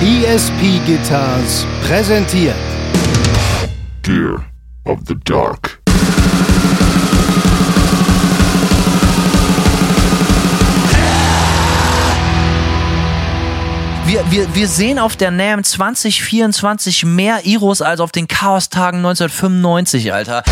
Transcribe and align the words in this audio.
ESP 0.00 0.80
Guitars 0.86 1.66
präsentiert 1.84 2.54
Gear 4.02 4.44
of 4.84 5.00
the 5.08 5.16
Dark. 5.24 5.80
Wir, 14.06 14.24
wir, 14.30 14.54
wir 14.54 14.68
sehen 14.68 15.00
auf 15.00 15.16
der 15.16 15.32
NAM 15.32 15.64
2024 15.64 17.04
mehr 17.04 17.44
Iros 17.44 17.82
als 17.82 17.98
auf 17.98 18.12
den 18.12 18.28
Chaos-Tagen 18.28 18.98
1995, 18.98 20.12
Alter. 20.12 20.44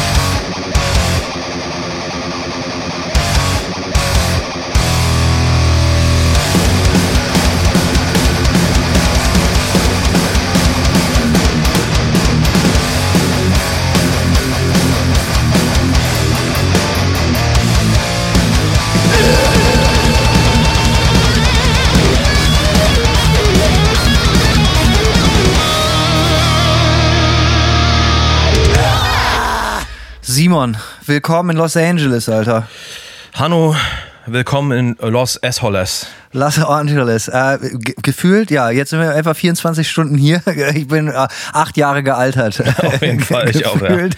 Simon, 30.56 30.78
willkommen 31.04 31.50
in 31.50 31.56
Los 31.58 31.76
Angeles, 31.76 32.30
Alter. 32.30 32.66
Hanno, 33.34 33.76
willkommen 34.26 34.96
in 35.00 35.10
Los 35.10 35.42
Angeles. 35.42 36.06
Los 36.32 36.58
Angeles. 36.58 37.28
Äh, 37.28 37.58
ge 37.72 37.94
gefühlt, 38.02 38.50
ja, 38.50 38.70
jetzt 38.70 38.90
sind 38.90 39.00
wir 39.00 39.14
etwa 39.14 39.34
24 39.34 39.88
Stunden 39.88 40.16
hier. 40.16 40.42
Ich 40.74 40.88
bin 40.88 41.08
äh, 41.08 41.28
acht 41.52 41.76
Jahre 41.76 42.02
gealtert. 42.02 42.62
Auf 42.82 43.00
jeden 43.00 43.20
Fall, 43.20 43.48
ich 43.50 43.64
auch, 43.66 43.80
ja. 43.80 44.08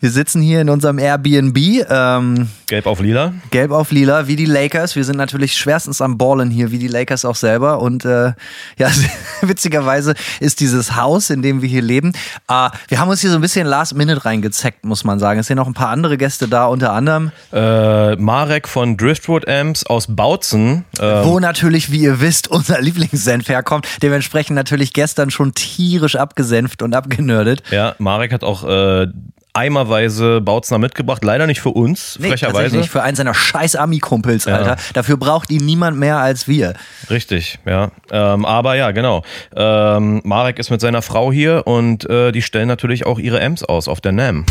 Wir 0.00 0.10
sitzen 0.10 0.42
hier 0.42 0.60
in 0.60 0.68
unserem 0.68 0.98
Airbnb. 0.98 1.56
Ähm, 1.88 2.48
Gelb 2.66 2.86
auf 2.86 3.00
lila. 3.00 3.32
Gelb 3.50 3.70
auf 3.70 3.92
lila, 3.92 4.26
wie 4.26 4.36
die 4.36 4.44
Lakers. 4.44 4.96
Wir 4.96 5.04
sind 5.04 5.16
natürlich 5.16 5.56
schwerstens 5.56 6.00
am 6.00 6.18
Ballen 6.18 6.50
hier, 6.50 6.70
wie 6.70 6.78
die 6.78 6.88
Lakers 6.88 7.24
auch 7.24 7.36
selber. 7.36 7.80
Und 7.80 8.04
äh, 8.04 8.32
ja, 8.76 8.90
witzigerweise 9.40 10.14
ist 10.40 10.60
dieses 10.60 10.96
Haus, 10.96 11.30
in 11.30 11.42
dem 11.42 11.62
wir 11.62 11.68
hier 11.68 11.82
leben, 11.82 12.12
äh, 12.48 12.68
wir 12.88 13.00
haben 13.00 13.08
uns 13.08 13.20
hier 13.20 13.30
so 13.30 13.36
ein 13.36 13.42
bisschen 13.42 13.66
Last 13.66 13.94
Minute 13.94 14.24
reingezeckt, 14.24 14.84
muss 14.84 15.04
man 15.04 15.18
sagen. 15.18 15.40
Es 15.40 15.46
sind 15.46 15.56
noch 15.56 15.66
ein 15.66 15.74
paar 15.74 15.88
andere 15.88 16.18
Gäste 16.18 16.48
da, 16.48 16.66
unter 16.66 16.92
anderem 16.92 17.32
Äh, 17.52 18.16
Marek 18.16 18.68
von 18.68 18.96
Driftwood 18.96 19.45
Amps 19.48 19.84
aus 19.86 20.06
Bautzen. 20.08 20.84
Ähm, 21.00 21.24
wo 21.24 21.38
natürlich, 21.40 21.90
wie 21.90 22.00
ihr 22.00 22.20
wisst, 22.20 22.48
unser 22.48 22.80
Lieblingssenf 22.80 23.48
herkommt. 23.48 23.86
Dementsprechend 24.02 24.56
natürlich 24.56 24.92
gestern 24.92 25.30
schon 25.30 25.54
tierisch 25.54 26.16
abgesenft 26.16 26.82
und 26.82 26.94
abgenördet. 26.94 27.62
ja, 27.70 27.94
Marek 27.98 28.32
hat 28.32 28.44
auch 28.44 28.64
äh, 28.68 29.06
eimerweise 29.54 30.42
Bautzner 30.42 30.78
mitgebracht. 30.78 31.24
Leider 31.24 31.46
nicht 31.46 31.60
für 31.62 31.70
uns, 31.70 32.18
Nee, 32.20 32.28
frecherweise. 32.28 32.76
nicht. 32.76 32.90
Für 32.90 33.02
einen 33.02 33.16
seiner 33.16 33.32
scheiß 33.32 33.74
Ami-Kumpels, 33.76 34.44
Ja. 34.44 34.56
Alter. 34.56 34.76
Dafür 34.92 35.16
braucht 35.16 35.50
ihn 35.50 35.64
niemand 35.64 35.96
mehr 35.96 36.18
als 36.18 36.46
wir. 36.46 36.74
Richtig, 37.08 37.58
ja. 37.64 37.90
Ähm, 38.10 38.44
aber 38.44 38.74
ja, 38.76 38.90
genau. 38.90 39.22
Ähm, 39.54 40.20
Marek 40.24 40.58
ist 40.58 40.68
mit 40.70 40.82
seiner 40.82 41.00
Frau 41.00 41.32
hier 41.32 41.62
und 41.66 42.08
äh, 42.10 42.32
die 42.32 42.42
stellen 42.42 42.68
natürlich 42.68 43.06
auch 43.06 43.18
ihre 43.18 43.42
Amps 43.42 43.62
aus 43.62 43.88
auf 43.88 44.02
der 44.02 44.12
NAM. 44.12 44.44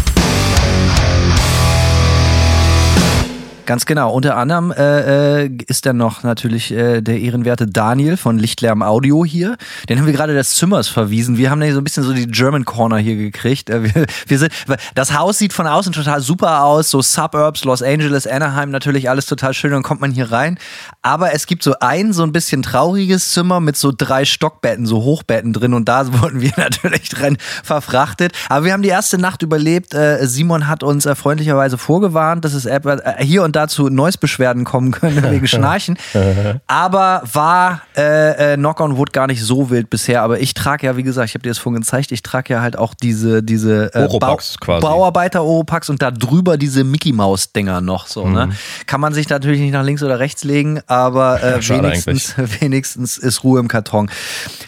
Ganz 3.66 3.88
genau. 3.88 4.14
Unter 4.14 4.38
anderem 4.38 4.72
äh, 4.72 5.46
äh, 5.46 5.58
ist 5.66 5.88
dann 5.88 5.98
noch 5.98 6.22
natürlich 6.22 6.72
äh, 6.72 7.02
der 7.02 7.20
ehrenwerte 7.20 7.66
Daniel 7.66 8.16
von 8.16 8.38
Lichtlärm 8.38 8.84
Audio 8.84 9.26
hier. 9.26 9.58
Den 9.90 9.98
haben 9.98 10.06
wir 10.06 10.14
gerade 10.14 10.36
des 10.36 10.54
Zimmers 10.54 10.88
verwiesen. 10.88 11.38
Wir 11.38 11.50
haben 11.50 11.62
da 11.62 11.72
so 11.72 11.80
ein 11.80 11.84
bisschen 11.84 12.04
so 12.04 12.14
die 12.14 12.28
German 12.28 12.66
Corner 12.66 12.98
hier 12.98 13.16
gekriegt. 13.16 13.72
Äh, 13.72 13.96
wir, 13.96 14.06
wir 14.28 14.40
sind, 14.40 14.52
das 14.94 15.18
Haus 15.18 15.40
sieht 15.40 15.52
von 15.52 15.66
außen 15.66 15.94
total 15.94 16.22
super 16.22 16.64
aus. 16.64 16.92
So 16.92 17.02
Suburbs, 17.02 17.64
Los 17.64 17.82
Angeles, 17.82 18.28
Anaheim, 18.28 18.70
natürlich 18.70 19.10
alles 19.10 19.26
total 19.26 19.56
schön. 19.56 19.72
Dann 19.72 19.82
kommt 19.82 20.00
man 20.00 20.12
hier 20.12 20.32
rein. 20.32 20.60
Aber 21.02 21.34
es 21.34 21.48
gibt 21.48 21.64
so 21.64 21.74
ein 21.80 22.14
so 22.14 22.22
ein 22.22 22.32
bisschen 22.32 22.62
trauriges 22.62 23.32
Zimmer 23.32 23.62
mit 23.62 23.78
so 23.78 23.92
drei 23.96 24.26
Stockbetten, 24.26 24.86
so 24.86 25.04
Hochbetten 25.04 25.54
drin. 25.54 25.74
Und 25.74 25.90
da 25.90 26.14
wurden 26.22 26.40
wir 26.40 26.54
natürlich 26.56 27.10
drin 27.10 27.38
verfrachtet. 27.64 28.32
Aber 28.48 28.66
wir 28.66 28.74
haben 28.74 28.84
die 28.84 28.90
erste 28.90 29.18
Nacht 29.18 29.42
überlebt. 29.42 29.96
Äh, 29.96 30.28
Simon 30.28 30.68
hat 30.68 30.84
uns 30.84 31.08
äh, 31.08 31.16
freundlicherweise 31.16 31.80
vorgewarnt, 31.80 32.46
dass 32.46 32.54
es 32.54 32.70
hier 33.20 33.44
und 33.44 33.55
da 33.56 33.68
zu 33.68 33.90
Noise-Beschwerden 33.90 34.64
kommen 34.64 34.92
können 34.92 35.24
wegen 35.32 35.48
Schnarchen. 35.48 35.98
Aber 36.68 37.24
war 37.32 37.82
äh, 37.96 38.54
äh, 38.54 38.58
Knock 38.58 38.80
on 38.82 38.98
Wood 38.98 39.14
gar 39.14 39.28
nicht 39.28 39.44
so 39.44 39.70
wild 39.70 39.90
bisher. 39.90 40.22
Aber 40.22 40.40
ich 40.40 40.54
trage 40.54 40.86
ja, 40.86 40.98
wie 40.98 41.04
gesagt, 41.04 41.30
ich 41.30 41.36
habe 41.36 41.44
dir 41.44 41.50
das 41.50 41.58
vorhin 41.58 41.82
gezeigt, 41.82 42.12
ich 42.12 42.24
trage 42.24 42.54
ja 42.54 42.62
halt 42.62 42.78
auch 42.78 42.94
diese, 42.94 43.44
diese 43.44 43.94
äh, 43.94 44.04
Oropax 44.04 44.60
quasi. 44.60 44.82
Bauarbeiter-Oropax 44.82 45.90
und 45.90 46.02
da 46.02 46.12
drüber 46.12 46.58
diese 46.58 46.84
Mickey-Maus-Dinger 46.84 47.82
noch 47.82 48.08
so. 48.08 48.28
Ne? 48.28 48.50
Kann 48.86 49.02
man 49.02 49.14
sich 49.14 49.30
natürlich 49.30 49.60
nicht 49.60 49.72
nach 49.72 49.84
links 49.84 50.04
oder 50.04 50.20
rechts 50.20 50.44
legen, 50.44 50.82
aber 50.88 51.42
äh, 51.44 51.62
Mhm. 51.70 51.84
Wenigstens, 51.84 52.36
wenigstens 52.62 53.18
ist 53.18 53.44
Ruhe 53.44 53.60
im 53.60 53.68
Karton. 53.68 54.10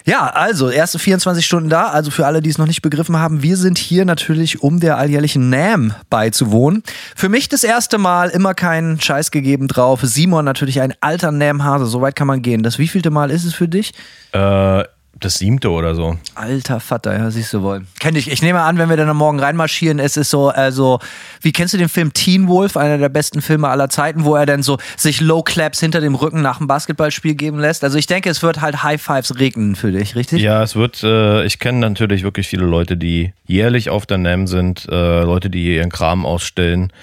Ja, 0.05 0.27
also 0.27 0.69
erste 0.69 0.99
24 0.99 1.45
Stunden 1.45 1.69
da. 1.69 1.87
Also 1.87 2.11
für 2.11 2.25
alle, 2.25 2.41
die 2.41 2.49
es 2.49 2.57
noch 2.57 2.67
nicht 2.67 2.81
begriffen 2.81 3.17
haben, 3.17 3.43
wir 3.43 3.57
sind 3.57 3.77
hier 3.77 4.05
natürlich, 4.05 4.61
um 4.61 4.79
der 4.79 4.97
alljährlichen 4.97 5.49
NAM 5.49 5.93
beizuwohnen. 6.09 6.83
Für 7.15 7.29
mich 7.29 7.49
das 7.49 7.63
erste 7.63 7.97
Mal 7.97 8.29
immer 8.29 8.53
keinen 8.77 9.01
Scheiß 9.01 9.31
gegeben 9.31 9.67
drauf. 9.67 10.01
Simon 10.03 10.45
natürlich 10.45 10.81
ein 10.81 10.93
alter 11.01 11.31
NAM-Hase, 11.31 11.87
soweit 11.87 12.15
kann 12.15 12.27
man 12.27 12.43
gehen. 12.43 12.61
Das 12.61 12.77
wievielte 12.77 13.09
Mal 13.09 13.31
ist 13.31 13.43
es 13.43 13.55
für 13.55 13.67
dich? 13.67 13.91
Äh, 14.33 14.83
das 15.19 15.39
siebte 15.39 15.71
oder 15.71 15.95
so. 15.95 16.15
Alter 16.35 16.79
Vater, 16.79 17.17
ja, 17.17 17.31
siehst 17.31 17.51
du 17.51 17.63
wohl. 17.63 17.85
Kenn 17.99 18.15
ich. 18.15 18.29
Ich 18.29 18.43
nehme 18.43 18.61
an, 18.61 18.77
wenn 18.77 18.87
wir 18.87 18.97
dann 18.97 19.09
am 19.09 19.17
Morgen 19.17 19.39
reinmarschieren, 19.39 19.97
es 19.97 20.15
ist 20.15 20.29
so, 20.29 20.49
also, 20.49 20.99
wie 21.41 21.51
kennst 21.51 21.73
du 21.73 21.79
den 21.79 21.89
Film 21.89 22.13
Teen 22.13 22.47
Wolf, 22.47 22.77
einer 22.77 22.99
der 22.99 23.09
besten 23.09 23.41
Filme 23.41 23.67
aller 23.67 23.89
Zeiten, 23.89 24.25
wo 24.25 24.35
er 24.35 24.45
dann 24.45 24.61
so 24.61 24.77
sich 24.95 25.19
Low 25.19 25.41
Claps 25.41 25.79
hinter 25.79 26.01
dem 26.01 26.13
Rücken 26.13 26.43
nach 26.43 26.59
dem 26.59 26.67
Basketballspiel 26.67 27.33
geben 27.33 27.57
lässt? 27.57 27.83
Also 27.83 27.97
ich 27.97 28.05
denke, 28.05 28.29
es 28.29 28.43
wird 28.43 28.61
halt 28.61 28.83
High 28.83 29.01
Fives 29.01 29.39
regnen 29.39 29.75
für 29.75 29.91
dich, 29.91 30.15
richtig? 30.15 30.39
Ja, 30.39 30.61
es 30.61 30.75
wird, 30.75 31.01
äh, 31.01 31.43
ich 31.45 31.57
kenne 31.57 31.79
natürlich 31.79 32.21
wirklich 32.21 32.47
viele 32.47 32.65
Leute, 32.65 32.95
die 32.95 33.33
jährlich 33.47 33.89
auf 33.89 34.05
der 34.05 34.19
NAM 34.19 34.45
sind, 34.45 34.87
äh, 34.87 35.23
Leute, 35.23 35.49
die 35.49 35.77
ihren 35.77 35.89
Kram 35.89 36.27
ausstellen. 36.27 36.93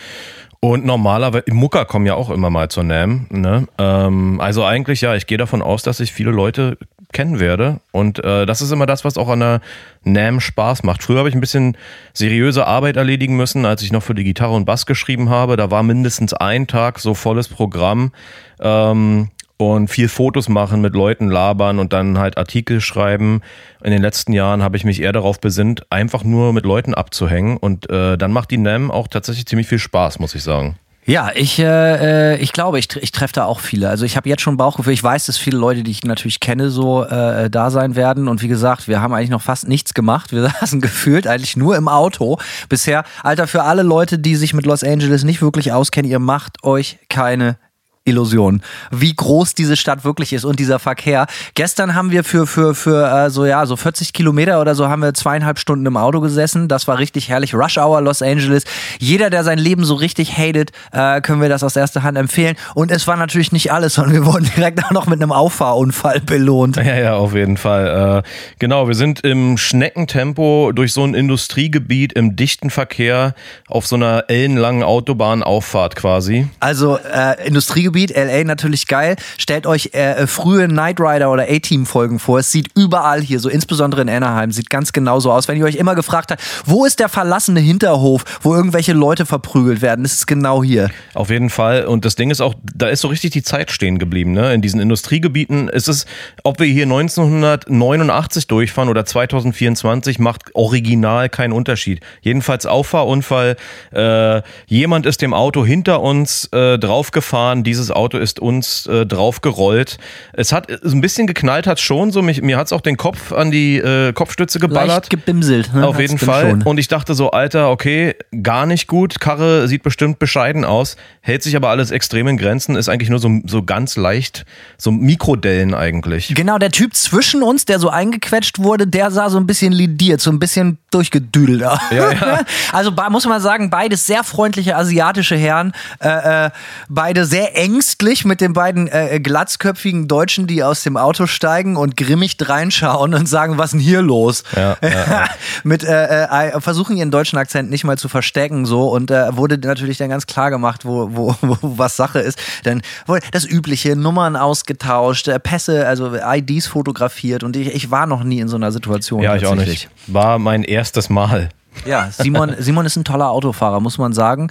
Und 0.65 0.87
normalerweise, 0.87 1.45
Mucker 1.51 1.85
kommen 1.85 2.07
ja 2.07 2.15
auch 2.15 2.31
immer 2.31 2.49
mal 2.49 2.71
zur 2.71 2.85
NAM. 2.85 3.27
Ne? 3.29 3.69
Ähm, 3.77 4.41
also 4.41 4.65
eigentlich 4.65 5.03
ja, 5.03 5.15
ich 5.15 5.27
gehe 5.27 5.37
davon 5.37 5.61
aus, 5.61 5.83
dass 5.83 6.01
ich 6.01 6.11
viele 6.11 6.31
Leute 6.31 6.79
kennen 7.13 7.39
werde. 7.39 7.81
Und 7.93 8.25
äh, 8.25 8.47
das 8.47 8.63
ist 8.63 8.71
immer 8.71 8.87
das, 8.87 9.05
was 9.05 9.19
auch 9.19 9.29
an 9.29 9.41
der 9.41 9.61
NAM 10.05 10.41
Spaß 10.41 10.83
macht. 10.83 11.03
Früher 11.03 11.19
habe 11.19 11.29
ich 11.29 11.35
ein 11.35 11.43
bisschen 11.43 11.77
seriöse 12.15 12.67
Arbeit 12.67 12.97
erledigen 12.97 13.37
müssen, 13.37 13.67
als 13.67 13.83
ich 13.83 13.93
noch 13.93 14.03
für 14.03 14.15
die 14.15 14.25
Gitarre 14.25 14.55
und 14.55 14.65
Bass 14.65 14.87
geschrieben 14.87 15.29
habe. 15.29 15.59
Da 15.59 15.71
war 15.71 15.83
mindestens 15.83 16.33
ein 16.33 16.67
Tag 16.67 16.99
so 16.99 17.13
volles 17.13 17.49
Programm. 17.49 18.13
Ähm, 18.59 19.29
und 19.57 19.89
viel 19.89 20.09
Fotos 20.09 20.49
machen, 20.49 20.81
mit 20.81 20.95
Leuten 20.95 21.29
labern 21.29 21.79
und 21.79 21.93
dann 21.93 22.19
halt 22.19 22.37
Artikel 22.37 22.81
schreiben. 22.81 23.41
In 23.83 23.93
den 23.93 24.03
letzten 24.03 24.33
Jahren 24.33 24.63
habe 24.63 24.77
ich 24.77 24.85
mich 24.85 25.01
eher 25.01 25.13
darauf 25.13 25.41
besinnt, 25.41 25.91
einfach 25.91 26.25
nur 26.25 26.53
mit 26.53 26.65
Leuten 26.65 26.95
abzuhängen. 26.95 27.57
Und 27.57 27.89
äh, 27.91 28.19
dann 28.19 28.33
macht 28.33 28.51
die 28.51 28.59
NAM 28.59 28.91
auch 28.91 29.09
tatsächlich 29.09 29.47
ziemlich 29.47 29.69
viel 29.69 29.79
Spaß, 29.79 30.19
muss 30.19 30.35
ich 30.35 30.43
sagen. 30.43 30.77
Ja, 31.07 31.31
ich, 31.35 31.59
äh, 31.59 32.37
ich 32.37 32.53
glaube, 32.53 32.79
ich, 32.79 32.89
ich 32.97 33.13
treffe 33.13 33.35
da 33.35 33.45
auch 33.45 33.61
viele. 33.61 33.91
Also 33.91 34.07
ich 34.07 34.17
habe 34.17 34.27
jetzt 34.29 34.41
schon 34.41 34.57
Bauchgefühl. 34.57 34.95
Ich 34.95 35.05
weiß, 35.05 35.27
dass 35.27 35.37
viele 35.37 35.59
Leute, 35.59 35.83
die 35.83 35.91
ich 35.91 36.03
natürlich 36.03 36.41
kenne, 36.41 36.71
so 36.71 37.05
äh, 37.05 37.51
da 37.51 37.71
sein 37.71 37.95
werden. 37.95 38.27
Und 38.27 38.41
wie 38.41 38.49
gesagt, 38.49 38.89
wir 38.89 39.03
haben 39.03 39.13
eigentlich 39.13 39.29
noch 39.29 39.43
fast 39.43 39.69
nichts 39.69 39.93
gemacht. 39.93 40.33
Wir 40.33 40.49
saßen 40.61 40.81
gefühlt 40.81 41.27
eigentlich 41.27 41.59
nur 41.59 41.77
im 41.77 41.89
Auto 41.89 42.39
bisher. 42.71 43.05
Alter, 43.23 43.47
für 43.47 43.65
alle 43.65 43.83
Leute, 43.83 44.19
die 44.19 44.35
sich 44.35 44.55
mit 44.55 44.65
Los 44.65 44.83
Angeles 44.83 45.25
nicht 45.25 45.43
wirklich 45.43 45.73
auskennen, 45.73 46.11
ihr 46.11 46.21
macht 46.21 46.65
euch 46.65 46.99
keine 47.11 47.59
Illusion, 48.07 48.61
wie 48.91 49.15
groß 49.15 49.55
diese 49.55 49.77
Stadt 49.77 50.05
wirklich 50.05 50.35
ist 50.35 50.45
und 50.45 50.61
dieser 50.61 50.79
Verkehr. 50.79 51.27
Gestern 51.55 51.95
haben 51.95 52.11
wir 52.11 52.23
für, 52.23 52.47
für, 52.47 52.75
für 52.75 53.09
äh, 53.09 53.31
so, 53.31 53.47
ja, 53.47 53.65
so 53.65 53.77
40 53.77 54.13
Kilometer 54.13 54.61
oder 54.61 54.75
so 54.75 54.89
haben 54.89 55.01
wir 55.01 55.15
zweieinhalb 55.15 55.59
Stunden 55.59 55.87
im 55.87 55.97
Auto 55.97 56.21
gesessen. 56.21 56.69
Das 56.69 56.87
war 56.87 56.99
richtig 56.99 57.31
herrlich. 57.31 57.55
Rush 57.55 57.79
Hour 57.79 58.03
Los 58.03 58.21
Angeles. 58.21 58.65
Jeder, 58.99 59.31
der 59.31 59.43
sein 59.43 59.59
Leben 59.59 59.87
so 59.87 59.95
richtig 59.95 60.37
hatet, 60.37 60.73
äh, 60.93 61.23
können 61.23 61.41
wir 61.41 61.49
das 61.49 61.63
aus 61.65 61.77
erster 61.77 62.03
Hand 62.03 62.19
empfehlen. 62.19 62.57
Und 62.75 62.91
es 62.91 63.07
war 63.07 63.17
natürlich 63.17 63.53
nicht 63.53 63.73
alles, 63.73 63.95
sondern 63.95 64.13
wir 64.13 64.27
wurden 64.27 64.51
direkt 64.57 64.85
auch 64.85 64.91
noch 64.91 65.07
mit 65.07 65.23
einem 65.23 65.33
Auffahrunfall 65.33 66.21
belohnt. 66.21 66.77
Ja, 66.77 66.99
ja, 66.99 67.15
auf 67.15 67.35
jeden 67.35 67.57
Fall. 67.57 68.23
Äh, 68.23 68.29
genau, 68.59 68.87
wir 68.87 68.95
sind 68.95 69.21
im 69.21 69.57
Schneckentempo 69.57 70.73
durch 70.75 70.93
so 70.93 71.05
ein 71.05 71.15
Industriegebiet 71.15 72.13
im 72.13 72.37
dichten 72.37 72.69
Verkehr 72.69 73.35
auf 73.67 73.87
so 73.87 73.97
einer 73.97 74.25
ellenlangen 74.29 74.83
Autobahnauffahrt 74.83 75.97
quasi. 75.97 76.49
Also 76.61 76.99
äh, 76.99 77.47
Industriegebiet 77.47 77.94
Industriegebiet, 77.95 78.17
LA 78.17 78.45
natürlich 78.45 78.87
geil. 78.87 79.17
Stellt 79.39 79.67
euch 79.67 79.91
äh, 79.93 80.27
frühe 80.27 80.67
Knight 80.69 81.01
Rider 81.01 81.31
oder 81.31 81.45
A-Team-Folgen 81.45 82.19
vor. 82.19 82.41
Es 82.41 82.51
sieht 82.51 82.69
überall 82.75 83.21
hier, 83.21 83.41
so 83.41 83.49
insbesondere 83.49 84.03
in 84.03 84.09
Anaheim, 84.09 84.51
sieht 84.51 84.71
ganz 84.71 84.93
genauso 84.93 85.33
aus. 85.33 85.49
Wenn 85.49 85.57
ihr 85.57 85.65
euch 85.65 85.77
immer 85.77 85.95
gefragt 85.95 86.31
habt, 86.31 86.43
wo 86.67 86.85
ist 86.85 87.01
der 87.01 87.09
verlassene 87.09 87.61
Hinterhof, 87.61 88.25
wo 88.43 88.55
irgendwelche 88.55 88.93
Leute 88.93 89.27
verprügelt 89.27 89.81
werden, 89.81 90.05
ist 90.05 90.27
genau 90.27 90.63
hier. 90.63 90.91
Auf 91.15 91.31
jeden 91.31 91.51
Fall. 91.51 91.87
Und 91.87 92.05
das 92.05 92.17
Ding 92.17 92.31
ist 92.31 92.41
auch, 92.41 92.55
da 92.63 92.89
ist 92.89 93.01
so 93.01 93.09
richtig 93.09 93.31
die 93.31 93.43
Zeit 93.43 93.71
stehen 93.71 93.99
geblieben. 93.99 94.33
Ne? 94.33 94.53
In 94.53 94.63
diesen 94.63 94.81
Industriegebieten 94.81 95.69
ist 95.69 95.89
es, 95.89 96.07
ob 96.43 96.59
wir 96.59 96.67
hier 96.67 96.85
1989 96.85 98.47
durchfahren 98.47 98.89
oder 98.89 99.05
2024, 99.05 100.19
macht 100.19 100.55
original 100.55 101.29
keinen 101.29 101.53
Unterschied. 101.53 102.01
Jedenfalls 102.23 102.67
Auffahrunfall. 102.67 103.57
Äh, 103.93 104.43
jemand 104.67 105.07
ist 105.07 105.23
dem 105.23 105.35
Auto 105.35 105.65
hinter 105.65 106.01
uns 106.01 106.49
äh, 106.53 106.79
draufgefahren. 106.79 107.65
Dieses 107.65 107.84
Auto 107.91 108.19
ist 108.19 108.41
uns 108.41 108.87
äh, 108.87 109.07
draufgerollt. 109.07 109.99
Es 110.33 110.53
hat 110.53 110.71
ein 110.71 111.01
bisschen 111.01 111.27
geknallt, 111.27 111.67
hat 111.67 111.81
schon 111.81 112.11
so. 112.11 112.23
Mich, 112.23 112.43
mir 112.43 112.57
hat 112.57 112.67
es 112.67 112.73
auch 112.73 112.81
den 112.81 112.97
Kopf 112.97 113.33
an 113.33 113.51
die 113.51 113.77
äh, 113.77 114.13
Kopfstütze 114.13 114.59
geballert. 114.59 114.89
Leicht 114.89 115.11
gebimselt. 115.11 115.73
Ne? 115.75 115.87
Auf 115.87 115.99
jeden 115.99 116.19
Fall. 116.19 116.51
Schon. 116.51 116.63
Und 116.63 116.79
ich 116.79 116.89
dachte 116.89 117.15
so, 117.15 117.31
Alter, 117.31 117.71
okay, 117.71 118.15
gar 118.43 118.67
nicht 118.67 118.87
gut. 118.87 119.21
Karre 119.21 119.69
sieht 119.69 119.83
bestimmt 119.83 120.19
bescheiden 120.19 120.65
aus, 120.65 120.97
hält 121.21 121.43
sich 121.43 121.57
aber 121.57 121.69
alles 121.69 121.91
extrem 121.91 122.29
in 122.29 122.37
Grenzen, 122.37 122.77
ist 122.77 122.89
eigentlich 122.89 123.11
nur 123.11 123.19
so, 123.19 123.31
so 123.47 123.63
ganz 123.63 123.97
leicht, 123.97 124.45
so 124.79 124.91
Mikrodellen 124.91 125.75
eigentlich. 125.75 126.35
Genau, 126.35 126.59
der 126.59 126.71
Typ 126.71 126.95
zwischen 126.95 127.43
uns, 127.43 127.65
der 127.65 127.79
so 127.79 127.89
eingequetscht 127.89 128.59
wurde, 128.59 128.87
der 128.87 129.11
sah 129.11 129.31
so 129.31 129.39
ein 129.39 129.47
bisschen 129.47 129.73
lidiert, 129.73 130.21
so 130.21 130.31
ein 130.31 130.39
bisschen 130.39 130.79
durchgedüdelt. 130.91 131.55
Ja, 131.91 132.13
ja. 132.13 132.41
Also 132.73 132.91
muss 133.11 133.27
man 133.27 133.41
sagen, 133.41 133.71
beides 133.71 134.07
sehr 134.07 134.25
freundliche 134.25 134.77
asiatische 134.77 135.37
Herren, 135.37 135.73
äh, 136.01 136.47
äh, 136.47 136.51
beide 136.89 137.25
sehr 137.25 137.57
ängstlich 137.75 138.25
mit 138.25 138.41
den 138.41 138.53
beiden 138.53 138.87
äh, 138.87 139.19
glatzköpfigen 139.21 140.07
Deutschen, 140.07 140.47
die 140.47 140.63
aus 140.63 140.85
dem 140.85 140.97
Auto 140.97 141.27
steigen 141.27 141.77
und 141.77 141.97
grimmig 141.97 142.37
reinschauen 142.41 143.15
und 143.15 143.29
sagen, 143.29 143.59
was 143.59 143.67
ist 143.67 143.73
denn 143.73 143.81
hier 143.81 144.01
los? 144.01 144.45
Ja, 144.55 144.77
mit 145.65 145.83
äh, 145.83 146.25
äh, 146.25 146.61
versuchen 146.61 146.97
ihren 146.97 147.11
deutschen 147.11 147.37
Akzent 147.37 147.71
nicht 147.71 147.83
mal 147.83 147.99
zu 147.99 148.09
verstecken 148.09 148.65
so 148.65 148.91
und 148.91 149.11
äh, 149.11 149.37
wurde 149.37 149.59
natürlich 149.59 149.99
dann 149.99 150.09
ganz 150.09 150.27
klar 150.27 150.51
gemacht, 150.51 150.85
wo, 150.85 151.09
wo, 151.17 151.35
wo 151.41 151.59
was 151.79 151.97
Sache 151.97 152.21
ist. 152.21 152.39
Dann 152.63 152.83
wurde 153.07 153.27
das 153.33 153.45
übliche 153.45 153.97
Nummern 153.97 154.37
ausgetauscht, 154.37 155.29
Pässe, 155.43 155.89
also 155.89 156.15
IDs 156.15 156.69
fotografiert 156.69 157.43
und 157.43 157.57
ich, 157.57 157.75
ich 157.75 157.91
war 157.91 158.07
noch 158.07 158.23
nie 158.23 158.39
in 158.39 158.49
so 158.49 158.57
einer 158.57 158.71
Situation. 158.71 159.21
Ja, 159.21 159.35
ich 159.35 159.47
auch 159.47 159.57
nicht. 159.57 159.89
War 160.07 160.39
mein 160.39 160.63
erstes 160.63 161.11
Mal. 161.11 161.49
Ja, 161.85 162.11
Simon, 162.11 162.55
Simon 162.59 162.87
ist 162.87 162.97
ein 162.97 163.05
toller 163.05 163.31
Autofahrer, 163.31 163.81
muss 163.81 163.99
man 163.99 164.13
sagen. 164.13 164.51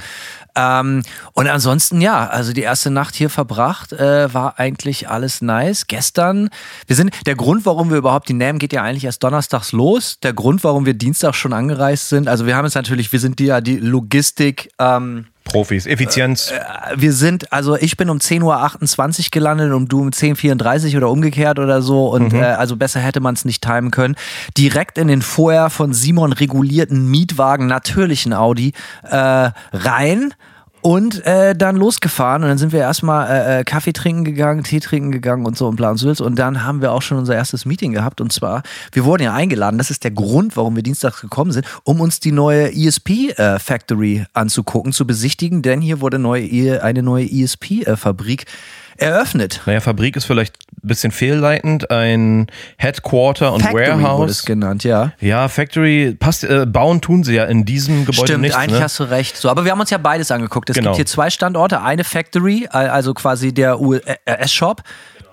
Ähm, 0.55 1.01
und 1.33 1.47
ansonsten, 1.47 1.99
ja, 1.99 2.27
also 2.27 2.53
die 2.53 2.61
erste 2.61 2.91
Nacht 2.91 3.15
hier 3.15 3.29
verbracht, 3.29 3.91
äh, 3.93 4.31
war 4.33 4.59
eigentlich 4.59 5.09
alles 5.09 5.41
nice. 5.41 5.87
Gestern, 5.87 6.49
wir 6.85 6.95
sind, 6.95 7.11
der 7.25 7.35
Grund, 7.35 7.65
warum 7.65 7.89
wir 7.89 7.97
überhaupt, 7.97 8.29
die 8.29 8.33
NAM 8.33 8.59
geht 8.59 8.73
ja 8.73 8.83
eigentlich 8.83 9.05
erst 9.05 9.23
donnerstags 9.23 9.71
los. 9.71 10.19
Der 10.21 10.33
Grund, 10.33 10.63
warum 10.63 10.85
wir 10.85 10.93
Dienstag 10.93 11.33
schon 11.33 11.53
angereist 11.53 12.09
sind, 12.09 12.27
also 12.27 12.45
wir 12.45 12.55
haben 12.55 12.65
es 12.65 12.75
natürlich, 12.75 13.11
wir 13.11 13.19
sind 13.19 13.39
die, 13.39 13.45
ja 13.45 13.61
die 13.61 13.77
Logistik, 13.77 14.69
ähm, 14.79 15.27
Profis, 15.53 15.85
Effizienz. 15.85 16.51
Äh, 16.51 16.95
wir 16.95 17.13
sind, 17.13 17.53
also 17.53 17.77
ich 17.77 17.95
bin 17.95 18.09
um 18.09 18.17
10.28 18.17 19.19
Uhr 19.19 19.25
gelandet 19.31 19.71
und 19.71 19.87
du 19.87 20.01
um 20.01 20.09
10.34 20.09 20.91
Uhr 20.91 20.97
oder 20.97 21.09
umgekehrt 21.09 21.59
oder 21.59 21.81
so. 21.81 22.07
Und 22.07 22.33
mhm. 22.33 22.39
äh, 22.39 22.45
also 22.45 22.75
besser 22.75 22.99
hätte 22.99 23.19
man 23.19 23.35
es 23.35 23.45
nicht 23.45 23.63
timen 23.63 23.91
können. 23.91 24.15
Direkt 24.57 24.97
in 24.97 25.07
den 25.07 25.21
vorher 25.21 25.69
von 25.69 25.93
Simon 25.93 26.33
regulierten 26.33 27.09
Mietwagen, 27.09 27.67
natürlichen 27.67 28.33
Audi, 28.33 28.73
äh, 29.03 29.51
rein 29.71 30.33
und 30.83 31.25
äh, 31.25 31.55
dann 31.55 31.77
losgefahren 31.77 32.43
und 32.43 32.49
dann 32.49 32.57
sind 32.57 32.73
wir 32.73 32.81
erstmal 32.81 33.29
äh, 33.29 33.59
äh, 33.59 33.63
Kaffee 33.63 33.93
trinken 33.93 34.25
gegangen, 34.25 34.63
Tee 34.63 34.81
trinken 34.81 35.11
gegangen 35.11 35.45
und 35.45 35.57
so 35.57 35.67
und 35.67 35.77
bla 35.77 35.91
und 35.91 36.35
dann 36.37 36.65
haben 36.65 36.81
wir 36.81 36.91
auch 36.91 37.01
schon 37.01 37.17
unser 37.17 37.35
erstes 37.35 37.65
Meeting 37.65 37.93
gehabt. 37.93 38.19
Und 38.19 38.33
zwar, 38.33 38.63
wir 38.91 39.05
wurden 39.05 39.23
ja 39.23 39.33
eingeladen, 39.33 39.77
das 39.77 39.91
ist 39.91 40.03
der 40.03 40.11
Grund, 40.11 40.57
warum 40.57 40.75
wir 40.75 40.83
dienstags 40.83 41.21
gekommen 41.21 41.51
sind, 41.51 41.65
um 41.83 42.01
uns 42.01 42.19
die 42.19 42.33
neue 42.33 42.73
ESP 42.73 43.29
äh, 43.37 43.59
Factory 43.59 44.25
anzugucken, 44.33 44.91
zu 44.91 45.07
besichtigen, 45.07 45.61
denn 45.61 45.79
hier 45.79 46.01
wurde 46.01 46.19
neue, 46.19 46.83
eine 46.83 47.01
neue 47.01 47.31
ESP 47.31 47.83
äh, 47.83 47.95
Fabrik 47.95 48.45
eröffnet. 48.97 49.61
Naja, 49.65 49.79
Fabrik 49.79 50.17
ist 50.17 50.25
vielleicht 50.25 50.57
bisschen 50.83 51.11
fehlleitend, 51.11 51.89
ein 51.91 52.47
Headquarter 52.77 53.53
und 53.53 53.61
Factory 53.61 53.87
Warehouse. 53.87 54.19
Wurde 54.19 54.31
es 54.31 54.45
genannt, 54.45 54.83
ja. 54.83 55.13
Ja, 55.19 55.47
Factory 55.47 56.15
passt, 56.19 56.43
äh, 56.43 56.65
bauen 56.65 57.01
tun 57.01 57.23
sie 57.23 57.35
ja 57.35 57.45
in 57.45 57.65
diesem 57.65 58.05
Gebäude 58.05 58.27
Stimmt, 58.27 58.41
nicht. 58.41 58.55
eigentlich 58.55 58.79
ne? 58.79 58.83
hast 58.85 58.99
du 58.99 59.03
recht. 59.05 59.37
So, 59.37 59.49
aber 59.49 59.65
wir 59.65 59.71
haben 59.71 59.79
uns 59.79 59.89
ja 59.89 59.97
beides 59.97 60.31
angeguckt. 60.31 60.69
Es 60.69 60.75
Genau. 60.75 60.91
gibt 60.91 60.97
hier 60.97 61.05
zwei 61.05 61.29
Standorte, 61.29 61.81
eine 61.81 62.03
Factory, 62.03 62.67
also 62.69 63.13
quasi 63.13 63.53
der 63.53 63.79
US-Shop. 63.79 64.81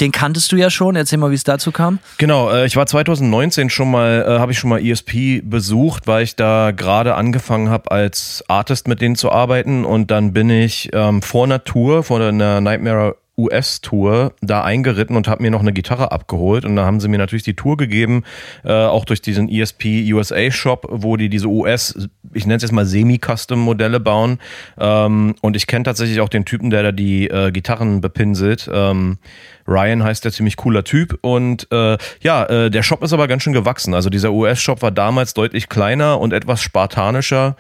Den 0.00 0.12
kanntest 0.12 0.50
du 0.50 0.56
ja 0.56 0.70
schon. 0.70 0.96
Erzähl 0.96 1.18
mal, 1.18 1.30
wie 1.30 1.34
es 1.34 1.44
dazu 1.44 1.72
kam. 1.72 1.98
Genau, 2.16 2.50
äh, 2.50 2.64
ich 2.64 2.74
war 2.76 2.86
2019 2.86 3.68
schon 3.68 3.90
mal, 3.90 4.24
äh, 4.26 4.38
habe 4.38 4.52
ich 4.52 4.58
schon 4.58 4.70
mal 4.70 4.82
ESP 4.82 5.42
besucht, 5.44 6.06
weil 6.06 6.22
ich 6.24 6.36
da 6.36 6.70
gerade 6.70 7.14
angefangen 7.16 7.68
habe 7.68 7.90
als 7.90 8.42
Artist 8.48 8.88
mit 8.88 9.02
denen 9.02 9.14
zu 9.16 9.30
arbeiten 9.30 9.84
und 9.84 10.10
dann 10.10 10.32
bin 10.32 10.48
ich 10.48 10.88
ähm, 10.94 11.20
vor 11.20 11.50
Tour, 11.64 12.02
vor 12.02 12.20
einer 12.20 12.60
Nightmare 12.62 13.16
US-Tour 13.40 14.34
da 14.40 14.62
eingeritten 14.62 15.16
und 15.16 15.28
habe 15.28 15.42
mir 15.42 15.50
noch 15.50 15.60
eine 15.60 15.72
Gitarre 15.72 16.12
abgeholt 16.12 16.64
und 16.64 16.76
da 16.76 16.84
haben 16.84 17.00
sie 17.00 17.08
mir 17.08 17.18
natürlich 17.18 17.42
die 17.42 17.54
Tour 17.54 17.76
gegeben, 17.76 18.24
äh, 18.64 18.72
auch 18.72 19.04
durch 19.04 19.22
diesen 19.22 19.48
ESP 19.48 20.12
USA 20.12 20.50
Shop, 20.50 20.86
wo 20.90 21.16
die 21.16 21.28
diese 21.28 21.48
US, 21.48 22.08
ich 22.32 22.46
nenne 22.46 22.56
es 22.56 22.62
jetzt 22.62 22.72
mal 22.72 22.86
Semi-Custom-Modelle 22.86 24.00
bauen 24.00 24.38
ähm, 24.78 25.34
und 25.40 25.56
ich 25.56 25.66
kenne 25.66 25.84
tatsächlich 25.84 26.20
auch 26.20 26.28
den 26.28 26.44
Typen, 26.44 26.70
der 26.70 26.82
da 26.82 26.92
die 26.92 27.28
äh, 27.28 27.50
Gitarren 27.50 28.00
bepinselt. 28.00 28.70
Ähm, 28.72 29.18
Ryan 29.66 30.02
heißt 30.02 30.24
der 30.24 30.32
ziemlich 30.32 30.56
cooler 30.56 30.84
Typ 30.84 31.18
und 31.22 31.68
äh, 31.70 31.96
ja, 32.22 32.44
äh, 32.46 32.70
der 32.70 32.82
Shop 32.82 33.02
ist 33.02 33.12
aber 33.12 33.28
ganz 33.28 33.42
schön 33.42 33.52
gewachsen. 33.52 33.94
Also 33.94 34.10
dieser 34.10 34.32
US-Shop 34.32 34.82
war 34.82 34.90
damals 34.90 35.34
deutlich 35.34 35.68
kleiner 35.68 36.20
und 36.20 36.32
etwas 36.32 36.60
spartanischer 36.60 37.56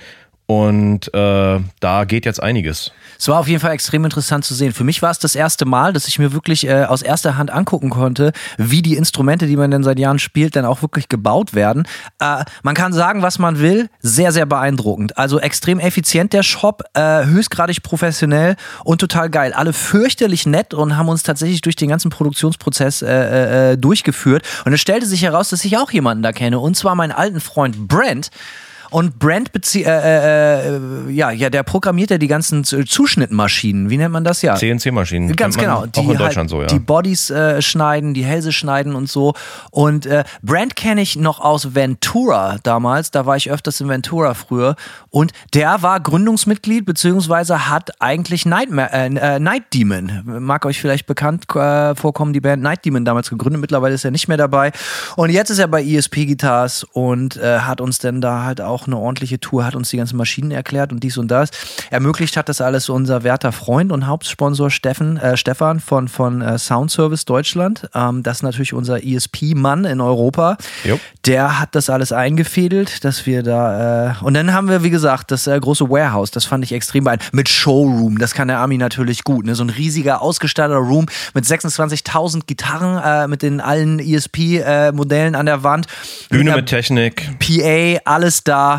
und 0.50 1.14
äh, 1.14 1.60
da 1.78 2.04
geht 2.06 2.26
jetzt 2.26 2.42
einiges. 2.42 2.90
Es 3.16 3.28
war 3.28 3.38
auf 3.38 3.46
jeden 3.46 3.60
Fall 3.60 3.70
extrem 3.70 4.04
interessant 4.04 4.44
zu 4.44 4.52
sehen. 4.52 4.72
Für 4.72 4.82
mich 4.82 5.00
war 5.00 5.12
es 5.12 5.20
das 5.20 5.36
erste 5.36 5.64
Mal, 5.64 5.92
dass 5.92 6.08
ich 6.08 6.18
mir 6.18 6.32
wirklich 6.32 6.66
äh, 6.66 6.86
aus 6.86 7.02
erster 7.02 7.36
Hand 7.36 7.52
angucken 7.52 7.88
konnte, 7.88 8.32
wie 8.58 8.82
die 8.82 8.96
Instrumente, 8.96 9.46
die 9.46 9.54
man 9.54 9.70
denn 9.70 9.84
seit 9.84 10.00
Jahren 10.00 10.18
spielt, 10.18 10.56
dann 10.56 10.64
auch 10.64 10.82
wirklich 10.82 11.08
gebaut 11.08 11.54
werden. 11.54 11.86
Äh, 12.18 12.44
man 12.64 12.74
kann 12.74 12.92
sagen, 12.92 13.22
was 13.22 13.38
man 13.38 13.60
will, 13.60 13.90
sehr, 14.00 14.32
sehr 14.32 14.44
beeindruckend. 14.44 15.16
Also 15.16 15.38
extrem 15.38 15.78
effizient 15.78 16.32
der 16.32 16.42
Shop, 16.42 16.82
äh, 16.94 17.26
höchstgradig 17.26 17.84
professionell 17.84 18.56
und 18.82 19.00
total 19.00 19.30
geil. 19.30 19.52
Alle 19.52 19.72
fürchterlich 19.72 20.46
nett 20.46 20.74
und 20.74 20.96
haben 20.96 21.08
uns 21.08 21.22
tatsächlich 21.22 21.60
durch 21.60 21.76
den 21.76 21.90
ganzen 21.90 22.10
Produktionsprozess 22.10 23.02
äh, 23.02 23.74
äh, 23.74 23.76
durchgeführt. 23.78 24.42
Und 24.64 24.72
es 24.72 24.80
stellte 24.80 25.06
sich 25.06 25.22
heraus, 25.22 25.50
dass 25.50 25.64
ich 25.64 25.78
auch 25.78 25.92
jemanden 25.92 26.24
da 26.24 26.32
kenne, 26.32 26.58
und 26.58 26.76
zwar 26.76 26.96
meinen 26.96 27.12
alten 27.12 27.38
Freund 27.38 27.86
Brent. 27.86 28.30
Und 28.90 29.18
Brand 29.18 29.52
bezie 29.52 29.84
äh, 29.84 30.76
äh, 30.76 31.10
ja, 31.10 31.30
ja, 31.30 31.48
der 31.50 31.62
programmiert 31.62 32.10
ja 32.10 32.18
die 32.18 32.26
ganzen 32.26 32.64
Zuschnittmaschinen. 32.64 33.88
Wie 33.90 33.96
nennt 33.96 34.12
man 34.12 34.24
das 34.24 34.42
ja? 34.42 34.56
CNC-Maschinen. 34.56 35.34
Ganz 35.36 35.56
genau. 35.56 35.86
Die 35.86 36.00
auch 36.00 36.10
in 36.10 36.18
Deutschland 36.18 36.36
halt 36.36 36.50
so, 36.50 36.60
ja. 36.62 36.66
Die 36.66 36.78
Bodies 36.78 37.30
äh, 37.30 37.62
schneiden, 37.62 38.14
die 38.14 38.24
Hälse 38.24 38.52
schneiden 38.52 38.94
und 38.94 39.08
so. 39.08 39.34
Und 39.70 40.06
äh, 40.06 40.24
Brand 40.42 40.76
kenne 40.76 41.02
ich 41.02 41.16
noch 41.16 41.40
aus 41.40 41.74
Ventura 41.74 42.58
damals. 42.62 43.10
Da 43.10 43.26
war 43.26 43.36
ich 43.36 43.50
öfters 43.50 43.80
in 43.80 43.88
Ventura 43.88 44.34
früher. 44.34 44.76
Und 45.10 45.32
der 45.54 45.82
war 45.82 46.00
Gründungsmitglied, 46.00 46.84
beziehungsweise 46.84 47.68
hat 47.68 48.00
eigentlich 48.00 48.46
Nightmare, 48.46 48.90
äh, 48.92 49.06
äh, 49.06 49.38
Night 49.38 49.64
Demon, 49.74 50.22
mag 50.24 50.64
euch 50.66 50.80
vielleicht 50.80 51.06
bekannt 51.06 51.44
äh, 51.54 51.94
vorkommen, 51.94 52.32
die 52.32 52.40
Band 52.40 52.62
Night 52.62 52.84
Demon 52.84 53.04
damals 53.04 53.30
gegründet. 53.30 53.60
Mittlerweile 53.60 53.94
ist 53.94 54.04
er 54.04 54.10
nicht 54.10 54.28
mehr 54.28 54.36
dabei. 54.36 54.72
Und 55.16 55.30
jetzt 55.30 55.50
ist 55.50 55.58
er 55.58 55.68
bei 55.68 55.82
ESP 55.82 56.26
Guitars 56.26 56.84
und 56.92 57.36
äh, 57.36 57.60
hat 57.60 57.80
uns 57.80 57.98
dann 57.98 58.20
da 58.20 58.44
halt 58.44 58.60
auch 58.60 58.79
eine 58.86 58.96
ordentliche 58.96 59.40
Tour, 59.40 59.64
hat 59.64 59.74
uns 59.74 59.90
die 59.90 59.96
ganzen 59.96 60.16
Maschinen 60.16 60.50
erklärt 60.50 60.92
und 60.92 61.02
dies 61.02 61.18
und 61.18 61.28
das. 61.28 61.50
Ermöglicht 61.90 62.36
hat 62.36 62.48
das 62.48 62.60
alles 62.60 62.88
unser 62.88 63.22
werter 63.22 63.52
Freund 63.52 63.92
und 63.92 64.06
Hauptsponsor 64.06 64.70
Steffen, 64.70 65.16
äh, 65.16 65.36
Stefan 65.36 65.80
von, 65.80 66.08
von 66.08 66.42
äh, 66.42 66.58
Sound 66.58 66.90
Service 66.90 67.24
Deutschland. 67.24 67.88
Ähm, 67.94 68.22
das 68.22 68.38
ist 68.38 68.42
natürlich 68.42 68.72
unser 68.72 69.04
ESP-Mann 69.04 69.84
in 69.84 70.00
Europa. 70.00 70.56
Jo. 70.84 70.98
Der 71.26 71.60
hat 71.60 71.74
das 71.74 71.90
alles 71.90 72.12
eingefädelt, 72.12 73.04
dass 73.04 73.26
wir 73.26 73.42
da. 73.42 74.10
Äh, 74.10 74.24
und 74.24 74.34
dann 74.34 74.52
haben 74.52 74.68
wir, 74.68 74.82
wie 74.82 74.90
gesagt, 74.90 75.30
das 75.30 75.46
äh, 75.46 75.58
große 75.58 75.88
Warehouse, 75.90 76.30
das 76.30 76.44
fand 76.44 76.64
ich 76.64 76.72
extrem 76.72 77.04
beeindruckend. 77.04 77.34
Mit 77.34 77.48
Showroom, 77.48 78.18
das 78.18 78.34
kann 78.34 78.48
der 78.48 78.58
Army 78.58 78.78
natürlich 78.78 79.24
gut. 79.24 79.46
Ne? 79.46 79.54
So 79.54 79.64
ein 79.64 79.70
riesiger, 79.70 80.22
ausgestatteter 80.22 80.78
Room 80.78 81.06
mit 81.34 81.44
26.000 81.44 82.42
Gitarren, 82.46 83.02
äh, 83.02 83.28
mit 83.28 83.42
den 83.42 83.60
allen 83.60 83.98
ESP-Modellen 83.98 85.34
an 85.34 85.46
der 85.46 85.62
Wand. 85.62 85.86
Bühne 86.28 86.50
einer 86.50 86.56
mit 86.56 86.66
Technik. 86.66 87.28
PA, 87.38 88.00
alles 88.04 88.44
da, 88.44 88.69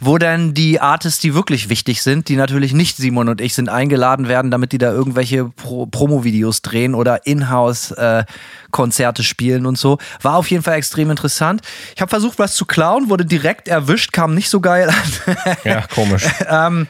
wo 0.00 0.18
dann 0.18 0.54
die 0.54 0.80
Artists, 0.80 1.20
die 1.20 1.34
wirklich 1.34 1.68
wichtig 1.68 2.02
sind, 2.02 2.28
die 2.28 2.36
natürlich 2.36 2.72
nicht 2.72 2.96
Simon 2.96 3.28
und 3.28 3.40
ich 3.40 3.54
sind, 3.54 3.68
eingeladen 3.68 4.28
werden, 4.28 4.50
damit 4.50 4.72
die 4.72 4.78
da 4.78 4.92
irgendwelche 4.92 5.46
Pro 5.46 5.86
Promo-Videos 5.86 6.62
drehen 6.62 6.94
oder 6.94 7.26
Inhouse-Konzerte 7.26 9.22
spielen 9.22 9.66
und 9.66 9.78
so. 9.78 9.98
War 10.22 10.36
auf 10.36 10.50
jeden 10.50 10.62
Fall 10.62 10.74
extrem 10.74 11.10
interessant. 11.10 11.62
Ich 11.94 12.00
habe 12.00 12.10
versucht, 12.10 12.38
was 12.38 12.54
zu 12.54 12.66
klauen, 12.66 13.08
wurde 13.08 13.24
direkt 13.24 13.68
erwischt, 13.68 14.12
kam 14.12 14.34
nicht 14.34 14.50
so 14.50 14.60
geil 14.60 14.90
an. 14.90 15.36
Ja, 15.64 15.86
komisch. 15.86 16.24
ähm, 16.48 16.86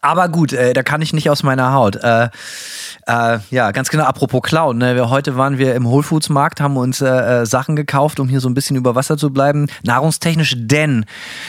Aber 0.00 0.28
gut, 0.28 0.52
äh, 0.52 0.72
da 0.72 0.82
kann 0.82 1.02
ich 1.02 1.12
nicht 1.12 1.30
aus 1.30 1.42
meiner 1.42 1.72
Haut. 1.72 1.96
Äh, 1.96 2.28
äh, 3.06 3.38
ja, 3.50 3.70
ganz 3.70 3.88
genau. 3.88 4.04
Apropos 4.04 4.42
Clown. 4.42 4.78
Ne? 4.78 4.96
Wir, 4.96 5.10
heute 5.10 5.36
waren 5.36 5.58
wir 5.58 5.74
im 5.74 5.86
Whole 5.88 6.02
Foods 6.02 6.28
Markt, 6.28 6.60
haben 6.60 6.76
uns 6.76 7.00
äh, 7.00 7.06
äh, 7.42 7.46
Sachen 7.46 7.76
gekauft, 7.76 8.18
um 8.18 8.28
hier 8.28 8.40
so 8.40 8.48
ein 8.48 8.54
bisschen 8.54 8.76
über 8.76 8.94
Wasser 8.94 9.16
zu 9.16 9.30
bleiben. 9.30 9.66
Nahrungstechnisch, 9.84 10.54
denn 10.56 11.04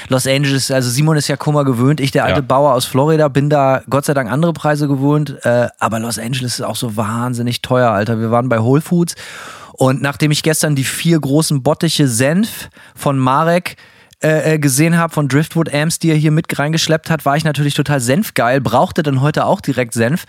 Los 0.10 0.28
Angeles, 0.28 0.70
also 0.72 0.90
Simon 0.90 1.18
ist 1.18 1.28
ja 1.28 1.36
Kummer 1.36 1.66
gewöhnt. 1.66 2.00
Ich, 2.00 2.12
der 2.12 2.26
alte 2.26 2.42
Ja. 2.42 2.46
Bauer 2.46 2.74
aus 2.74 2.86
Florida, 2.86 3.28
bin 3.28 3.50
da 3.50 3.82
Gott 3.90 4.06
sei 4.06 4.14
Dank 4.14 4.32
andere 4.32 4.54
Preise 4.54 4.88
gewohnt. 4.88 5.38
Äh, 5.44 5.68
aber 5.80 6.00
Los 6.00 6.20
Angeles 6.20 6.60
ist 6.60 6.62
auch 6.62 6.76
so 6.76 6.96
wahnsinnig 6.96 7.62
teuer, 7.62 7.92
Alter. 7.92 8.20
Wir 8.20 8.32
waren 8.32 8.50
bei 8.50 8.60
Whole 8.60 8.82
Foods 8.82 9.16
und 9.74 10.02
nachdem 10.02 10.32
ich 10.32 10.44
gestern 10.44 10.76
die 10.76 10.84
vier 10.84 11.20
großen 11.20 11.64
Bottiche 11.64 12.08
Senf 12.08 12.70
von 12.96 13.18
Marek 13.18 13.78
äh, 14.24 14.56
äh, 14.56 14.60
gesehen 14.60 14.98
habe 14.98 15.14
von 15.14 15.28
Driftwood 15.28 15.72
Amps, 15.72 16.00
die 16.00 16.10
er 16.10 16.16
hier 16.16 16.32
mit 16.32 16.58
reingeschleppt 16.58 17.12
hat, 17.12 17.26
war 17.26 17.38
ich 17.38 17.44
natürlich 17.44 17.76
total 17.76 18.00
senfgeil, 18.00 18.62
brauchte 18.62 19.04
dann 19.04 19.22
heute 19.22 19.46
auch 19.46 19.62
direkt 19.62 19.94
Senf. 19.94 20.26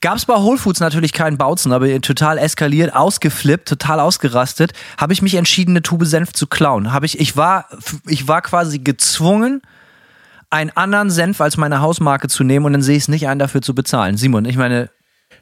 Gab 0.00 0.16
es 0.16 0.26
bei 0.26 0.34
Whole 0.34 0.58
Foods 0.58 0.80
natürlich 0.80 1.12
keinen 1.12 1.38
Bautzen, 1.38 1.72
aber 1.72 2.00
total 2.00 2.36
eskaliert, 2.36 2.92
ausgeflippt, 2.92 3.68
total 3.68 4.00
ausgerastet, 4.00 4.72
habe 4.98 5.12
ich 5.12 5.22
mich 5.22 5.36
entschieden, 5.36 5.70
eine 5.70 5.82
Tube 5.82 6.04
Senf 6.04 6.32
zu 6.32 6.48
klauen. 6.48 6.92
Habe 6.92 7.06
ich, 7.06 7.20
ich 7.20 7.36
war, 7.36 7.66
ich 8.08 8.26
war 8.26 8.42
quasi 8.42 8.80
gezwungen, 8.80 9.62
einen 10.50 10.70
anderen 10.70 11.10
Senf 11.10 11.40
als 11.40 11.56
meine 11.56 11.80
Hausmarke 11.80 12.26
zu 12.26 12.42
nehmen 12.42 12.66
und 12.66 12.72
dann 12.72 12.82
sehe 12.82 12.96
ich 12.96 13.04
es 13.04 13.08
nicht 13.08 13.28
ein, 13.28 13.38
dafür 13.38 13.62
zu 13.62 13.72
bezahlen. 13.72 14.16
Simon, 14.16 14.44
ich 14.44 14.56
meine, 14.56 14.90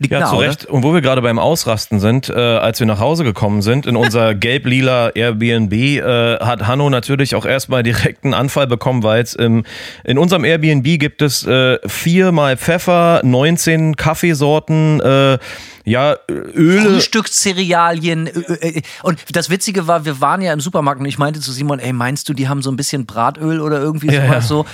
liegt 0.00 0.12
Ja, 0.12 0.20
nah, 0.20 0.26
zu 0.30 0.36
oder? 0.36 0.48
Recht. 0.48 0.64
Und 0.64 0.82
wo 0.82 0.92
wir 0.94 1.02
gerade 1.02 1.20
beim 1.22 1.38
Ausrasten 1.38 2.00
sind, 2.00 2.28
äh, 2.30 2.32
als 2.32 2.80
wir 2.80 2.86
nach 2.86 2.98
Hause 2.98 3.22
gekommen 3.22 3.60
sind, 3.62 3.86
in 3.86 3.96
unser 3.96 4.34
gelb-lila 4.46 5.10
Airbnb, 5.10 5.72
äh, 5.72 6.38
hat 6.38 6.66
Hanno 6.66 6.88
natürlich 6.90 7.34
auch 7.34 7.44
erstmal 7.44 7.82
direkt 7.82 8.24
einen 8.24 8.32
Anfall 8.34 8.66
bekommen, 8.66 9.02
weil 9.02 9.22
es 9.22 9.34
im, 9.34 9.64
in 10.04 10.16
unserem 10.18 10.44
Airbnb 10.44 10.98
gibt 10.98 11.20
es 11.22 11.46
äh, 11.46 11.78
viermal 11.86 12.56
Pfeffer, 12.56 13.20
19 13.22 13.94
Kaffeesorten, 13.96 15.00
äh, 15.00 15.38
ja, 15.84 16.16
Öle. 16.28 16.82
Frühstückscerealien. 16.90 18.26
äh, 18.26 18.68
äh, 18.78 18.82
Und 19.02 19.18
das 19.36 19.50
Witzige 19.50 19.86
war, 19.86 20.04
wir 20.04 20.20
waren 20.20 20.40
ja 20.42 20.52
im 20.52 20.60
Supermarkt 20.60 21.00
und 21.00 21.06
ich 21.06 21.18
meinte 21.18 21.40
zu 21.40 21.52
Simon, 21.52 21.78
ey, 21.78 21.92
meinst 21.92 22.28
du, 22.28 22.32
die 22.34 22.48
haben 22.48 22.62
so 22.62 22.70
ein 22.70 22.76
bisschen 22.76 23.06
Bratöl 23.06 23.60
oder 23.60 23.80
irgendwie 23.80 24.06
Ja, 24.08 24.22
sowas 24.22 24.30
ja. 24.34 24.40
so? 24.42 24.66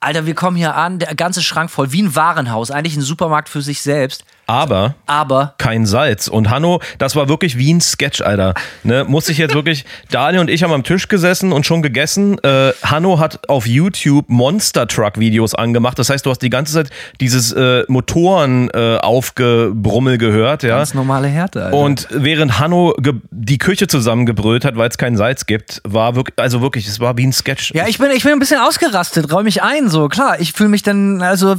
Alter, 0.00 0.26
wir 0.26 0.34
kommen 0.34 0.56
hier 0.56 0.74
an, 0.74 0.98
der 0.98 1.14
ganze 1.14 1.42
Schrank 1.42 1.70
voll, 1.70 1.92
wie 1.92 2.02
ein 2.02 2.14
Warenhaus, 2.14 2.70
eigentlich 2.70 2.96
ein 2.96 3.02
Supermarkt 3.02 3.48
für 3.48 3.62
sich 3.62 3.80
selbst. 3.82 4.24
Aber 4.48 4.94
Aber 5.06 5.54
kein 5.58 5.86
Salz. 5.86 6.28
Und 6.28 6.50
Hanno, 6.50 6.80
das 6.98 7.16
war 7.16 7.28
wirklich 7.28 7.58
wie 7.58 7.72
ein 7.72 7.80
Sketch, 7.80 8.20
Alter. 8.20 8.54
Ne, 8.84 9.04
muss 9.04 9.28
ich 9.28 9.38
jetzt 9.38 9.54
wirklich, 9.54 9.84
Daniel 10.10 10.40
und 10.40 10.50
ich 10.50 10.62
haben 10.62 10.72
am 10.72 10.84
Tisch 10.84 11.08
gesessen 11.08 11.52
und 11.52 11.66
schon 11.66 11.82
gegessen. 11.82 12.38
Äh, 12.44 12.72
Hanno 12.84 13.18
hat 13.18 13.48
auf 13.48 13.66
YouTube 13.66 14.26
Monster 14.28 14.86
Truck 14.86 15.18
Videos 15.18 15.54
angemacht. 15.56 15.98
Das 15.98 16.10
heißt, 16.10 16.24
du 16.24 16.30
hast 16.30 16.42
die 16.42 16.50
ganze 16.50 16.74
Zeit 16.74 16.90
dieses 17.20 17.52
äh, 17.52 17.82
Motoren 17.88 18.70
äh, 18.70 18.98
aufgebrummel 18.98 20.18
gehört, 20.18 20.62
ja. 20.62 20.76
ganz 20.76 20.94
normale 20.94 21.26
Härte, 21.26 21.64
Alter. 21.64 21.76
Und 21.76 22.06
während 22.10 22.60
Hanno 22.60 22.94
die 23.32 23.58
Küche 23.58 23.88
zusammengebrüllt 23.88 24.64
hat, 24.64 24.76
weil 24.76 24.88
es 24.88 24.96
kein 24.96 25.16
Salz 25.16 25.46
gibt, 25.46 25.80
war 25.84 26.14
wirklich, 26.14 26.38
also 26.38 26.60
wirklich, 26.60 26.86
es 26.86 27.00
war 27.00 27.16
wie 27.16 27.26
ein 27.26 27.32
Sketch. 27.32 27.72
ja, 27.74 27.88
ich 27.88 27.98
bin, 27.98 28.12
ich 28.12 28.22
bin 28.22 28.32
ein 28.32 28.38
bisschen 28.38 28.60
ausgerastet, 28.60 29.32
räum 29.32 29.42
mich 29.42 29.64
ein, 29.64 29.85
so, 29.88 30.08
klar. 30.08 30.40
Ich 30.40 30.52
fühle 30.52 30.68
mich 30.68 30.82
dann, 30.82 31.22
also, 31.22 31.56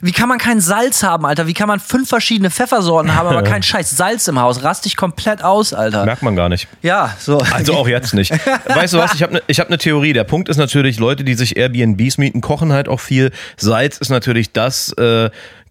wie 0.00 0.12
kann 0.12 0.28
man 0.28 0.38
kein 0.38 0.60
Salz 0.60 1.02
haben, 1.02 1.26
Alter? 1.26 1.46
Wie 1.46 1.54
kann 1.54 1.68
man 1.68 1.80
fünf 1.80 2.08
verschiedene 2.08 2.50
Pfeffersorten 2.50 3.14
haben, 3.14 3.28
aber 3.28 3.42
kein 3.44 3.62
scheiß 3.62 3.90
Salz 3.90 4.28
im 4.28 4.40
Haus? 4.40 4.62
Rast 4.62 4.86
ich 4.86 4.96
komplett 4.96 5.42
aus, 5.42 5.72
Alter. 5.72 6.04
Merkt 6.04 6.22
man 6.22 6.36
gar 6.36 6.48
nicht. 6.48 6.68
Ja, 6.82 7.14
so. 7.18 7.38
Also 7.38 7.74
auch 7.74 7.88
jetzt 7.88 8.14
nicht. 8.14 8.32
Weißt 8.66 8.94
du 8.94 8.98
was? 8.98 9.14
Ich 9.14 9.22
habe 9.22 9.40
eine 9.46 9.54
hab 9.54 9.70
ne 9.70 9.78
Theorie. 9.78 10.12
Der 10.12 10.24
Punkt 10.24 10.48
ist 10.48 10.56
natürlich, 10.56 10.98
Leute, 10.98 11.24
die 11.24 11.34
sich 11.34 11.56
Airbnbs 11.56 12.18
mieten, 12.18 12.40
kochen 12.40 12.72
halt 12.72 12.88
auch 12.88 13.00
viel. 13.00 13.30
Salz 13.56 13.98
ist 13.98 14.10
natürlich 14.10 14.52
das 14.52 14.92
äh, 14.94 15.30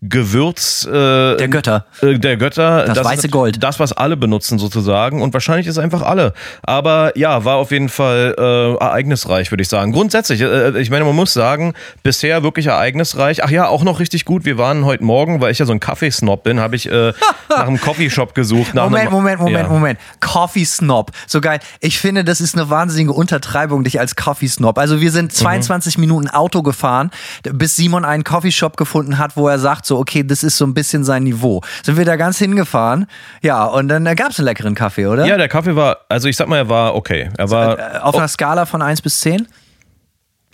Gewürz 0.09 0.85
äh, 0.85 0.91
Der 1.37 1.47
Götter. 1.47 1.85
Äh, 2.01 2.19
der 2.19 2.37
Götter. 2.37 2.85
Das 2.85 3.03
weiße 3.03 3.27
ist 3.27 3.31
Gold. 3.31 3.63
Das, 3.63 3.79
was 3.79 3.93
alle 3.93 4.17
benutzen 4.17 4.59
sozusagen. 4.59 5.21
Und 5.21 5.33
wahrscheinlich 5.33 5.67
ist 5.67 5.77
es 5.77 5.83
einfach 5.83 6.01
alle. 6.01 6.33
Aber 6.63 7.17
ja, 7.17 7.43
war 7.45 7.55
auf 7.57 7.71
jeden 7.71 7.89
Fall 7.89 8.35
äh, 8.37 8.73
ereignisreich, 8.83 9.51
würde 9.51 9.61
ich 9.63 9.69
sagen. 9.69 9.91
Grundsätzlich, 9.91 10.41
äh, 10.41 10.79
ich 10.79 10.89
meine, 10.89 11.05
man 11.05 11.15
muss 11.15 11.33
sagen, 11.33 11.73
bisher 12.03 12.43
wirklich 12.43 12.67
ereignisreich. 12.67 13.43
Ach 13.43 13.49
ja, 13.49 13.67
auch 13.67 13.83
noch 13.83 13.99
richtig 13.99 14.25
gut. 14.25 14.45
Wir 14.45 14.57
waren 14.57 14.85
heute 14.85 15.03
Morgen, 15.03 15.41
weil 15.41 15.51
ich 15.51 15.59
ja 15.59 15.65
so 15.65 15.71
ein 15.73 15.79
Kaffeesnob 15.79 16.43
bin, 16.43 16.59
habe 16.59 16.75
ich 16.75 16.89
äh, 16.91 17.13
nach 17.49 17.67
einem 17.67 17.79
Coffeeshop 17.79 18.35
gesucht. 18.35 18.73
Moment, 18.73 19.11
Moment, 19.11 19.39
Moment, 19.39 19.63
ja. 19.63 19.67
Moment. 19.69 19.99
Coffee 20.19 20.65
Snob. 20.65 21.11
So 21.27 21.41
geil. 21.41 21.59
Ich 21.79 21.99
finde, 21.99 22.23
das 22.23 22.41
ist 22.41 22.55
eine 22.55 22.69
wahnsinnige 22.69 23.13
Untertreibung, 23.13 23.83
dich 23.83 23.99
als 23.99 24.15
Coffee 24.15 24.47
Snob. 24.47 24.77
Also 24.77 25.01
wir 25.01 25.09
Mhm. 25.09 25.13
sind 25.13 25.33
22 25.33 25.97
Minuten 25.97 26.29
Auto 26.29 26.61
gefahren, 26.61 27.11
bis 27.43 27.75
Simon 27.75 28.05
einen 28.05 28.23
Coffeeshop 28.23 28.75
gefunden 28.77 29.17
hat, 29.17 29.37
wo 29.37 29.47
er 29.47 29.59
sagt 29.59 29.85
so, 29.85 29.94
okay, 29.99 30.23
das 30.23 30.43
ist 30.43 30.57
so 30.57 30.65
ein 30.65 30.73
bisschen 30.73 31.03
sein 31.03 31.23
Niveau. 31.23 31.61
Sind 31.83 31.97
wir 31.97 32.05
da 32.05 32.15
ganz 32.15 32.37
hingefahren. 32.37 33.05
Ja, 33.41 33.65
und 33.65 33.87
dann 33.87 34.03
gab 34.15 34.31
es 34.31 34.39
einen 34.39 34.45
leckeren 34.45 34.75
Kaffee, 34.75 35.07
oder? 35.07 35.25
Ja, 35.25 35.37
der 35.37 35.47
Kaffee 35.47 35.75
war, 35.75 35.97
also 36.09 36.27
ich 36.27 36.37
sag 36.37 36.47
mal, 36.47 36.57
er 36.57 36.69
war 36.69 36.95
okay. 36.95 37.29
Er 37.37 37.49
war 37.49 37.77
Äh, 37.95 37.97
Auf 37.99 38.15
einer 38.15 38.27
Skala 38.27 38.65
von 38.65 38.81
1 38.81 39.01
bis 39.01 39.19
10? 39.21 39.47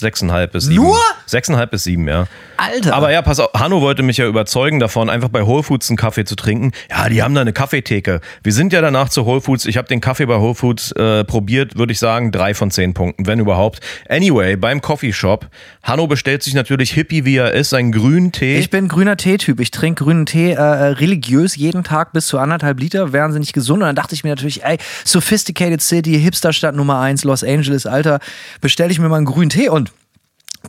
Sechseinhalb 0.01 0.51
bis 0.51 0.65
sieben. 0.65 0.83
Nur? 0.83 0.99
Sechseinhalb 1.25 1.71
bis 1.71 1.85
sieben, 1.85 2.07
ja. 2.07 2.27
Alter. 2.57 2.93
Aber 2.93 3.11
ja, 3.11 3.21
pass 3.21 3.39
auf, 3.39 3.49
Hanno 3.55 3.81
wollte 3.81 4.03
mich 4.03 4.17
ja 4.17 4.27
überzeugen 4.27 4.79
davon, 4.79 5.09
einfach 5.09 5.29
bei 5.29 5.45
Whole 5.45 5.63
Foods 5.63 5.89
einen 5.89 5.97
Kaffee 5.97 6.25
zu 6.25 6.35
trinken. 6.35 6.73
Ja, 6.89 7.09
die 7.09 7.23
haben 7.23 7.33
da 7.33 7.41
eine 7.41 7.53
Kaffeetheke. 7.53 8.21
Wir 8.43 8.53
sind 8.53 8.73
ja 8.73 8.81
danach 8.81 9.09
zu 9.09 9.25
Whole 9.25 9.41
Foods. 9.41 9.65
Ich 9.65 9.77
habe 9.77 9.87
den 9.87 10.01
Kaffee 10.01 10.25
bei 10.25 10.39
Whole 10.39 10.53
Foods 10.53 10.91
äh, 10.91 11.23
probiert, 11.23 11.77
würde 11.77 11.93
ich 11.93 11.99
sagen, 11.99 12.31
drei 12.31 12.53
von 12.53 12.69
zehn 12.69 12.93
Punkten, 12.93 13.25
wenn 13.25 13.39
überhaupt. 13.39 13.79
Anyway, 14.09 14.57
beim 14.57 14.81
Coffeeshop, 14.81 15.47
Hanno 15.83 16.07
bestellt 16.07 16.43
sich 16.43 16.53
natürlich 16.53 16.91
hippie, 16.91 17.25
wie 17.25 17.37
er 17.37 17.53
ist, 17.53 17.73
einen 17.73 17.91
grünen 17.91 18.31
Tee. 18.31 18.57
Ich 18.57 18.69
bin 18.69 18.87
grüner 18.87 19.17
Tee-Typ. 19.17 19.59
Ich 19.59 19.71
trinke 19.71 20.03
grünen 20.03 20.25
Tee 20.25 20.51
äh, 20.51 20.55
äh, 20.55 20.85
religiös 20.93 21.55
jeden 21.55 21.83
Tag 21.83 22.13
bis 22.13 22.27
zu 22.27 22.37
anderthalb 22.37 22.79
Liter. 22.79 23.13
Wahnsinnig 23.13 23.53
gesund. 23.53 23.81
Und 23.81 23.87
dann 23.87 23.95
dachte 23.95 24.13
ich 24.13 24.23
mir 24.23 24.29
natürlich, 24.29 24.63
ey, 24.63 24.77
Sophisticated 25.05 25.81
City, 25.81 26.19
Hipsterstadt 26.19 26.75
Nummer 26.75 26.99
eins, 26.99 27.23
Los 27.23 27.43
Angeles, 27.43 27.85
Alter, 27.85 28.19
bestelle 28.61 28.91
ich 28.91 28.99
mir 28.99 29.09
mal 29.09 29.17
einen 29.17 29.25
grünen 29.25 29.49
Tee 29.49 29.69
und 29.69 29.90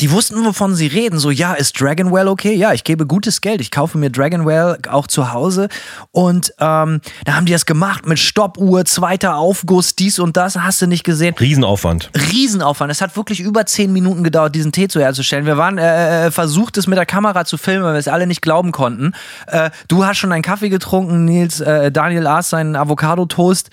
die 0.00 0.10
wussten, 0.10 0.44
wovon 0.44 0.74
sie 0.74 0.86
reden. 0.86 1.18
So, 1.18 1.30
ja, 1.30 1.52
ist 1.52 1.80
Dragonwell 1.80 2.28
okay? 2.28 2.54
Ja, 2.54 2.72
ich 2.72 2.84
gebe 2.84 3.06
gutes 3.06 3.40
Geld. 3.40 3.60
Ich 3.60 3.70
kaufe 3.70 3.98
mir 3.98 4.10
Dragonwell 4.10 4.78
auch 4.88 5.06
zu 5.06 5.32
Hause. 5.32 5.68
Und 6.10 6.52
ähm, 6.58 7.00
da 7.24 7.34
haben 7.34 7.46
die 7.46 7.52
das 7.52 7.66
gemacht 7.66 8.06
mit 8.06 8.18
Stoppuhr, 8.18 8.84
zweiter 8.84 9.36
Aufguss, 9.36 9.94
dies 9.94 10.18
und 10.18 10.36
das. 10.36 10.56
Hast 10.56 10.80
du 10.80 10.86
nicht 10.86 11.04
gesehen? 11.04 11.34
Riesenaufwand. 11.38 12.10
Riesenaufwand. 12.32 12.90
Es 12.90 13.00
hat 13.00 13.16
wirklich 13.16 13.40
über 13.40 13.66
zehn 13.66 13.92
Minuten 13.92 14.24
gedauert, 14.24 14.54
diesen 14.54 14.72
Tee 14.72 14.88
zu 14.88 15.00
herzustellen. 15.00 15.46
Wir 15.46 15.58
waren 15.58 15.78
äh, 15.78 16.26
äh, 16.26 16.30
versucht, 16.30 16.78
es 16.78 16.86
mit 16.86 16.96
der 16.96 17.06
Kamera 17.06 17.44
zu 17.44 17.58
filmen, 17.58 17.84
weil 17.84 17.92
wir 17.92 17.98
es 17.98 18.08
alle 18.08 18.26
nicht 18.26 18.42
glauben 18.42 18.72
konnten. 18.72 19.12
Äh, 19.46 19.70
du 19.88 20.06
hast 20.06 20.18
schon 20.18 20.32
einen 20.32 20.42
Kaffee 20.42 20.70
getrunken, 20.70 21.24
Nils. 21.26 21.60
Äh, 21.60 21.92
Daniel 21.92 22.26
aß 22.26 22.50
seinen 22.50 22.76
Avocado-Toast. 22.76 23.70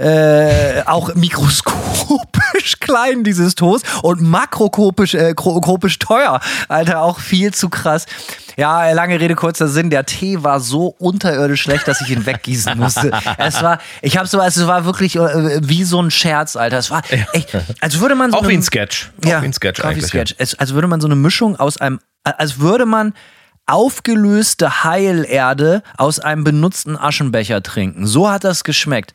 Äh, 0.00 0.82
auch 0.86 1.14
mikroskopisch 1.14 2.76
klein, 2.80 3.22
dieses 3.22 3.54
Toast. 3.54 3.84
Und 4.02 4.22
makroskopisch 4.22 5.14
äh, 5.14 5.34
teuer. 5.34 6.40
Alter, 6.68 7.02
auch 7.02 7.18
viel 7.20 7.52
zu 7.52 7.68
krass. 7.68 8.06
Ja, 8.56 8.90
lange 8.92 9.20
Rede, 9.20 9.34
kurzer 9.34 9.68
Sinn. 9.68 9.90
Der 9.90 10.06
Tee 10.06 10.42
war 10.42 10.60
so 10.60 10.94
unterirdisch 10.98 11.60
schlecht, 11.60 11.86
dass 11.86 12.00
ich 12.00 12.10
ihn 12.10 12.24
weggießen 12.24 12.78
musste. 12.78 13.10
Es 13.38 13.62
war, 13.62 13.78
ich 14.02 14.16
habe 14.16 14.26
so, 14.26 14.40
es 14.40 14.66
war 14.66 14.84
wirklich 14.84 15.16
äh, 15.16 15.60
wie 15.62 15.84
so 15.84 16.00
ein 16.00 16.10
Scherz, 16.10 16.56
Alter. 16.56 16.78
Es 16.78 16.90
war 16.90 17.02
echt, 17.32 17.56
als 17.80 18.00
würde 18.00 18.14
man 18.14 18.32
so 18.32 18.38
Auch 18.38 18.48
wie 18.48 18.54
ein 18.54 18.62
Sketch. 18.62 19.10
Auch 19.24 19.26
wie 19.26 19.32
ein 19.32 19.52
Sketch 19.52 19.84
eigentlich. 19.84 20.06
Sketch. 20.06 20.34
Es, 20.38 20.54
als 20.58 20.72
würde 20.74 20.88
man 20.88 21.00
so 21.00 21.08
eine 21.08 21.16
Mischung 21.16 21.56
aus 21.56 21.76
einem, 21.76 22.00
als 22.24 22.58
würde 22.58 22.86
man 22.86 23.14
aufgelöste 23.72 24.84
Heilerde 24.84 25.82
aus 25.96 26.18
einem 26.20 26.44
benutzten 26.44 26.96
Aschenbecher 26.98 27.62
trinken. 27.62 28.06
So 28.06 28.30
hat 28.30 28.44
das 28.44 28.64
geschmeckt. 28.64 29.14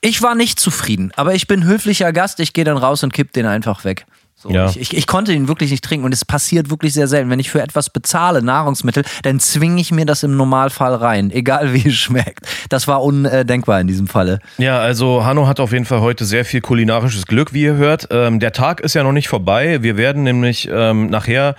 Ich 0.00 0.22
war 0.22 0.34
nicht 0.34 0.60
zufrieden, 0.60 1.12
aber 1.16 1.34
ich 1.34 1.46
bin 1.46 1.64
höflicher 1.64 2.12
Gast. 2.12 2.40
Ich 2.40 2.52
gehe 2.52 2.64
dann 2.64 2.76
raus 2.76 3.02
und 3.02 3.12
kipp 3.12 3.32
den 3.32 3.46
einfach 3.46 3.84
weg. 3.84 4.06
So, 4.38 4.50
Ja. 4.50 4.66
ich, 4.68 4.78
ich, 4.78 4.94
ich 4.94 5.06
konnte 5.06 5.32
ihn 5.32 5.48
wirklich 5.48 5.70
nicht 5.70 5.82
trinken 5.82 6.04
und 6.04 6.12
es 6.12 6.26
passiert 6.26 6.68
wirklich 6.68 6.92
sehr 6.92 7.08
selten. 7.08 7.30
Wenn 7.30 7.40
ich 7.40 7.50
für 7.50 7.62
etwas 7.62 7.88
bezahle, 7.88 8.42
Nahrungsmittel, 8.42 9.02
dann 9.22 9.40
zwinge 9.40 9.80
ich 9.80 9.92
mir 9.92 10.04
das 10.04 10.22
im 10.22 10.36
Normalfall 10.36 10.94
rein, 10.94 11.30
egal 11.30 11.72
wie 11.72 11.88
es 11.88 11.94
schmeckt. 11.94 12.40
Das 12.68 12.86
war 12.86 13.02
undenkbar 13.02 13.80
in 13.80 13.86
diesem 13.86 14.08
Falle. 14.08 14.40
Ja, 14.58 14.78
also 14.78 15.24
Hanno 15.24 15.46
hat 15.46 15.58
auf 15.58 15.72
jeden 15.72 15.86
Fall 15.86 16.00
heute 16.02 16.26
sehr 16.26 16.44
viel 16.44 16.60
kulinarisches 16.60 17.26
Glück, 17.26 17.54
wie 17.54 17.62
ihr 17.62 17.76
hört. 17.76 18.08
Ähm, 18.10 18.38
der 18.38 18.52
Tag 18.52 18.80
ist 18.80 18.94
ja 18.94 19.02
noch 19.02 19.12
nicht 19.12 19.28
vorbei. 19.28 19.82
Wir 19.82 19.96
werden 19.96 20.22
nämlich 20.22 20.68
ähm, 20.70 21.06
nachher, 21.06 21.56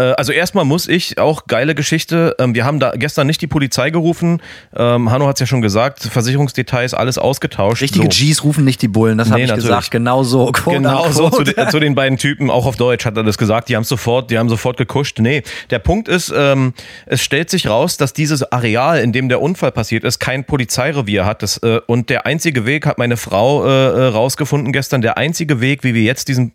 also 0.00 0.32
erstmal 0.32 0.64
muss 0.64 0.88
ich, 0.88 1.18
auch 1.18 1.46
geile 1.46 1.74
Geschichte, 1.74 2.34
ähm, 2.38 2.54
wir 2.54 2.64
haben 2.64 2.80
da 2.80 2.92
gestern 2.96 3.26
nicht 3.26 3.40
die 3.40 3.46
Polizei 3.46 3.90
gerufen. 3.90 4.40
Ähm, 4.76 5.10
Hanno 5.10 5.26
hat 5.26 5.36
es 5.36 5.40
ja 5.40 5.46
schon 5.46 5.62
gesagt, 5.62 6.02
Versicherungsdetails, 6.02 6.94
alles 6.94 7.18
ausgetauscht. 7.18 7.82
Richtige 7.82 8.04
So. 8.04 8.08
Gs 8.10 8.44
rufen 8.44 8.64
nicht 8.64 8.82
die 8.82 8.88
Bullen, 8.88 9.18
das 9.18 9.28
habe 9.28 9.38
Nee, 9.38 9.44
ich 9.44 9.50
natürlich. 9.50 9.68
gesagt. 9.68 9.90
Genau 9.90 10.22
so. 10.22 10.52
Quote 10.52 10.76
Genau 10.76 11.10
so 11.10 11.30
zu, 11.30 11.44
zu 11.44 11.80
den 11.80 11.94
beiden 11.94 12.18
Typen, 12.18 12.50
auch 12.50 12.66
auf 12.66 12.76
Deutsch 12.76 13.04
hat 13.04 13.16
er 13.16 13.24
das 13.24 13.38
gesagt, 13.38 13.68
die 13.68 13.76
haben 13.76 13.84
sofort, 13.84 14.30
die 14.30 14.38
haben 14.38 14.48
sofort 14.48 14.76
gekuscht. 14.76 15.18
Nee, 15.18 15.42
der 15.70 15.78
Punkt 15.78 16.08
ist, 16.08 16.32
ähm, 16.36 16.74
es 17.06 17.22
stellt 17.22 17.50
sich 17.50 17.68
raus, 17.68 17.96
dass 17.96 18.12
dieses 18.12 18.52
Areal, 18.52 19.00
in 19.00 19.12
dem 19.12 19.28
der 19.28 19.40
Unfall 19.40 19.72
passiert 19.72 20.04
ist, 20.04 20.18
kein 20.18 20.44
Polizeirevier 20.44 21.24
hat. 21.24 21.42
Das, 21.42 21.58
äh, 21.58 21.80
und 21.86 22.10
der 22.10 22.26
einzige 22.26 22.66
Weg, 22.66 22.86
hat 22.86 22.98
meine 22.98 23.16
Frau 23.16 23.64
äh, 23.64 23.68
äh, 23.68 24.06
rausgefunden 24.08 24.72
gestern, 24.72 25.00
der 25.00 25.16
einzige 25.16 25.60
Weg, 25.60 25.84
wie 25.84 25.94
wir 25.94 26.02
jetzt 26.02 26.28
diesen 26.28 26.52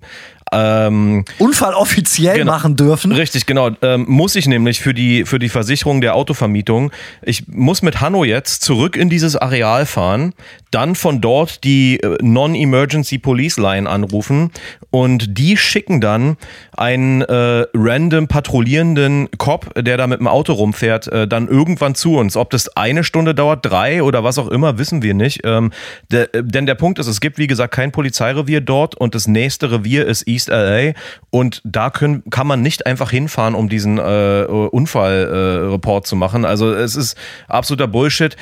Ähm, 0.54 1.24
Unfall 1.38 1.74
offiziell 1.74 2.38
Genau. 2.38 2.52
machen 2.52 2.76
dürfen. 2.76 3.12
Richtig, 3.12 3.46
genau. 3.46 3.70
Ähm, 3.82 4.06
muss 4.08 4.36
ich 4.36 4.48
nämlich 4.48 4.82
für 4.82 4.94
die, 4.94 5.24
für 5.26 5.40
die 5.40 5.50
Versicherung 5.50 6.02
der 6.02 6.16
Autovermietung. 6.16 6.92
Ich 7.22 7.48
muss 7.48 7.82
mit 7.82 8.02
Hanno 8.02 8.24
jetzt 8.26 8.62
zurück 8.64 8.98
in 8.98 9.10
dieses 9.10 9.36
Areal 9.38 9.86
fahren, 9.86 10.34
dann 10.72 10.96
von 10.96 11.22
dort 11.22 11.64
die 11.64 12.00
äh, 12.02 12.18
Non-Emergency 12.22 13.18
Police 13.18 13.58
Line 13.58 13.90
anrufen 13.90 14.52
und 14.90 15.38
die 15.38 15.56
schicken 15.56 16.02
dann 16.02 16.36
einen 16.76 17.22
äh, 17.22 17.66
random 17.74 18.28
patrouillierenden 18.28 19.30
Cop, 19.38 19.74
der 19.82 19.96
da 19.98 20.08
mit 20.08 20.20
dem 20.20 20.28
Auto 20.28 20.54
rumfährt, 20.54 21.08
äh, 21.08 21.28
dann 21.28 21.48
irgendwann 21.48 21.96
zu 21.96 22.16
uns. 22.18 22.36
Ob 22.36 22.50
das 22.50 22.76
eine 22.76 23.04
Stunde 23.04 23.34
dauert, 23.36 23.66
drei 23.66 24.04
oder 24.04 24.24
was 24.24 24.38
auch 24.38 24.50
immer, 24.50 24.78
wissen 24.78 25.02
wir 25.02 25.14
nicht. 25.14 25.42
Ähm, 25.46 25.72
der, 26.12 26.34
äh, 26.36 26.44
denn 26.44 26.66
der 26.66 26.76
Punkt 26.76 27.00
ist, 27.00 27.08
es 27.08 27.22
gibt 27.22 27.38
wie 27.38 27.48
gesagt 27.48 27.74
kein 27.74 27.92
Polizeirevier 27.92 28.60
dort 28.60 28.96
und 28.96 29.16
das 29.16 29.28
nächste 29.28 29.72
Revier 29.72 30.06
ist 30.06 30.28
East 30.28 30.41
LA 30.50 30.94
und 31.30 31.62
da 31.64 31.90
können, 31.90 32.24
kann 32.30 32.48
man 32.48 32.62
nicht 32.62 32.86
einfach 32.86 33.12
hinfahren, 33.12 33.56
um 33.56 33.70
diesen 33.70 33.98
äh, 33.98 34.46
Unfallreport 34.50 36.06
äh, 36.06 36.08
zu 36.08 36.16
machen. 36.16 36.46
Also 36.46 36.74
es 36.74 36.96
ist 36.96 37.18
absoluter 37.48 37.88
Bullshit. 37.88 38.36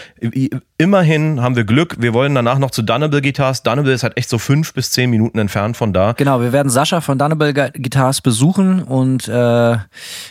Immerhin 0.78 1.42
haben 1.42 1.56
wir 1.56 1.64
Glück. 1.66 1.98
Wir 2.00 2.14
wollen 2.14 2.34
danach 2.36 2.58
noch 2.60 2.72
zu 2.72 2.82
Dunnable 2.82 3.22
Guitars. 3.22 3.64
Dunnable 3.64 3.94
ist 3.94 4.04
halt 4.04 4.18
echt 4.18 4.30
so 4.30 4.38
fünf 4.38 4.74
bis 4.74 4.92
zehn 4.92 5.10
Minuten 5.10 5.38
entfernt 5.40 5.76
von 5.78 5.94
da. 5.94 6.14
Genau, 6.14 6.42
wir 6.42 6.52
werden 6.54 6.70
Sascha 6.70 7.02
von 7.02 7.18
Dunnable 7.18 7.54
Gu- 7.54 7.72
Guitars 7.74 8.22
besuchen 8.22 8.84
und 8.84 9.28
äh, 9.28 9.74
äh, 9.74 9.78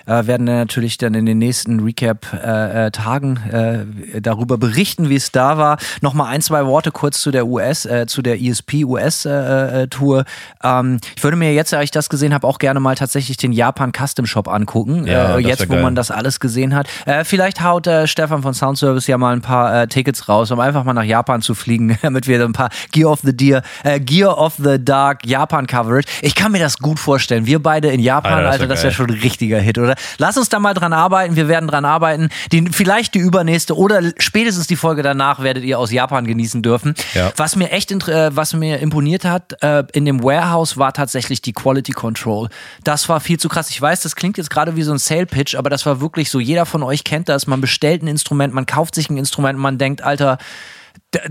werden 0.07 0.45
natürlich 0.45 0.99
dann 0.99 1.15
in 1.15 1.27
den 1.27 1.39
nächsten 1.39 1.81
Recap-Tagen 1.81 3.37
äh, 3.53 4.21
darüber 4.21 4.59
berichten, 4.59 5.09
wie 5.09 5.17
es 5.17 5.31
da 5.33 5.59
war. 5.59 5.79
Nochmal 6.01 6.29
ein, 6.33 6.41
zwei 6.41 6.65
Worte 6.67 6.91
kurz 6.91 7.21
zu 7.21 7.31
der 7.31 7.47
US, 7.47 7.85
äh, 7.87 8.07
zu 8.07 8.23
der 8.23 8.41
ESP 8.41 8.85
US-Tour. 8.85 10.25
ähm, 10.65 10.99
ich 11.17 11.23
würde 11.23 11.37
mir 11.37 11.53
jetzt, 11.59 11.75
als 11.75 11.85
ich 11.85 11.91
das 11.91 12.09
gesehen 12.09 12.33
habe, 12.33 12.47
auch 12.47 12.59
gerne 12.59 12.81
mal 12.81 12.95
tatsächlich 12.95 13.37
den 13.37 13.53
Japan 13.53 13.93
Custom 13.93 14.27
Shop 14.27 14.49
angucken. 14.49 15.07
Ja, 15.07 15.37
äh, 15.37 15.41
jetzt, 15.41 15.69
wo 15.69 15.75
geil. 15.75 15.83
man 15.83 15.95
das 15.95 16.11
alles 16.11 16.41
gesehen 16.41 16.75
hat. 16.75 16.87
Äh, 17.05 17.25
vielleicht 17.25 17.63
haut 17.63 17.87
äh, 17.87 18.07
Stefan 18.07 18.43
von 18.43 18.55
Soundservice 18.55 19.07
ja 19.09 19.19
mal 19.19 19.33
ein 19.33 19.43
paar 19.43 19.83
äh, 19.83 19.89
Tickets 19.89 20.29
raus, 20.29 20.51
um 20.51 20.61
einfach 20.61 20.85
mal 20.85 20.95
nach 20.95 21.03
Japan 21.03 21.43
zu 21.43 21.55
fliegen, 21.55 21.99
damit 22.03 22.27
wir 22.29 22.43
ein 22.43 22.53
paar 22.53 22.71
Gear 22.93 23.11
of 23.11 23.21
the 23.23 23.37
Deer, 23.37 23.63
äh, 23.83 23.99
Gear 23.99 24.39
of 24.39 24.55
the 24.63 24.83
Dark 24.83 25.27
Japan 25.27 25.67
Coverage. 25.67 26.09
Ich 26.23 26.35
kann 26.35 26.53
mir 26.53 26.61
das 26.61 26.79
gut 26.79 26.99
vorstellen. 26.99 27.47
Wir 27.47 27.61
beide 27.61 27.89
in 27.89 28.01
Japan, 28.01 28.45
Alter, 28.45 28.67
das 28.67 28.79
das 28.79 28.85
wäre 28.85 28.95
schon 28.95 29.11
ein 29.11 29.21
richtiger 29.21 29.59
Hit, 29.59 29.79
oder? 29.79 29.97
Lass 30.19 30.37
uns 30.37 30.49
da 30.49 30.61
mal 30.61 30.75
dran 30.75 30.93
arbeiten. 30.93 31.35
Wir 31.35 31.49
werden 31.49 31.69
dran 31.69 31.85
arbeiten. 31.85 32.29
Die, 32.53 32.69
vielleicht 32.71 33.15
die 33.15 33.19
übernächste 33.19 33.77
oder 33.77 34.01
spätestens 34.19 34.69
die 34.69 34.77
Folge 34.77 35.03
danach 35.03 35.43
werdet 35.43 35.65
ihr 35.65 35.79
aus 35.79 35.91
Japan 35.91 36.27
genießen 36.27 36.63
dürfen. 36.63 36.95
Ja. 37.15 37.33
Was 37.37 37.57
mir 37.57 37.73
echt, 37.73 37.91
äh, 37.91 38.37
was 38.37 38.55
mir 38.55 38.79
imponiert 38.79 39.25
hat 39.25 39.57
in 39.93 40.05
dem 40.05 40.23
Warehouse 40.23 40.77
war 40.77 40.93
tatsächlich 40.93 41.43
die 41.43 41.48
Quality 41.53 41.93
Control. 41.93 42.49
Das 42.85 43.09
war 43.09 43.21
viel 43.21 43.39
zu 43.39 43.49
krass. 43.49 43.71
Ich 43.71 43.81
weiß, 43.81 44.01
das 44.03 44.17
klingt 44.17 44.39
jetzt 44.39 44.51
gerade 44.51 44.77
wie 44.77 44.83
so 44.83 44.93
ein 44.93 44.99
Sale 44.99 45.27
Pitch, 45.27 45.55
aber 45.55 45.71
das 45.71 45.87
war 45.87 46.01
wirklich 46.01 46.31
so. 46.31 46.41
Jeder 46.41 46.67
von 46.67 46.83
euch 46.83 47.05
kennt 47.05 47.29
das. 47.29 47.47
Man 47.47 47.61
bestellt 47.61 48.03
ein 48.03 48.09
Instrument, 48.09 48.55
man 48.55 48.67
kauft 48.67 48.95
sich 48.95 49.11
ein 49.11 49.17
Instrument, 49.17 49.59
man 49.59 49.79
denkt, 49.79 50.03
Alter. 50.03 50.39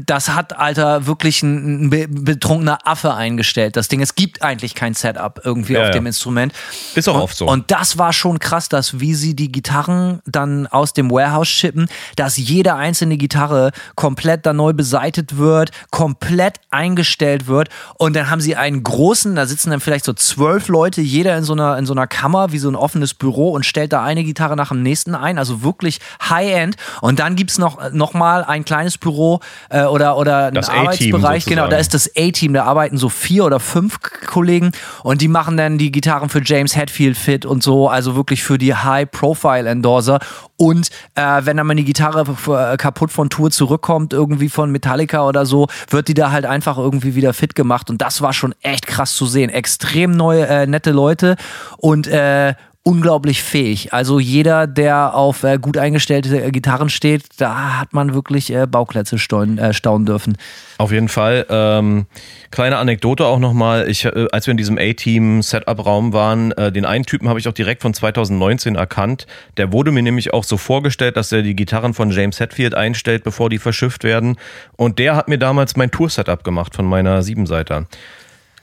Das 0.05 0.29
hat, 0.29 0.57
Alter, 0.57 1.05
wirklich 1.05 1.43
ein, 1.43 1.85
ein 1.85 1.89
be- 1.89 2.07
betrunkener 2.07 2.79
Affe 2.85 3.13
eingestellt. 3.13 3.75
Das 3.75 3.87
Ding, 3.87 4.01
es 4.01 4.15
gibt 4.15 4.41
eigentlich 4.41 4.75
kein 4.75 4.93
Setup 4.93 5.39
irgendwie 5.43 5.73
Ja, 5.73 5.81
auf 5.81 5.85
ja. 5.87 5.91
dem 5.91 6.05
Instrument. 6.07 6.53
Ist 6.95 7.07
auch 7.07 7.15
und, 7.15 7.21
oft 7.21 7.37
so. 7.37 7.47
Und 7.47 7.69
das 7.71 7.97
war 7.97 8.11
schon 8.13 8.39
krass, 8.39 8.69
dass 8.69 8.99
wie 8.99 9.13
sie 9.13 9.35
die 9.35 9.51
Gitarren 9.51 10.21
dann 10.25 10.67
aus 10.67 10.93
dem 10.93 11.11
Warehouse 11.11 11.47
schippen, 11.47 11.87
dass 12.15 12.37
jede 12.37 12.75
einzelne 12.75 13.17
Gitarre 13.17 13.71
komplett 13.95 14.45
dann 14.45 14.55
neu 14.57 14.73
beseitet 14.73 15.37
wird, 15.37 15.71
komplett 15.91 16.59
eingestellt 16.71 17.47
wird 17.47 17.69
und 17.95 18.15
dann 18.15 18.29
haben 18.29 18.41
sie 18.41 18.55
einen 18.55 18.83
großen, 18.83 19.35
da 19.35 19.45
sitzen 19.45 19.69
dann 19.69 19.79
vielleicht 19.79 20.05
so 20.05 20.13
zwölf 20.13 20.67
Leute, 20.67 21.01
jeder 21.01 21.37
in 21.37 21.43
so 21.43 21.53
einer, 21.53 21.77
in 21.77 21.85
so 21.85 21.93
einer 21.93 22.07
Kammer, 22.07 22.51
wie 22.51 22.57
so 22.57 22.69
ein 22.69 22.75
offenes 22.75 23.13
Büro 23.13 23.51
und 23.51 23.65
stellt 23.65 23.93
da 23.93 24.03
eine 24.03 24.23
Gitarre 24.23 24.55
nach 24.55 24.69
dem 24.69 24.81
nächsten 24.81 25.15
ein, 25.15 25.37
also 25.37 25.61
wirklich 25.63 25.99
High-End 26.29 26.77
und 27.01 27.19
dann 27.19 27.35
gibt's 27.35 27.57
noch, 27.57 27.91
noch 27.91 28.13
mal 28.13 28.43
ein 28.43 28.65
kleines 28.65 28.97
Büro 28.97 29.39
äh, 29.69 29.83
oder, 29.83 30.17
oder 30.17 30.47
ein 30.47 30.57
Arbeitsbereich, 30.57 31.45
genau, 31.45 31.67
da 31.67 31.77
ist 31.77 31.93
das 31.93 32.11
A-Team, 32.17 32.53
da 32.53 32.63
arbeiten 32.63 32.97
so 32.97 33.09
vier 33.09 33.45
oder 33.45 33.59
fünf 33.59 33.99
Kollegen 34.27 34.71
und 35.03 35.21
die 35.21 35.27
machen 35.27 35.57
dann 35.57 35.77
die 35.77 35.91
Gitarren 35.91 36.29
für 36.29 36.41
James 36.43 36.75
Hetfield 36.75 37.17
fit 37.17 37.45
und 37.45 37.63
so, 37.63 37.89
also 37.89 38.15
wirklich 38.15 38.43
für 38.43 38.57
die 38.57 38.73
High-Profile-Endorser. 38.73 40.19
Und 40.57 40.89
äh, 41.13 41.41
wenn 41.43 41.57
dann 41.57 41.67
mal 41.67 41.75
die 41.75 41.85
Gitarre 41.85 42.25
äh, 42.47 42.77
kaputt 42.77 43.11
von 43.11 43.29
Tour 43.29 43.51
zurückkommt, 43.51 44.11
irgendwie 44.11 44.49
von 44.49 44.71
Metallica 44.71 45.27
oder 45.27 45.45
so, 45.45 45.67
wird 45.89 46.07
die 46.07 46.15
da 46.15 46.31
halt 46.31 46.45
einfach 46.45 46.77
irgendwie 46.77 47.13
wieder 47.13 47.33
fit 47.33 47.53
gemacht. 47.53 47.91
Und 47.91 48.01
das 48.01 48.21
war 48.21 48.33
schon 48.33 48.55
echt 48.61 48.87
krass 48.87 49.13
zu 49.13 49.27
sehen. 49.27 49.51
Extrem 49.51 50.11
neue, 50.11 50.47
äh, 50.47 50.65
nette 50.65 50.91
Leute 50.91 51.35
und 51.77 52.07
äh, 52.07 52.55
unglaublich 52.87 53.43
fähig. 53.43 53.91
Also 53.91 54.17
jeder, 54.17 54.65
der 54.65 55.13
auf 55.13 55.43
äh, 55.43 55.57
gut 55.59 55.77
eingestellte 55.77 56.41
äh, 56.41 56.51
Gitarren 56.51 56.87
steht, 56.87 57.23
da 57.35 57.81
hat 57.81 57.91
man 57.91 58.13
wirklich 58.13 58.49
äh, 58.53 58.65
Bauklötze 58.65 59.19
staunen, 59.19 59.57
äh, 59.57 59.73
staunen 59.73 60.05
dürfen. 60.05 60.37
Auf 60.77 60.93
jeden 60.93 61.09
Fall. 61.09 61.45
Ähm, 61.49 62.05
kleine 62.49 62.77
Anekdote 62.77 63.25
auch 63.25 63.39
nochmal. 63.39 63.89
Ich, 63.89 64.05
äh, 64.05 64.27
als 64.31 64.47
wir 64.47 64.51
in 64.51 64.57
diesem 64.57 64.77
A-Team-Setup-Raum 64.77 66.13
waren, 66.13 66.53
äh, 66.53 66.71
den 66.71 66.85
einen 66.85 67.05
Typen 67.05 67.27
habe 67.27 67.39
ich 67.39 67.49
auch 67.49 67.53
direkt 67.53 67.81
von 67.81 67.93
2019 67.93 68.75
erkannt. 68.75 69.27
Der 69.57 69.73
wurde 69.73 69.91
mir 69.91 70.01
nämlich 70.01 70.33
auch 70.33 70.45
so 70.45 70.55
vorgestellt, 70.55 71.17
dass 71.17 71.29
er 71.33 71.41
die 71.41 71.57
Gitarren 71.57 71.93
von 71.93 72.09
James 72.09 72.39
Hetfield 72.39 72.73
einstellt, 72.73 73.25
bevor 73.25 73.49
die 73.49 73.57
verschifft 73.57 74.05
werden. 74.05 74.37
Und 74.77 74.97
der 74.97 75.17
hat 75.17 75.27
mir 75.27 75.37
damals 75.37 75.75
mein 75.75 75.91
Tour-Setup 75.91 76.41
gemacht 76.41 76.73
von 76.73 76.85
meiner 76.85 77.21
Siebenseiter. 77.21 77.85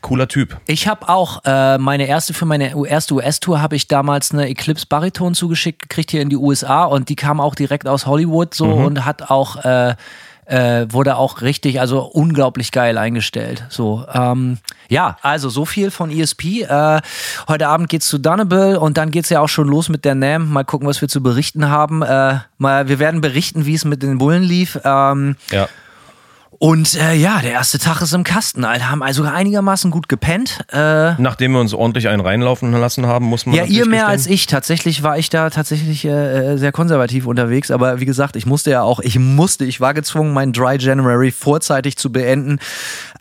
Cooler 0.05 0.29
Typ. 0.29 0.59
Ich 0.67 0.87
habe 0.87 1.09
auch 1.09 1.45
äh, 1.47 1.79
meine 1.79 2.07
erste 2.07 2.35
für 2.35 2.45
meine 2.45 2.75
erste 2.87 3.15
US-Tour 3.15 3.63
habe 3.63 3.75
ich 3.75 3.89
damals 3.89 4.33
eine 4.33 4.49
Eclipse 4.49 4.87
Bariton 4.87 5.35
zugeschickt 5.35 5.81
gekriegt 5.81 6.11
hier 6.11 6.21
in 6.21 6.29
die 6.29 6.37
USA 6.37 6.85
und 6.85 7.09
die 7.09 7.17
kam 7.17 7.41
auch 7.41 7.55
direkt 7.55 7.89
aus 7.89 8.07
Hollywood 8.07 8.55
so 8.55 8.67
und 8.67 9.07
hat 9.07 9.31
auch 9.31 9.65
äh, 9.65 9.95
äh, 10.47 10.87
wurde 10.91 11.17
auch 11.17 11.41
richtig, 11.41 11.81
also 11.81 12.03
unglaublich 12.03 12.71
geil 12.71 12.99
eingestellt. 12.99 13.65
So, 13.71 14.05
ähm, 14.13 14.59
ja, 14.91 15.17
also 15.23 15.49
so 15.49 15.65
viel 15.65 15.91
von 15.91 16.11
ESP. 16.11 16.63
Äh, 16.63 17.01
heute 17.49 17.69
Abend 17.69 17.89
geht's 17.89 18.09
zu 18.09 18.19
Dunnable 18.19 18.79
und 18.79 18.99
dann 18.99 19.11
geht's 19.11 19.31
ja 19.31 19.41
auch 19.41 19.49
schon 19.49 19.69
los 19.69 19.89
mit 19.89 20.05
der 20.05 20.15
NAM. 20.15 20.53
Mal 20.53 20.65
gucken, 20.65 20.87
was 20.87 21.01
wir 21.01 21.09
zu 21.09 21.23
berichten 21.23 21.71
haben. 21.71 22.03
Äh, 22.03 22.41
mal, 22.59 22.89
wir 22.89 22.99
werden 22.99 23.23
berichten, 23.23 23.65
wie 23.65 23.75
es 23.75 23.87
mit 23.87 24.03
den 24.03 24.19
Bullen 24.19 24.43
lief. 24.43 24.79
Ähm, 24.85 25.37
Ja. 25.51 25.69
Und 26.65 26.95
äh, 26.95 27.13
ja, 27.13 27.43
der 27.43 27.53
erste 27.53 27.79
Tag 27.79 28.01
ist 28.01 28.15
im 28.15 28.25
Kasten. 28.25 28.65
Alter, 28.65 28.91
haben 28.91 29.03
also 29.03 29.23
einigermaßen 29.25 29.91
gut 29.91 30.09
gepennt. 30.09 30.65
Äh, 30.73 31.13
Nachdem 31.21 31.53
wir 31.53 31.61
uns 31.61 31.75
ordentlich 31.75 32.09
einen 32.09 32.23
reinlaufen 32.23 32.73
lassen 32.73 33.05
haben, 33.05 33.27
muss 33.27 33.45
man. 33.45 33.55
ja, 33.55 33.65
ihr 33.65 33.85
mehr 33.85 34.07
gestehen. 34.07 34.11
als 34.11 34.27
ich. 34.27 34.47
Tatsächlich 34.47 35.03
war 35.03 35.19
ich 35.19 35.29
da 35.29 35.51
tatsächlich 35.51 36.07
äh, 36.07 36.57
sehr 36.57 36.73
konservativ 36.73 37.27
unterwegs. 37.27 37.71
Aber 37.71 38.01
wie 38.01 38.07
gesagt, 38.07 38.35
ich 38.35 38.47
musste 38.47 38.71
ja 38.71 38.81
auch, 38.81 39.01
ich 39.01 39.19
musste, 39.19 39.67
ich 39.67 39.83
war 39.83 39.93
gezwungen, 39.93 40.33
meinen 40.33 40.55
Dry 40.55 40.79
January 40.79 41.33
vorzeitig 41.33 41.99
zu 41.99 42.11
beenden. 42.11 42.59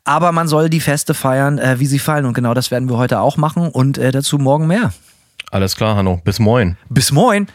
Aber 0.05 0.31
man 0.31 0.47
soll 0.47 0.69
die 0.69 0.79
Feste 0.79 1.13
feiern, 1.13 1.57
äh, 1.57 1.81
wie 1.81 1.85
sie 1.85 1.99
fallen. 1.99 2.25
Und 2.25 2.35
genau 2.35 2.53
das 2.53 2.71
werden 2.71 2.89
wir 2.89 2.95
heute 2.95 3.19
auch 3.19 3.35
machen. 3.35 3.67
Und 3.67 3.97
äh, 3.97 4.13
dazu 4.13 4.37
morgen 4.37 4.67
mehr. 4.67 4.93
Alles 5.51 5.75
klar, 5.75 5.97
Hanno. 5.97 6.21
Bis 6.23 6.39
moin. 6.39 6.77
Bis 6.87 7.11
moin. 7.11 7.47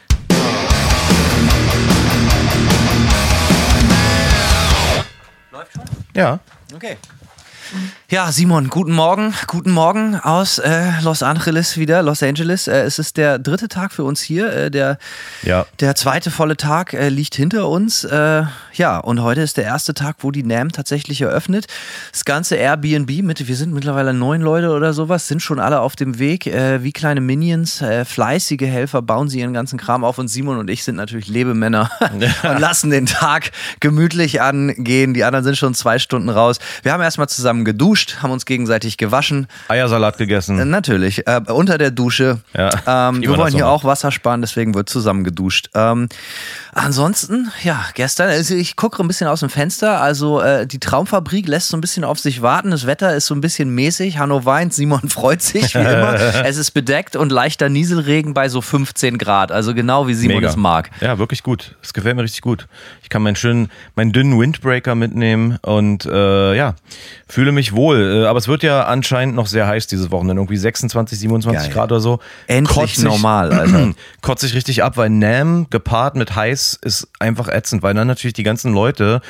Ja. 6.18 6.40
Okay. 6.74 6.96
Ja, 8.10 8.32
Simon, 8.32 8.70
guten 8.70 8.92
Morgen. 8.92 9.34
Guten 9.48 9.70
Morgen 9.70 10.16
aus 10.16 10.58
äh, 10.58 10.92
Los 11.02 11.22
Angeles 11.22 11.76
wieder, 11.76 12.02
Los 12.02 12.22
Angeles. 12.22 12.66
Äh, 12.66 12.84
es 12.84 12.98
ist 12.98 13.18
der 13.18 13.38
dritte 13.38 13.68
Tag 13.68 13.92
für 13.92 14.02
uns 14.02 14.22
hier. 14.22 14.50
Äh, 14.50 14.70
der, 14.70 14.96
Ja. 15.42 15.66
der 15.80 15.94
zweite 15.94 16.30
volle 16.30 16.56
Tag 16.56 16.94
äh, 16.94 17.10
liegt 17.10 17.34
hinter 17.34 17.68
uns. 17.68 18.04
Äh, 18.04 18.44
ja, 18.72 18.96
und 18.96 19.20
heute 19.20 19.42
ist 19.42 19.58
der 19.58 19.64
erste 19.64 19.92
Tag, 19.92 20.16
wo 20.20 20.30
die 20.30 20.42
NAM 20.42 20.72
tatsächlich 20.72 21.20
eröffnet. 21.20 21.66
Das 22.10 22.24
ganze 22.24 22.56
Airbnb 22.56 23.10
mit, 23.22 23.46
wir 23.46 23.56
sind 23.56 23.74
mittlerweile 23.74 24.14
neun 24.14 24.40
Leute 24.40 24.70
oder 24.70 24.94
sowas, 24.94 25.28
sind 25.28 25.42
schon 25.42 25.58
alle 25.60 25.80
auf 25.80 25.94
dem 25.94 26.18
Weg. 26.18 26.46
Äh, 26.46 26.82
wie 26.82 26.92
kleine 26.92 27.20
Minions, 27.20 27.84
fleißige 28.06 28.62
Helfer 28.62 29.02
bauen 29.02 29.28
sie 29.28 29.40
ihren 29.40 29.52
ganzen 29.52 29.78
Kram 29.78 30.02
auf. 30.02 30.16
Und 30.16 30.28
Simon 30.28 30.56
und 30.56 30.70
ich 30.70 30.82
sind 30.82 30.96
natürlich 30.96 31.28
Lebemänner 31.28 31.90
und 32.10 32.58
lassen 32.58 32.88
den 32.88 33.04
Tag 33.04 33.50
gemütlich 33.80 34.40
angehen. 34.40 35.12
Die 35.12 35.24
anderen 35.24 35.44
sind 35.44 35.58
schon 35.58 35.74
zwei 35.74 35.98
Stunden 35.98 36.30
raus. 36.30 36.56
Wir 36.82 36.94
haben 36.94 37.02
erstmal 37.02 37.28
zusammen 37.28 37.66
geduscht, 37.66 37.97
haben 38.22 38.30
uns 38.30 38.46
gegenseitig 38.46 38.96
gewaschen. 38.96 39.46
Eiersalat 39.68 40.14
Äh, 40.16 40.18
gegessen. 40.18 40.70
Natürlich, 40.70 41.26
äh, 41.26 41.40
unter 41.48 41.78
der 41.78 41.90
Dusche. 41.90 42.40
Ja, 42.56 42.70
Ähm, 43.08 43.20
wir 43.22 43.36
wollen 43.36 43.52
hier 43.54 43.68
auch 43.68 43.84
Wasser 43.84 44.10
sparen, 44.12 44.40
deswegen 44.40 44.74
wird 44.74 44.88
zusammen 44.88 45.24
geduscht. 45.24 45.70
Ähm, 45.74 46.08
ansonsten, 46.72 47.50
ja, 47.62 47.84
gestern, 47.94 48.28
also 48.28 48.54
ich 48.54 48.76
gucke 48.76 49.02
ein 49.02 49.08
bisschen 49.08 49.28
aus 49.28 49.40
dem 49.40 49.50
Fenster, 49.50 50.00
also 50.00 50.40
äh, 50.40 50.66
die 50.66 50.78
Traumfabrik 50.78 51.46
lässt 51.48 51.68
so 51.68 51.76
ein 51.76 51.80
bisschen 51.80 52.04
auf 52.04 52.18
sich 52.18 52.42
warten, 52.42 52.70
das 52.70 52.86
Wetter 52.86 53.14
ist 53.14 53.26
so 53.26 53.34
ein 53.34 53.40
bisschen 53.40 53.70
mäßig, 53.74 54.18
Hanno 54.18 54.44
weint, 54.44 54.72
Simon 54.74 55.08
freut 55.08 55.42
sich 55.42 55.74
wie 55.74 55.78
immer. 55.78 56.14
es 56.44 56.56
ist 56.56 56.72
bedeckt 56.72 57.16
und 57.16 57.32
leichter 57.32 57.68
Nieselregen 57.68 58.34
bei 58.34 58.48
so 58.48 58.60
15 58.60 59.18
Grad, 59.18 59.52
also 59.52 59.74
genau 59.74 60.06
wie 60.08 60.14
Simon 60.14 60.36
Mega. 60.38 60.48
es 60.48 60.56
mag. 60.56 60.90
Ja, 61.00 61.18
wirklich 61.18 61.42
gut. 61.42 61.76
Es 61.82 61.92
gefällt 61.92 62.16
mir 62.16 62.22
richtig 62.22 62.42
gut. 62.42 62.66
Ich 63.02 63.08
kann 63.08 63.22
meinen 63.22 63.36
schönen, 63.36 63.70
meinen 63.94 64.12
dünnen 64.12 64.38
Windbreaker 64.38 64.94
mitnehmen 64.94 65.58
und 65.62 66.06
äh, 66.06 66.54
ja, 66.54 66.74
fühle 67.28 67.52
mich 67.52 67.72
wohl. 67.72 67.87
Äh, 67.94 68.26
aber 68.26 68.38
es 68.38 68.48
wird 68.48 68.62
ja 68.62 68.84
anscheinend 68.84 69.34
noch 69.34 69.46
sehr 69.46 69.66
heiß 69.66 69.86
dieses 69.86 70.10
Wochenende. 70.10 70.40
Irgendwie 70.40 70.56
26, 70.56 71.18
27 71.18 71.62
Geil. 71.64 71.72
Grad 71.74 71.92
oder 71.92 72.00
so. 72.00 72.18
Endlich 72.46 72.74
Kotze 72.76 72.92
ich- 73.00 73.04
normal, 73.04 73.52
Alter. 73.52 73.92
Kotze 74.22 74.46
ich 74.46 74.54
richtig 74.54 74.82
ab, 74.82 74.96
weil 74.96 75.10
Nam 75.10 75.66
gepaart 75.70 76.16
mit 76.16 76.34
heiß 76.34 76.78
ist 76.82 77.08
einfach 77.18 77.48
ätzend, 77.48 77.82
weil 77.82 77.94
dann 77.94 78.06
natürlich 78.06 78.34
die 78.34 78.42
ganzen 78.42 78.72
Leute 78.72 79.20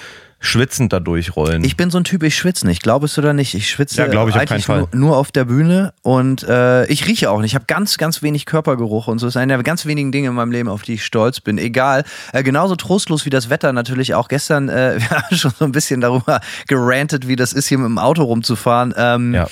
schwitzend 0.41 0.93
da 0.93 1.01
durchrollen. 1.01 1.65
Ich 1.65 1.77
bin 1.77 1.91
so 1.91 1.99
ein 1.99 2.05
Typ, 2.05 2.23
ich 2.23 2.37
schwitze 2.37 2.67
nicht. 2.67 2.83
Glaubst 2.83 3.17
du 3.17 3.21
oder 3.21 3.33
nicht? 3.33 3.55
Ich 3.55 3.69
schwitze 3.71 3.97
Ja, 3.97 4.29
ich 4.29 4.35
eigentlich 4.35 4.69
nur, 4.69 4.89
nur 4.93 5.17
auf 5.17 5.33
der 5.33 5.45
Bühne 5.45 5.93
und 6.03 6.43
äh, 6.45 6.87
ich 6.87 7.07
rieche 7.09 7.31
auch 7.31 7.41
nicht. 7.41 7.53
Ich 7.53 7.55
habe 7.55 7.65
ganz, 7.67 7.99
ganz 7.99 8.23
wenig 8.23 8.47
Körpergeruch 8.47 9.09
und 9.09 9.19
so. 9.19 9.27
Das 9.27 9.33
ist 9.33 9.37
einer 9.37 9.57
der 9.57 9.65
ganz 9.65 9.85
wenigen 9.87 10.13
Dinge 10.13 10.29
in 10.29 10.35
meinem 10.35 10.53
Leben, 10.53 10.69
auf 10.69 10.83
die 10.83 10.95
ich 10.95 11.05
stolz 11.05 11.41
bin. 11.41 11.59
Egal. 11.59 12.05
Äh, 12.33 12.43
genauso 12.43 12.77
trostlos 12.77 13.27
wie 13.27 13.31
das 13.31 13.51
Wetter 13.51 13.73
natürlich 13.73 14.15
auch. 14.15 14.29
Gestern, 14.29 14.69
äh, 14.69 14.97
wir 14.99 15.11
haben 15.11 15.37
schon 15.37 15.53
so 15.59 15.65
ein 15.65 15.73
bisschen 15.73 16.01
darüber 16.01 16.41
gerantet, 16.69 17.27
wie 17.27 17.37
das 17.37 17.53
ist, 17.53 17.67
hier 17.67 17.79
mit 17.79 17.87
dem 17.87 17.99
Auto 17.99 18.23
rumzufahren. 18.23 18.95
Ähm, 18.97 19.35
Ja. 19.35 19.49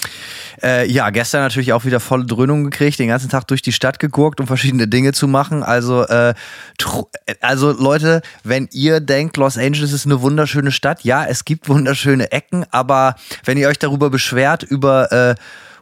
Äh, 0.62 0.90
ja, 0.90 1.10
gestern 1.10 1.42
natürlich 1.42 1.72
auch 1.72 1.84
wieder 1.84 2.00
volle 2.00 2.24
Dröhnung 2.24 2.64
gekriegt, 2.64 2.98
den 2.98 3.08
ganzen 3.08 3.28
Tag 3.28 3.46
durch 3.46 3.62
die 3.62 3.72
Stadt 3.72 3.98
gegurkt, 3.98 4.40
um 4.40 4.46
verschiedene 4.46 4.88
Dinge 4.88 5.12
zu 5.12 5.28
machen. 5.28 5.62
Also, 5.62 6.04
äh, 6.06 6.34
tro- 6.78 7.10
also 7.40 7.72
Leute, 7.72 8.22
wenn 8.44 8.68
ihr 8.72 9.00
denkt, 9.00 9.36
Los 9.36 9.58
Angeles 9.58 9.92
ist 9.92 10.06
eine 10.06 10.20
wunderschöne 10.22 10.72
Stadt, 10.72 11.04
ja, 11.04 11.24
es 11.24 11.44
gibt 11.44 11.68
wunderschöne 11.68 12.32
Ecken, 12.32 12.64
aber 12.70 13.16
wenn 13.44 13.58
ihr 13.58 13.68
euch 13.68 13.78
darüber 13.78 14.10
beschwert, 14.10 14.62
über 14.62 15.12
äh, 15.12 15.34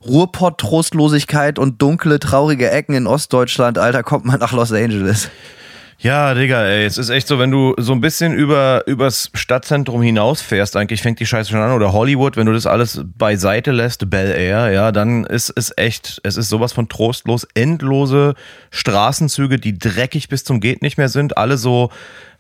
Ruhrpott-Trostlosigkeit 0.07 1.59
und 1.59 1.81
dunkle, 1.81 2.19
traurige 2.21 2.71
Ecken 2.71 2.95
in 2.95 3.07
Ostdeutschland, 3.07 3.79
Alter, 3.79 4.03
kommt 4.03 4.25
man 4.25 4.39
nach 4.41 4.53
Los 4.53 4.73
Angeles. 4.73 5.31
Ja, 5.99 6.35
Digga, 6.35 6.65
ey, 6.65 6.85
es 6.85 6.99
ist 6.99 7.09
echt 7.09 7.29
so, 7.29 7.39
wenn 7.39 7.51
du 7.51 7.75
so 7.79 7.93
ein 7.93 8.01
bisschen 8.01 8.35
über 8.35 8.87
übers 8.87 9.31
Stadtzentrum 9.33 10.03
hinausfährst, 10.03 10.77
eigentlich 10.77 11.03
fängt 11.03 11.21
die 11.21 11.27
Scheiße 11.27 11.51
schon 11.51 11.61
an, 11.61 11.73
oder 11.73 11.93
Hollywood, 11.93 12.37
wenn 12.37 12.47
du 12.47 12.53
das 12.53 12.67
alles 12.67 13.01
beiseite 13.17 13.71
lässt, 13.71 14.11
Bel 14.11 14.31
Air, 14.31 14.71
ja, 14.71 14.93
dann 14.93 15.25
ist 15.25 15.53
es 15.55 15.73
echt, 15.77 16.21
es 16.25 16.37
ist 16.37 16.49
sowas 16.49 16.73
von 16.73 16.89
trostlos, 16.89 17.47
endlose 17.55 18.35
Straßenzüge, 18.71 19.59
die 19.59 19.79
dreckig 19.79 20.29
bis 20.29 20.45
zum 20.45 20.61
geht 20.61 20.83
nicht 20.83 20.99
mehr 20.99 21.09
sind, 21.09 21.39
alle 21.39 21.57
so 21.57 21.91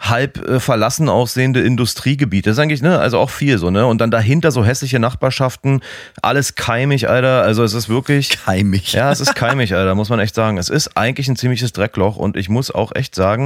halb 0.00 0.46
äh, 0.46 0.60
verlassen 0.60 1.08
aussehende 1.08 1.60
Industriegebiete. 1.60 2.50
Das 2.50 2.58
ist 2.58 2.62
eigentlich, 2.62 2.82
ne, 2.82 2.98
also 2.98 3.18
auch 3.18 3.30
viel 3.30 3.58
so, 3.58 3.70
ne, 3.70 3.86
und 3.86 3.98
dann 3.98 4.10
dahinter 4.10 4.50
so 4.50 4.64
hässliche 4.64 4.98
Nachbarschaften, 4.98 5.80
alles 6.20 6.54
keimig, 6.56 7.08
Alter, 7.08 7.42
also 7.42 7.62
es 7.62 7.74
ist 7.74 7.88
wirklich 7.88 8.30
Keimig. 8.44 8.92
ja, 8.92 9.10
es 9.10 9.20
ist 9.20 9.34
keimig, 9.34 9.74
Alter, 9.74 9.94
muss 9.94 10.08
man 10.08 10.20
echt 10.20 10.34
sagen. 10.34 10.58
Es 10.58 10.68
ist 10.68 10.96
eigentlich 10.96 11.28
ein 11.28 11.36
ziemliches 11.36 11.72
Dreckloch 11.72 12.16
und 12.16 12.36
ich 12.36 12.48
muss 12.48 12.70
auch 12.70 12.94
echt 12.94 13.14
sagen, 13.14 13.43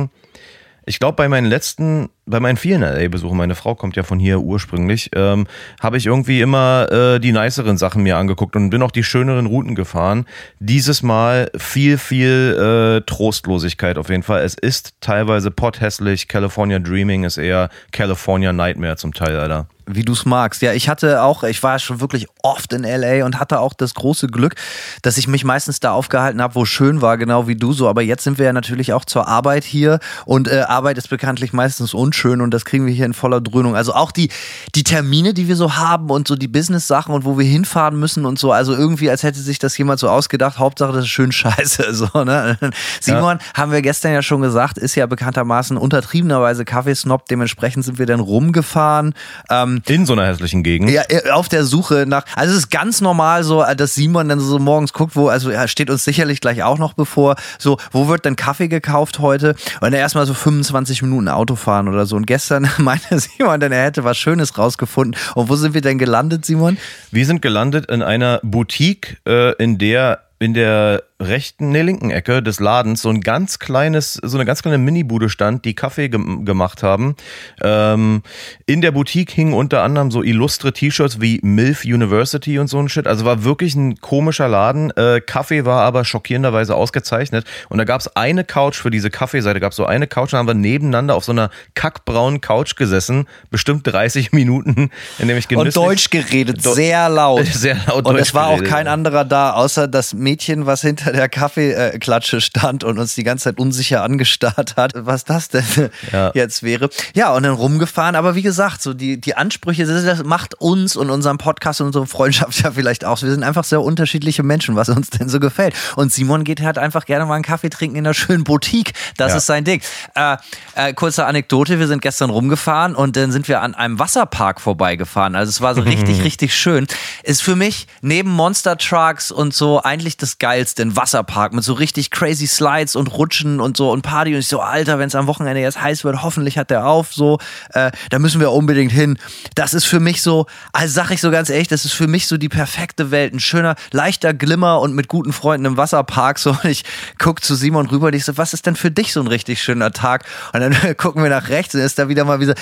ich 0.88 0.98
glaube, 0.98 1.16
bei 1.16 1.28
meinen 1.28 1.46
letzten, 1.46 2.08
bei 2.24 2.40
meinen 2.40 2.56
vielen 2.56 2.80
LA-Besuchen, 2.80 3.36
meine 3.36 3.54
Frau 3.54 3.74
kommt 3.74 3.94
ja 3.96 4.02
von 4.02 4.18
hier 4.18 4.40
ursprünglich, 4.40 5.10
ähm, 5.14 5.46
habe 5.80 5.98
ich 5.98 6.06
irgendwie 6.06 6.40
immer 6.40 6.90
äh, 6.90 7.20
die 7.20 7.32
niceren 7.32 7.76
Sachen 7.76 8.02
mir 8.02 8.16
angeguckt 8.16 8.56
und 8.56 8.70
bin 8.70 8.82
auch 8.82 8.90
die 8.90 9.04
schöneren 9.04 9.46
Routen 9.46 9.74
gefahren. 9.74 10.26
Dieses 10.58 11.02
Mal 11.02 11.50
viel, 11.56 11.98
viel 11.98 13.00
äh, 13.02 13.06
Trostlosigkeit 13.06 13.98
auf 13.98 14.08
jeden 14.08 14.22
Fall. 14.22 14.42
Es 14.42 14.54
ist 14.54 14.94
teilweise 15.00 15.50
potthässlich. 15.50 16.26
California 16.26 16.78
Dreaming 16.78 17.24
ist 17.24 17.36
eher 17.36 17.68
California 17.92 18.52
Nightmare 18.52 18.96
zum 18.96 19.12
Teil, 19.12 19.38
Alter. 19.38 19.68
Wie 19.88 20.04
du 20.04 20.12
es 20.12 20.24
magst. 20.24 20.62
Ja, 20.62 20.72
ich 20.72 20.88
hatte 20.88 21.22
auch, 21.22 21.42
ich 21.42 21.62
war 21.62 21.78
schon 21.78 22.00
wirklich 22.00 22.26
oft 22.42 22.72
in 22.72 22.82
LA 22.82 23.24
und 23.24 23.40
hatte 23.40 23.60
auch 23.60 23.72
das 23.72 23.94
große 23.94 24.26
Glück, 24.26 24.54
dass 25.02 25.18
ich 25.18 25.28
mich 25.28 25.44
meistens 25.44 25.80
da 25.80 25.92
aufgehalten 25.92 26.42
habe, 26.42 26.54
wo 26.54 26.64
schön 26.64 27.00
war, 27.00 27.16
genau 27.16 27.48
wie 27.48 27.56
du 27.56 27.72
so. 27.72 27.88
Aber 27.88 28.02
jetzt 28.02 28.24
sind 28.24 28.38
wir 28.38 28.46
ja 28.46 28.52
natürlich 28.52 28.92
auch 28.92 29.04
zur 29.04 29.26
Arbeit 29.26 29.64
hier 29.64 29.98
und 30.26 30.48
äh, 30.48 30.60
Arbeit 30.60 30.98
ist 30.98 31.08
bekanntlich 31.08 31.52
meistens 31.52 31.94
unschön 31.94 32.40
und 32.40 32.52
das 32.52 32.64
kriegen 32.64 32.86
wir 32.86 32.92
hier 32.92 33.06
in 33.06 33.14
voller 33.14 33.40
Dröhnung. 33.40 33.74
Also 33.74 33.94
auch 33.94 34.12
die, 34.12 34.30
die 34.74 34.84
Termine, 34.84 35.34
die 35.34 35.48
wir 35.48 35.56
so 35.56 35.76
haben 35.76 36.10
und 36.10 36.28
so 36.28 36.36
die 36.36 36.48
Business-Sachen 36.48 37.14
und 37.14 37.24
wo 37.24 37.38
wir 37.38 37.46
hinfahren 37.46 37.98
müssen 37.98 38.26
und 38.26 38.38
so. 38.38 38.52
Also 38.52 38.74
irgendwie, 38.74 39.10
als 39.10 39.22
hätte 39.22 39.40
sich 39.40 39.58
das 39.58 39.76
jemand 39.78 40.00
so 40.00 40.08
ausgedacht. 40.08 40.58
Hauptsache, 40.58 40.92
das 40.92 41.04
ist 41.04 41.10
schön 41.10 41.32
scheiße. 41.38 41.94
So, 41.94 42.24
ne? 42.24 42.58
Simon, 43.00 43.38
haben 43.54 43.72
wir 43.72 43.82
gestern 43.82 44.12
ja 44.12 44.22
schon 44.22 44.42
gesagt, 44.42 44.78
ist 44.78 44.94
ja 44.94 45.06
bekanntermaßen 45.06 45.76
untertriebenerweise 45.76 46.64
Kaffeesnob. 46.64 47.26
Dementsprechend 47.26 47.84
sind 47.84 47.98
wir 47.98 48.06
dann 48.06 48.20
rumgefahren. 48.20 49.14
Ähm, 49.50 49.77
In 49.86 50.06
so 50.06 50.12
einer 50.12 50.26
hässlichen 50.26 50.62
Gegend. 50.62 50.90
ja, 50.90 51.02
äh, 51.08 51.30
auf 51.30 51.48
der 51.48 51.64
Suche 51.64 52.04
nach. 52.06 52.24
Also 52.34 52.52
es 52.52 52.60
ist 52.60 52.70
ganz 52.70 53.00
normal 53.00 53.44
so, 53.44 53.62
äh, 53.62 53.76
dass 53.76 53.94
Simon 53.94 54.28
dann 54.28 54.40
so 54.40 54.58
morgens 54.58 54.92
guckt, 54.92 55.16
wo, 55.16 55.28
also 55.28 55.50
er 55.50 55.68
steht 55.68 55.90
uns 55.90 56.04
sicherlich 56.04 56.40
gleich 56.40 56.62
auch 56.62 56.78
noch 56.78 56.94
bevor, 56.94 57.36
so, 57.58 57.78
wo 57.92 58.08
wird 58.08 58.24
denn 58.24 58.36
Kaffee 58.36 58.68
gekauft 58.68 59.18
heute? 59.18 59.54
Und 59.80 59.92
er 59.92 60.00
erstmal 60.00 60.26
so 60.26 60.34
25 60.34 61.02
Minuten 61.02 61.28
Auto 61.28 61.56
fahren 61.56 61.88
oder 61.88 62.06
so. 62.06 62.16
Und 62.16 62.26
gestern 62.26 62.68
meinte 62.78 63.18
Simon 63.18 63.60
dann, 63.60 63.72
er 63.72 63.84
hätte 63.84 64.04
was 64.04 64.18
Schönes 64.18 64.58
rausgefunden. 64.58 65.20
Und 65.34 65.48
wo 65.48 65.56
sind 65.56 65.74
wir 65.74 65.80
denn 65.80 65.98
gelandet, 65.98 66.44
Simon? 66.44 66.78
Wir 67.10 67.26
sind 67.26 67.42
gelandet 67.42 67.90
in 67.90 68.02
einer 68.02 68.40
Boutique, 68.42 69.18
äh, 69.26 69.52
in 69.62 69.78
der 69.78 70.20
in 70.40 70.54
der 70.54 71.02
rechten, 71.20 71.70
nee, 71.70 71.82
linken 71.82 72.10
Ecke 72.10 72.42
des 72.42 72.60
Ladens 72.60 73.02
so 73.02 73.08
ein 73.08 73.20
ganz 73.20 73.58
kleines, 73.58 74.14
so 74.14 74.36
eine 74.36 74.44
ganz 74.44 74.62
kleine 74.62 74.78
Minibude 74.78 75.28
stand, 75.28 75.64
die 75.64 75.74
Kaffee 75.74 76.08
gem 76.08 76.44
gemacht 76.44 76.82
haben. 76.84 77.16
Ähm, 77.62 78.22
in 78.66 78.80
der 78.80 78.92
Boutique 78.92 79.30
hingen 79.32 79.52
unter 79.52 79.82
anderem 79.82 80.12
so 80.12 80.22
illustre 80.22 80.72
T-Shirts 80.72 81.20
wie 81.20 81.40
MILF 81.42 81.84
University 81.84 82.58
und 82.60 82.68
so 82.68 82.78
ein 82.78 82.88
Shit. 82.88 83.08
Also 83.08 83.24
war 83.24 83.42
wirklich 83.42 83.74
ein 83.74 84.00
komischer 84.00 84.46
Laden. 84.46 84.90
Äh, 84.92 85.20
Kaffee 85.20 85.64
war 85.64 85.82
aber 85.82 86.04
schockierenderweise 86.04 86.76
ausgezeichnet. 86.76 87.44
Und 87.68 87.78
da 87.78 87.84
gab 87.84 88.00
es 88.00 88.14
eine 88.16 88.44
Couch 88.44 88.76
für 88.76 88.90
diese 88.90 89.10
Kaffeeseite, 89.10 89.58
gab 89.58 89.72
es 89.72 89.76
so 89.76 89.86
eine 89.86 90.06
Couch, 90.06 90.32
da 90.32 90.38
haben 90.38 90.46
wir 90.46 90.54
nebeneinander 90.54 91.16
auf 91.16 91.24
so 91.24 91.32
einer 91.32 91.50
kackbraunen 91.74 92.40
Couch 92.40 92.76
gesessen, 92.76 93.26
bestimmt 93.50 93.86
30 93.86 94.30
Minuten, 94.32 94.90
in 95.18 95.26
dem 95.26 95.36
ich 95.36 95.48
genüsslich... 95.48 95.76
Und 95.76 95.88
Deutsch 95.88 96.10
geredet, 96.10 96.64
Do- 96.64 96.74
sehr 96.74 97.08
laut. 97.08 97.46
Sehr 97.58 97.76
laut 97.86 98.06
Und 98.06 98.14
Deutsch 98.14 98.28
es 98.28 98.34
war 98.34 98.48
auch 98.48 98.58
geredet, 98.58 98.72
kein 98.72 98.86
ja. 98.86 98.92
anderer 98.92 99.24
da, 99.24 99.52
außer 99.52 99.88
das 99.88 100.14
Mädchen, 100.14 100.66
was 100.66 100.82
hinter 100.82 101.07
der 101.12 101.28
Kaffeeklatsche 101.28 102.40
stand 102.40 102.84
und 102.84 102.98
uns 102.98 103.14
die 103.14 103.24
ganze 103.24 103.44
Zeit 103.44 103.58
unsicher 103.58 104.02
angestarrt 104.02 104.76
hat, 104.76 104.92
was 104.94 105.24
das 105.24 105.48
denn 105.48 105.64
Ja. 106.12 106.30
jetzt 106.34 106.62
wäre. 106.62 106.88
Ja, 107.14 107.32
und 107.34 107.42
dann 107.42 107.52
rumgefahren. 107.54 108.16
Aber 108.16 108.34
wie 108.34 108.42
gesagt, 108.42 108.82
so 108.82 108.94
die, 108.94 109.20
die 109.20 109.34
Ansprüche, 109.36 109.84
das, 109.86 110.24
macht 110.24 110.54
uns 110.60 110.96
und 110.96 111.10
unseren 111.10 111.38
Podcast 111.38 111.80
und 111.80 111.88
unsere 111.88 112.06
Freundschaft 112.06 112.60
ja 112.62 112.70
vielleicht 112.72 113.04
aus. 113.04 113.22
Wir 113.22 113.30
sind 113.30 113.42
einfach 113.42 113.64
sehr 113.64 113.82
unterschiedliche 113.82 114.42
Menschen, 114.42 114.76
was 114.76 114.88
uns 114.88 115.10
denn 115.10 115.28
so 115.28 115.40
gefällt. 115.40 115.74
Und 115.96 116.12
Simon 116.12 116.44
geht 116.44 116.60
halt 116.62 116.78
einfach 116.78 117.04
gerne 117.06 117.26
mal 117.26 117.34
einen 117.34 117.44
Kaffee 117.44 117.70
trinken 117.70 117.96
in 117.96 118.06
einer 118.06 118.14
schönen 118.14 118.44
Boutique. 118.44 118.92
Das 119.16 119.32
Ja. 119.32 119.38
ist 119.38 119.46
sein 119.46 119.64
Ding. 119.64 119.80
Äh, 120.14 120.36
äh, 120.74 120.92
kurze 120.94 121.26
Anekdote, 121.26 121.78
wir 121.78 121.86
sind 121.88 122.02
gestern 122.02 122.30
rumgefahren 122.30 122.94
und 122.94 123.16
dann 123.16 123.32
sind 123.32 123.48
wir 123.48 123.62
an 123.62 123.74
einem 123.74 123.98
Wasserpark 123.98 124.60
vorbeigefahren. 124.60 125.34
Also 125.36 125.50
es 125.50 125.60
war 125.60 125.74
so 125.74 125.80
richtig, 125.88 126.22
richtig 126.24 126.54
schön. 126.54 126.86
Ist 127.22 127.42
für 127.42 127.56
mich 127.56 127.86
neben 128.00 128.30
Monster 128.30 128.76
Trucks 128.78 129.30
und 129.30 129.54
so 129.54 129.82
eigentlich 129.82 130.16
das 130.16 130.38
Geilste, 130.38 130.82
ein 130.82 130.96
Wasserpark 130.98 131.52
mit 131.52 131.62
so 131.62 131.74
richtig 131.74 132.10
crazy 132.10 132.48
Slides 132.48 132.96
und 132.96 133.06
Rutschen 133.06 133.60
und 133.60 133.76
so 133.76 133.92
und 133.92 134.02
Party. 134.02 134.34
Und 134.34 134.40
ich 134.40 134.48
so, 134.48 134.60
Alter, 134.60 134.98
wenn 134.98 135.06
es 135.06 135.14
am 135.14 135.28
Wochenende 135.28 135.60
jetzt 135.60 135.80
heiß 135.80 136.02
wird, 136.02 136.22
hoffentlich 136.22 136.58
hat 136.58 136.70
der 136.70 136.86
auf, 136.86 137.14
so, 137.14 137.38
äh, 137.72 137.92
da 138.10 138.18
müssen 138.18 138.40
wir 138.40 138.50
unbedingt 138.50 138.90
hin. 138.90 139.16
Das 139.54 139.74
ist 139.74 139.84
für 139.84 140.00
mich 140.00 140.22
so, 140.22 140.46
also 140.72 140.92
sag 140.92 141.10
ich 141.12 141.20
so 141.20 141.30
ganz 141.30 141.50
ehrlich, 141.50 141.68
das 141.68 141.84
ist 141.84 141.92
für 141.92 142.08
mich 142.08 142.26
so 142.26 142.36
die 142.36 142.48
perfekte 142.48 143.12
Welt. 143.12 143.32
Ein 143.32 143.40
schöner, 143.40 143.76
leichter 143.92 144.34
Glimmer 144.34 144.80
und 144.80 144.94
mit 144.94 145.06
guten 145.06 145.32
Freunden 145.32 145.66
im 145.66 145.76
Wasserpark. 145.76 146.38
So, 146.38 146.50
und 146.50 146.64
ich 146.64 146.84
guck 147.18 147.44
zu 147.44 147.54
Simon 147.54 147.86
rüber 147.86 148.08
und 148.08 148.14
ich 148.14 148.24
so, 148.24 148.36
was 148.36 148.52
ist 148.52 148.66
denn 148.66 148.74
für 148.74 148.90
dich 148.90 149.12
so 149.12 149.20
ein 149.20 149.28
richtig 149.28 149.62
schöner 149.62 149.92
Tag? 149.92 150.24
Und 150.52 150.60
dann 150.60 150.74
gucken 150.96 151.22
wir 151.22 151.30
nach 151.30 151.48
rechts 151.48 151.74
und 151.76 151.80
ist 151.80 151.98
da 151.98 152.08
wieder 152.08 152.24
mal 152.24 152.40
wieder 152.40 152.54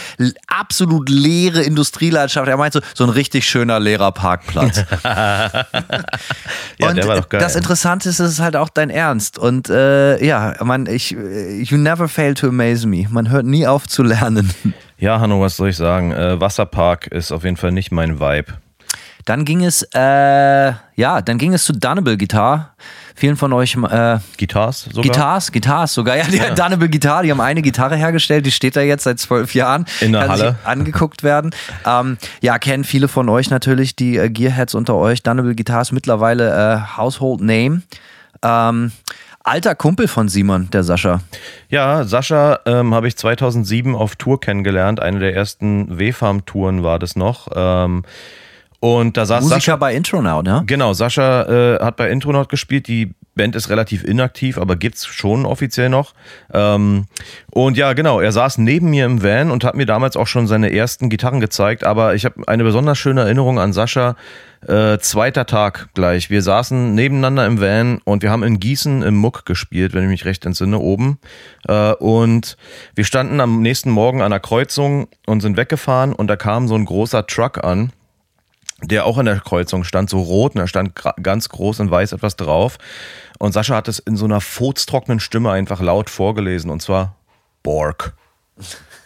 absolut 0.47 1.09
leere 1.09 1.63
Industrielandschaft. 1.63 2.49
Er 2.49 2.59
meint 2.59 2.75
so, 2.75 2.81
so 2.95 3.05
ein 3.05 3.11
richtig 3.11 3.49
schöner 3.49 3.81
leerer 3.81 4.13
Parkplatz. 4.13 4.85
Ja, 6.79 6.91
und 6.91 6.97
der 6.97 7.09
war 7.09 7.17
doch 7.17 7.29
geil. 7.29 7.41
das 7.41 7.57
Interessante 7.57 8.09
ist, 8.09 8.21
es 8.27 8.33
ist 8.35 8.41
halt 8.41 8.57
auch 8.57 8.69
dein 8.69 8.91
Ernst. 8.91 9.39
Und 9.39 9.71
äh, 9.71 10.25
ja, 10.25 10.55
man, 10.63 10.87
ich, 10.87 11.11
you 11.13 11.77
never 11.79 12.09
fail 12.09 12.35
to 12.35 12.49
amaze 12.49 12.87
me. 12.87 13.07
Man 13.11 13.31
hört 13.31 13.47
nie 13.47 13.67
auf 13.67 13.87
zu 13.89 14.03
lernen. 14.03 14.51
Ja, 14.99 15.21
Hanno, 15.21 15.43
was 15.43 15.59
soll 15.59 15.69
ich 15.69 15.77
sagen? 15.77 16.13
Äh, 16.13 16.41
Wasserpark 16.41 17.07
ist 17.09 17.31
auf 17.31 17.45
jeden 17.45 17.59
Fall 17.59 17.71
nicht 17.71 17.93
mein 17.93 18.19
Vibe. 18.19 18.55
Dann 19.27 19.45
ging 19.45 19.63
es, 19.63 19.83
äh, 19.95 19.99
ja, 20.95 21.21
dann 21.21 21.37
ging 21.37 21.53
es 21.53 21.65
zu 21.67 21.75
Dunnable 21.75 22.17
Guitar. 22.17 22.75
Vielen 23.15 23.37
von 23.37 23.53
euch, 23.53 23.77
äh, 23.77 24.19
Guitars 24.39 24.85
sogar? 24.85 25.03
Guitars, 25.03 25.53
Guitars 25.53 25.93
sogar. 25.93 26.17
Ja, 26.17 26.25
die 26.25 26.39
Ja. 26.39 26.55
Dunnable 26.55 26.89
Guitar, 26.89 27.23
die 27.25 27.31
haben 27.31 27.43
eine 27.43 27.61
Gitarre 27.61 27.97
hergestellt, 27.97 28.47
die 28.47 28.51
steht 28.51 28.75
da 28.75 28.81
jetzt 28.81 29.05
seit 29.05 29.19
zwölf 29.19 29.55
Jahren. 29.55 29.85
In 30.01 30.13
der 30.13 30.23
Kann 30.23 30.31
Halle. 30.31 30.57
angeguckt 30.65 31.23
werden. 31.23 31.55
Ähm, 31.85 32.17
ja, 32.41 32.59
kennen 32.59 32.85
viele 32.85 33.09
von 33.09 33.29
euch 33.29 33.51
natürlich, 33.51 33.97
die 33.97 34.17
äh, 34.17 34.31
Gearheads 34.31 34.75
unter 34.75 34.95
euch. 34.95 35.23
Dunnable 35.23 35.55
Guitars 35.55 35.93
mittlerweile 35.93 36.79
äh, 36.95 36.97
Household 36.97 37.43
Name. 37.43 37.83
Ähm, 38.47 38.93
alter 39.43 39.75
Kumpel 39.75 40.09
von 40.09 40.29
Simon, 40.29 40.69
der 40.71 40.83
Sascha. 40.83 41.21
Ja, 41.69 42.05
Sascha 42.05 42.61
ähm, 42.67 42.95
habe 42.95 43.09
ich 43.09 43.17
2007 43.17 43.95
auf 43.95 44.17
Tour 44.17 44.41
kennengelernt. 44.41 45.01
Eine 45.01 45.19
der 45.19 45.35
ersten 45.35 45.99
W-Farm-Touren 45.99 46.83
war 46.83 46.99
das 46.99 47.17
noch. 47.17 47.49
Ähm, 47.55 48.05
und 48.81 49.17
da 49.17 49.27
saß 49.27 49.43
Musiker 49.43 49.61
Sascha. 49.61 49.77
bei 49.77 49.95
Intro 49.95 50.23
Now, 50.23 50.43
ne? 50.43 50.63
Genau, 50.67 50.93
Sascha 50.93 51.43
äh, 51.77 51.85
hat 51.85 51.97
bei 51.97 52.11
Intronaut 52.11 52.49
gespielt. 52.49 52.89
Die 52.89 53.15
Band 53.37 53.55
ist 53.55 53.69
relativ 53.69 54.03
inaktiv, 54.03 54.59
aber 54.59 54.77
gibt's 54.77 55.07
schon 55.07 55.47
offiziell 55.47 55.89
noch. 55.89 56.15
Ähm, 56.53 57.05
und 57.53 57.77
ja, 57.77 57.93
genau, 57.93 58.21
er 58.21 58.33
saß 58.33 58.59
neben 58.59 58.91
mir 58.91 59.05
im 59.05 59.23
Van 59.23 59.51
und 59.51 59.63
hat 59.63 59.77
mir 59.77 59.87
damals 59.87 60.17
auch 60.17 60.27
schon 60.27 60.47
seine 60.47 60.73
ersten 60.73 61.09
Gitarren 61.09 61.41
gezeigt. 61.41 61.85
Aber 61.85 62.15
ich 62.15 62.25
habe 62.25 62.49
eine 62.49 62.65
besonders 62.65 62.99
schöne 62.99 63.21
Erinnerung 63.21 63.61
an 63.61 63.73
Sascha. 63.73 64.17
Äh, 64.67 64.99
zweiter 64.99 65.47
Tag 65.47 65.91
gleich. 65.95 66.31
Wir 66.31 66.43
saßen 66.43 66.95
nebeneinander 66.95 67.47
im 67.47 67.61
Van 67.61 68.01
und 68.05 68.23
wir 68.23 68.31
haben 68.31 68.43
in 68.43 68.59
Gießen 68.59 69.03
im 69.03 69.15
Muck 69.15 69.45
gespielt, 69.45 69.93
wenn 69.93 70.05
ich 70.05 70.09
mich 70.09 70.25
recht 70.25 70.45
entsinne, 70.47 70.79
oben. 70.79 71.19
Äh, 71.69 71.93
und 71.93 72.57
wir 72.95 73.05
standen 73.05 73.41
am 73.41 73.61
nächsten 73.61 73.91
Morgen 73.91 74.23
an 74.23 74.31
der 74.31 74.41
Kreuzung 74.41 75.09
und 75.27 75.41
sind 75.41 75.57
weggefahren 75.57 76.15
und 76.15 76.27
da 76.27 76.37
kam 76.37 76.67
so 76.67 76.75
ein 76.75 76.87
großer 76.87 77.27
Truck 77.27 77.63
an 77.63 77.93
der 78.83 79.07
auch 79.07 79.17
an 79.17 79.25
der 79.25 79.41
Kreuzung 79.41 79.85
stand, 79.85 80.11
so 80.11 80.21
rot, 80.21 80.55
und 80.55 80.61
da 80.61 80.67
stand 80.67 80.93
ganz 81.23 81.49
groß 81.49 81.81
und 81.81 81.91
weiß 81.91 82.13
etwas 82.13 82.37
drauf. 82.37 82.79
Und 83.39 83.53
Sascha 83.53 83.77
hat 83.77 83.89
es 83.89 83.99
in 83.99 84.17
so 84.17 84.25
einer 84.25 84.41
furztrockenen 84.41 85.21
Stimme 85.21 85.51
einfach 85.51 85.81
laut 85.81 86.11
vorgelesen, 86.11 86.71
und 86.71 86.81
zwar 86.81 87.17
Borg. 87.63 88.15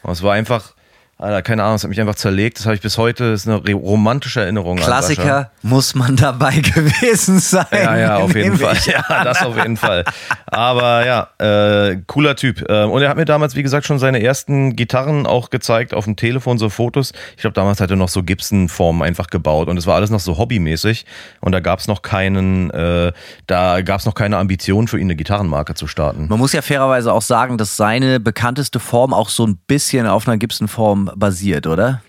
Und 0.03 0.13
es 0.13 0.23
war 0.23 0.35
einfach, 0.35 0.75
Alter, 1.21 1.43
keine 1.43 1.65
Ahnung, 1.65 1.77
es 1.77 1.83
hat 1.83 1.91
mich 1.91 2.01
einfach 2.01 2.15
zerlegt. 2.15 2.59
Das 2.59 2.65
habe 2.65 2.77
ich 2.77 2.81
bis 2.81 2.97
heute, 2.97 3.33
das 3.33 3.45
ist 3.45 3.49
eine 3.49 3.75
romantische 3.75 4.41
Erinnerung. 4.41 4.79
Klassiker 4.79 5.51
muss 5.61 5.95
man 5.95 6.17
dabei 6.17 6.53
gewesen 6.61 7.41
sein. 7.41 7.67
Ja, 7.73 7.97
ja, 7.99 8.17
auf 8.17 8.35
jeden 8.35 8.57
Fall. 8.57 8.77
Ja, 8.87 9.25
das 9.25 9.43
auf 9.43 9.55
jeden 9.55 9.77
Fall. 9.77 10.05
Aber 10.47 11.05
ja, 11.05 11.29
äh, 11.39 11.99
cooler 12.07 12.37
Typ. 12.37 12.65
Ähm, 12.71 12.91
und 12.91 13.03
er 13.03 13.11
hat 13.11 13.19
mir 13.19 13.27
damals, 13.27 13.55
wie 13.55 13.63
gesagt, 13.63 13.85
schon 13.85 13.99
seine 13.99 14.23
ersten 14.23 14.77
Gitarren 14.77 15.27
auch 15.27 15.51
gezeigt 15.51 15.93
auf 15.93 16.05
dem 16.07 16.17
Telefon, 16.17 16.57
so 16.57 16.71
Fotos. 16.71 17.13
Ich 17.37 17.43
glaube, 17.43 17.53
damals 17.53 17.83
hat 17.83 17.91
er 17.91 17.97
noch 17.97 18.09
so 18.09 18.23
Gibson-Formen 18.23 19.03
einfach 19.03 19.27
gebaut 19.27 19.69
und 19.69 19.77
es 19.77 19.87
war 19.87 19.97
alles 19.97 20.09
noch 20.09 20.21
so 20.21 20.39
hobbymäßig. 20.39 21.05
Und 21.43 21.53
da 21.53 21.61
gab 21.61 21.81
es 21.81 21.87
noch 21.87 22.01
keinen, 22.01 22.71
äh, 22.71 23.13
da 23.47 23.83
gab 23.83 24.01
es 24.01 24.07
noch 24.07 24.15
keine 24.15 24.39
Ambition 24.39 24.89
für 24.89 24.97
ihn, 24.99 25.07
eine 25.07 25.17
Gitarrenmarke 25.17 25.75
zu 25.75 25.87
starten. 25.87 26.29
Man 26.29 26.39
muss 26.39 26.55
ja 26.55 26.63
fairerweise 26.63 27.13
auch 27.13 27.23
sagen, 27.23 27.59
dass 27.59 27.77
seine 27.77 28.21
bekannteste 28.21 28.81
Form 28.81 29.13
auch 29.13 29.29
so 29.29 29.47
ein 29.47 29.59
bisschen 29.67 30.07
auf 30.07 30.27
einer 30.27 30.39
Gibson-Form 30.39 31.10
basiert, 31.17 31.67
oder? 31.67 32.03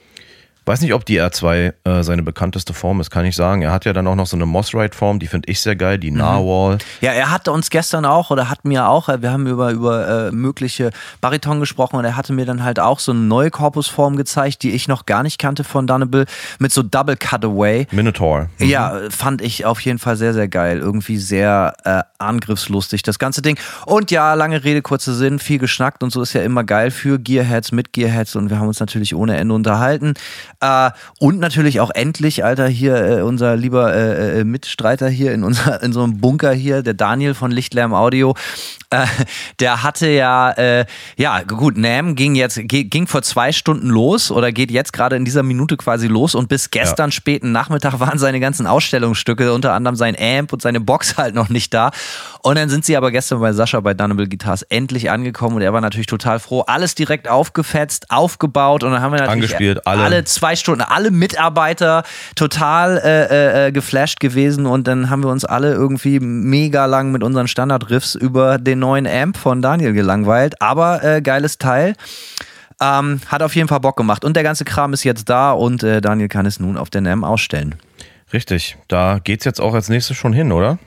Weiß 0.66 0.82
nicht, 0.82 0.94
ob 0.94 1.06
die 1.06 1.20
R2 1.20 1.74
äh, 1.84 2.04
seine 2.04 2.22
bekannteste 2.22 2.74
Form 2.74 3.02
ist, 3.02 3.10
kann 3.10 3.26
ich 3.26 3.36
sagen. 3.36 3.64
Er 3.64 3.72
hat 3.72 3.86
ja 3.86 3.94
dann 3.94 4.06
auch 4.06 4.16
noch 4.16 4.28
so 4.28 4.38
eine 4.38 4.46
Moss-Ride-Form, 4.46 5.18
die 5.18 5.26
finde 5.26 5.50
ich 5.50 5.60
sehr 5.60 5.76
geil, 5.76 5.98
die 5.98 6.12
mhm. 6.12 6.18
Narwhal. 6.18 6.78
Ja, 7.02 7.14
er 7.14 7.32
hatte 7.32 7.52
uns 7.52 7.72
gestern 7.72 8.06
auch 8.06 8.30
oder 8.30 8.48
hat 8.48 8.64
mir 8.64 8.88
auch, 8.88 9.10
äh, 9.10 9.24
wir 9.24 9.32
haben 9.32 9.48
über, 9.48 9.72
über 9.72 10.28
äh, 10.28 10.32
mögliche 10.32 10.92
Bariton 11.20 11.60
gesprochen 11.60 11.96
und 11.96 12.06
er 12.06 12.16
hatte 12.16 12.32
mir 12.32 12.46
dann 12.46 12.64
halt 12.64 12.80
auch 12.80 13.00
so 13.00 13.12
eine 13.12 13.22
neue 13.22 13.50
Korpusform 13.50 14.18
gezeigt, 14.18 14.62
die 14.62 14.72
ich 14.72 14.88
noch 14.88 15.08
gar 15.08 15.24
nicht 15.24 15.40
kannte 15.40 15.64
von 15.64 15.88
Dunnable, 15.88 16.26
mit 16.60 16.72
so 16.72 16.84
Double 16.84 17.18
Cutaway. 17.18 17.88
Minotaur. 17.90 18.50
Mhm. 18.60 18.68
Ja, 18.68 19.00
fand 19.10 19.42
ich 19.42 19.66
auf 19.66 19.82
jeden 19.82 19.98
Fall 19.98 20.16
sehr, 20.16 20.36
sehr 20.36 20.48
geil. 20.48 20.78
Irgendwie 20.78 21.18
sehr 21.18 21.74
äh, 21.86 22.04
angriffslustig, 22.20 23.02
das 23.02 23.18
ganze 23.18 23.42
Ding. 23.42 23.58
Und 23.88 24.12
ja, 24.12 24.36
lange 24.36 24.64
Rede, 24.64 24.84
kurzer 24.84 25.16
Sinn, 25.16 25.40
viel 25.40 25.58
geschnackt 25.58 26.04
und 26.04 26.12
so 26.12 26.22
ist 26.22 26.34
ja 26.34 26.44
immer 26.44 26.64
geil 26.64 26.92
für 26.92 27.18
Gearheads, 27.18 27.72
mit 27.72 27.94
Gearheads 27.94 28.36
und 28.36 28.52
wir 28.52 28.60
haben 28.60 28.68
uns 28.68 28.80
natürlich 28.80 29.16
ohne 29.16 29.38
Ende 29.38 29.56
unterhalten. 29.56 30.14
Äh, 30.62 30.92
und 31.20 31.40
natürlich 31.40 31.80
auch 31.80 31.90
endlich, 31.90 32.46
Alter, 32.46 32.68
hier 32.68 32.96
äh, 32.96 33.22
unser 33.22 33.56
lieber 33.56 33.94
äh, 33.94 34.42
äh, 34.42 34.44
Mitstreiter 34.44 35.10
hier 35.10 35.34
in, 35.34 35.44
unser, 35.44 35.82
in 35.84 35.92
so 35.92 36.04
einem 36.04 36.20
Bunker 36.20 36.52
hier, 36.54 36.84
der 36.84 36.94
Daniel 36.94 37.34
von 37.34 37.52
Lichtlärm 37.52 37.94
Audio, 37.94 38.36
äh, 38.92 39.06
der 39.60 39.84
hatte 39.84 40.08
ja, 40.08 40.52
äh, 40.52 40.86
ja 41.18 41.42
gut, 41.44 41.78
Nam 41.78 42.16
ging 42.16 42.36
jetzt, 42.36 42.60
ging 42.64 43.08
vor 43.08 43.24
zwei 43.24 43.52
Stunden 43.52 43.90
los 43.90 44.32
oder 44.32 44.52
geht 44.52 44.70
jetzt 44.70 44.94
gerade 44.94 45.16
in 45.16 45.26
dieser 45.26 45.44
Minute 45.44 45.78
quasi 45.78 46.08
los 46.08 46.36
und 46.36 46.48
bis 46.48 46.70
gestern 46.70 47.10
ja. 47.10 47.14
späten 47.14 47.52
Nachmittag 47.52 48.00
waren 48.00 48.20
seine 48.20 48.40
ganzen 48.40 48.68
Ausstellungsstücke, 48.68 49.54
unter 49.54 49.74
anderem 49.74 49.96
sein 49.96 50.16
Amp 50.20 50.54
und 50.54 50.62
seine 50.62 50.80
Box 50.80 51.18
halt 51.18 51.34
noch 51.34 51.50
nicht 51.50 51.74
da. 51.74 51.92
Und 52.44 52.56
dann 52.56 52.70
sind 52.70 52.86
sie 52.86 52.98
aber 52.98 53.12
gestern 53.12 53.40
bei 53.40 53.54
Sascha 53.54 53.80
bei 53.80 53.94
Dunnable 53.94 54.28
Guitars 54.28 54.62
endlich 54.64 55.10
angekommen 55.10 55.56
und 55.56 55.62
er 55.64 55.74
war 55.74 55.82
natürlich 55.82 56.08
total 56.08 56.40
froh. 56.40 56.62
Alles 56.62 56.94
direkt 56.94 57.28
aufgefetzt, 57.30 58.12
aufgebaut 58.12 58.84
und 58.84 58.92
dann 58.92 59.02
haben 59.02 59.14
wir 59.14 59.22
natürlich 59.22 59.54
Angespielt, 59.56 59.88
alle. 59.88 60.04
alle 60.04 60.24
zwei 60.26 60.51
Stunden, 60.60 60.82
alle 60.82 61.12
Mitarbeiter 61.12 62.04
total 62.36 62.98
äh, 62.98 63.68
äh, 63.68 63.72
geflasht 63.72 64.20
gewesen 64.20 64.66
und 64.66 64.88
dann 64.88 65.10
haben 65.10 65.24
wir 65.24 65.30
uns 65.30 65.46
alle 65.46 65.74
irgendwie 65.74 66.20
mega 66.20 66.86
lang 66.86 67.12
mit 67.12 67.24
unseren 67.24 67.48
Standard-Riffs 67.48 68.16
über 68.16 68.58
den 68.58 68.80
neuen 68.80 69.08
Amp 69.08 69.38
von 69.38 69.62
Daniel 69.62 69.94
gelangweilt. 69.94 70.62
Aber 70.62 71.04
äh, 71.04 71.22
geiles 71.22 71.58
Teil. 71.58 71.96
Ähm, 72.82 73.22
hat 73.28 73.44
auf 73.44 73.56
jeden 73.56 73.68
Fall 73.68 73.80
Bock 73.80 73.96
gemacht. 73.96 74.26
Und 74.26 74.36
der 74.36 74.44
ganze 74.44 74.66
Kram 74.66 74.92
ist 74.94 75.04
jetzt 75.04 75.30
da 75.30 75.52
und 75.52 75.84
äh, 75.84 76.02
Daniel 76.02 76.30
kann 76.30 76.48
es 76.48 76.60
nun 76.60 76.78
auf 76.78 76.90
der 76.90 77.02
NAM 77.02 77.24
ausstellen. 77.24 77.76
Richtig, 78.34 78.78
da 78.88 79.20
geht 79.24 79.42
es 79.42 79.46
jetzt 79.46 79.62
auch 79.62 79.76
als 79.76 79.90
nächstes 79.90 80.18
schon 80.18 80.34
hin, 80.34 80.52
oder? 80.52 80.80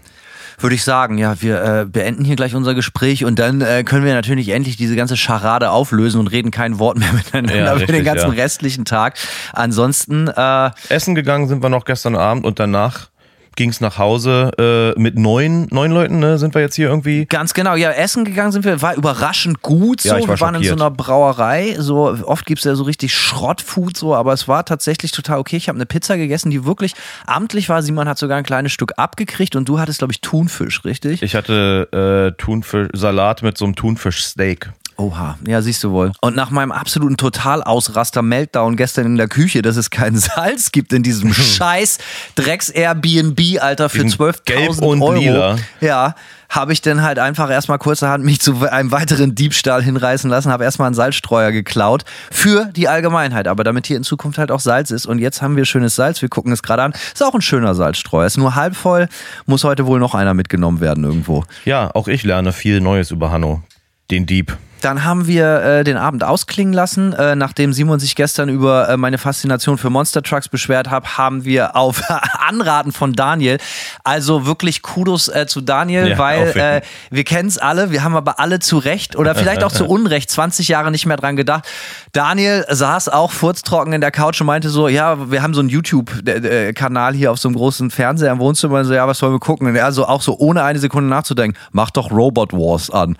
Würde 0.58 0.74
ich 0.74 0.84
sagen, 0.84 1.18
ja, 1.18 1.40
wir 1.40 1.62
äh, 1.62 1.84
beenden 1.86 2.24
hier 2.24 2.36
gleich 2.36 2.54
unser 2.54 2.74
Gespräch 2.74 3.24
und 3.24 3.38
dann 3.38 3.60
äh, 3.60 3.84
können 3.84 4.04
wir 4.04 4.14
natürlich 4.14 4.50
endlich 4.50 4.76
diese 4.76 4.96
ganze 4.96 5.16
Scharade 5.16 5.70
auflösen 5.70 6.20
und 6.20 6.28
reden 6.28 6.50
kein 6.50 6.78
Wort 6.78 6.98
mehr 6.98 7.12
miteinander 7.12 7.54
ja, 7.56 7.72
richtig, 7.72 7.86
für 7.86 7.92
den 7.92 8.04
ganzen 8.04 8.32
ja. 8.32 8.42
restlichen 8.42 8.84
Tag. 8.84 9.16
Ansonsten 9.52 10.28
äh, 10.28 10.70
Essen 10.88 11.14
gegangen 11.14 11.48
sind 11.48 11.62
wir 11.62 11.68
noch 11.68 11.84
gestern 11.84 12.16
Abend 12.16 12.44
und 12.44 12.58
danach 12.58 13.08
ging 13.56 13.70
es 13.70 13.80
nach 13.80 13.98
Hause 13.98 14.94
äh, 14.96 15.00
mit 15.00 15.18
neun, 15.18 15.66
neun 15.70 15.90
Leuten, 15.90 16.18
ne? 16.18 16.38
Sind 16.38 16.54
wir 16.54 16.62
jetzt 16.62 16.74
hier 16.74 16.88
irgendwie? 16.88 17.26
Ganz 17.26 17.54
genau, 17.54 17.74
ja, 17.74 17.90
essen 17.90 18.24
gegangen 18.24 18.52
sind 18.52 18.64
wir, 18.64 18.82
war 18.82 18.94
überraschend 18.94 19.62
gut 19.62 20.02
so. 20.02 20.08
Ja, 20.08 20.14
war 20.14 20.20
wir 20.20 20.28
waren 20.40 20.54
schockiert. 20.54 20.72
in 20.72 20.78
so 20.78 20.84
einer 20.84 20.90
Brauerei. 20.90 21.76
So, 21.78 22.16
oft 22.24 22.46
gibt 22.46 22.60
es 22.60 22.64
ja 22.64 22.74
so 22.74 22.84
richtig 22.84 23.14
Schrottfood, 23.14 23.96
so, 23.96 24.14
aber 24.14 24.32
es 24.32 24.48
war 24.48 24.64
tatsächlich 24.64 25.12
total 25.12 25.38
okay. 25.38 25.56
Ich 25.56 25.68
habe 25.68 25.76
eine 25.76 25.86
Pizza 25.86 26.16
gegessen, 26.16 26.50
die 26.50 26.64
wirklich 26.64 26.94
amtlich 27.26 27.68
war. 27.68 27.82
Simon 27.82 28.08
hat 28.08 28.18
sogar 28.18 28.38
ein 28.38 28.44
kleines 28.44 28.72
Stück 28.72 28.92
abgekriegt 28.96 29.56
und 29.56 29.68
du 29.68 29.78
hattest, 29.78 29.98
glaube 29.98 30.12
ich, 30.12 30.20
Thunfisch, 30.20 30.84
richtig? 30.84 31.22
Ich 31.22 31.34
hatte 31.34 32.32
äh, 32.34 32.36
Thunfisch, 32.40 32.88
Salat 32.92 33.42
mit 33.42 33.58
so 33.58 33.64
einem 33.64 33.74
Thunfischsteak. 33.74 34.72
Oha, 34.96 35.36
ja, 35.46 35.60
siehst 35.60 35.82
du 35.82 35.90
wohl. 35.90 36.12
Und 36.20 36.36
nach 36.36 36.50
meinem 36.50 36.70
absoluten 36.70 37.16
Totalausraster-Meltdown 37.16 38.76
gestern 38.76 39.06
in 39.06 39.16
der 39.16 39.28
Küche, 39.28 39.62
dass 39.62 39.76
es 39.76 39.90
kein 39.90 40.16
Salz 40.16 40.72
gibt 40.72 40.92
in 40.92 41.02
diesem 41.02 41.34
scheiß 41.34 41.98
Drecks-Airbnb, 42.36 43.40
Alter, 43.60 43.88
für 43.88 44.02
12.000 44.02 44.82
Euro. 44.82 45.12
Lila. 45.14 45.56
Ja, 45.80 46.14
habe 46.48 46.72
ich 46.72 46.82
dann 46.82 47.02
halt 47.02 47.18
einfach 47.18 47.50
erstmal 47.50 47.78
kurzerhand 47.78 48.24
mich 48.24 48.40
zu 48.40 48.68
einem 48.68 48.92
weiteren 48.92 49.34
Diebstahl 49.34 49.82
hinreißen 49.82 50.30
lassen, 50.30 50.52
habe 50.52 50.62
erstmal 50.64 50.86
einen 50.86 50.94
Salzstreuer 50.94 51.50
geklaut 51.50 52.04
für 52.30 52.66
die 52.66 52.86
Allgemeinheit, 52.86 53.48
aber 53.48 53.64
damit 53.64 53.86
hier 53.86 53.96
in 53.96 54.04
Zukunft 54.04 54.38
halt 54.38 54.52
auch 54.52 54.60
Salz 54.60 54.92
ist. 54.92 55.06
Und 55.06 55.18
jetzt 55.18 55.42
haben 55.42 55.56
wir 55.56 55.64
schönes 55.64 55.96
Salz, 55.96 56.22
wir 56.22 56.28
gucken 56.28 56.52
es 56.52 56.62
gerade 56.62 56.82
an. 56.82 56.92
Ist 57.12 57.24
auch 57.24 57.34
ein 57.34 57.42
schöner 57.42 57.74
Salzstreuer, 57.74 58.26
ist 58.26 58.36
nur 58.36 58.54
halb 58.54 58.76
voll, 58.76 59.08
muss 59.46 59.64
heute 59.64 59.86
wohl 59.86 59.98
noch 59.98 60.14
einer 60.14 60.34
mitgenommen 60.34 60.80
werden 60.80 61.02
irgendwo. 61.02 61.44
Ja, 61.64 61.90
auch 61.94 62.06
ich 62.06 62.22
lerne 62.22 62.52
viel 62.52 62.80
Neues 62.80 63.10
über 63.10 63.32
Hanno, 63.32 63.62
den 64.10 64.26
Dieb. 64.26 64.56
Dann 64.84 65.04
haben 65.04 65.26
wir 65.26 65.62
äh, 65.62 65.84
den 65.84 65.96
Abend 65.96 66.24
ausklingen 66.24 66.74
lassen. 66.74 67.14
Äh, 67.14 67.36
nachdem 67.36 67.72
Simon 67.72 67.98
sich 68.00 68.14
gestern 68.16 68.50
über 68.50 68.88
äh, 68.88 68.96
meine 68.98 69.16
Faszination 69.16 69.78
für 69.78 69.88
Monster 69.88 70.22
Trucks 70.22 70.48
beschwert 70.48 70.90
hat, 70.90 71.16
haben 71.16 71.46
wir 71.46 71.74
auf 71.74 72.02
Anraten 72.48 72.92
von 72.92 73.14
Daniel, 73.14 73.56
also 74.02 74.44
wirklich 74.44 74.82
Kudos 74.82 75.28
äh, 75.28 75.46
zu 75.46 75.62
Daniel, 75.62 76.08
ja, 76.08 76.18
weil 76.18 76.48
äh, 76.56 76.82
wir 77.10 77.24
kennen 77.24 77.48
es 77.48 77.56
alle, 77.56 77.92
wir 77.92 78.04
haben 78.04 78.14
aber 78.14 78.38
alle 78.38 78.58
zu 78.58 78.76
Recht 78.76 79.16
oder 79.16 79.34
vielleicht 79.34 79.64
auch 79.64 79.72
zu 79.72 79.86
Unrecht 79.88 80.30
20 80.30 80.68
Jahre 80.68 80.90
nicht 80.90 81.06
mehr 81.06 81.16
dran 81.16 81.36
gedacht. 81.36 81.64
Daniel 82.12 82.66
saß 82.68 83.08
auch 83.08 83.32
furztrocken 83.32 83.94
in 83.94 84.02
der 84.02 84.10
Couch 84.10 84.40
und 84.42 84.46
meinte 84.46 84.68
so, 84.68 84.88
ja, 84.88 85.30
wir 85.30 85.42
haben 85.42 85.54
so 85.54 85.60
einen 85.60 85.70
YouTube-Kanal 85.70 87.14
hier 87.14 87.32
auf 87.32 87.38
so 87.38 87.48
einem 87.48 87.56
großen 87.56 87.90
Fernseher 87.90 88.32
im 88.32 88.38
Wohnzimmer 88.38 88.80
und 88.80 88.84
so, 88.84 88.92
ja, 88.92 89.08
was 89.08 89.18
sollen 89.18 89.32
wir 89.32 89.40
gucken? 89.40 89.66
Und 89.66 89.76
er 89.76 89.92
so 89.92 90.06
auch 90.06 90.20
so 90.20 90.36
ohne 90.38 90.62
eine 90.62 90.78
Sekunde 90.78 91.08
nachzudenken, 91.08 91.58
mach 91.72 91.90
doch 91.90 92.10
Robot 92.10 92.52
Wars 92.52 92.90
an. 92.90 93.16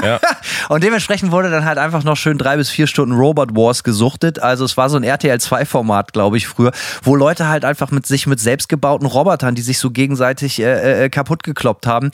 Ja. 0.00 0.20
und 0.68 0.84
dementsprechend 0.92 1.32
wurde 1.32 1.50
dann 1.50 1.64
halt 1.64 1.78
einfach 1.78 2.04
noch 2.04 2.18
schön 2.18 2.36
drei 2.36 2.58
bis 2.58 2.68
vier 2.68 2.86
Stunden 2.86 3.14
Robot 3.14 3.56
Wars 3.56 3.82
gesuchtet. 3.82 4.42
Also 4.42 4.66
es 4.66 4.76
war 4.76 4.90
so 4.90 4.98
ein 4.98 5.04
RTL 5.04 5.40
2 5.40 5.64
Format, 5.64 6.12
glaube 6.12 6.36
ich, 6.36 6.46
früher, 6.46 6.70
wo 7.02 7.16
Leute 7.16 7.48
halt 7.48 7.64
einfach 7.64 7.90
mit 7.90 8.06
sich 8.06 8.26
mit 8.26 8.40
selbstgebauten 8.40 9.06
Robotern, 9.06 9.54
die 9.54 9.62
sich 9.62 9.78
so 9.78 9.90
gegenseitig 9.90 10.60
äh, 10.60 11.04
äh, 11.04 11.08
kaputt 11.08 11.44
gekloppt 11.44 11.86
haben, 11.86 12.10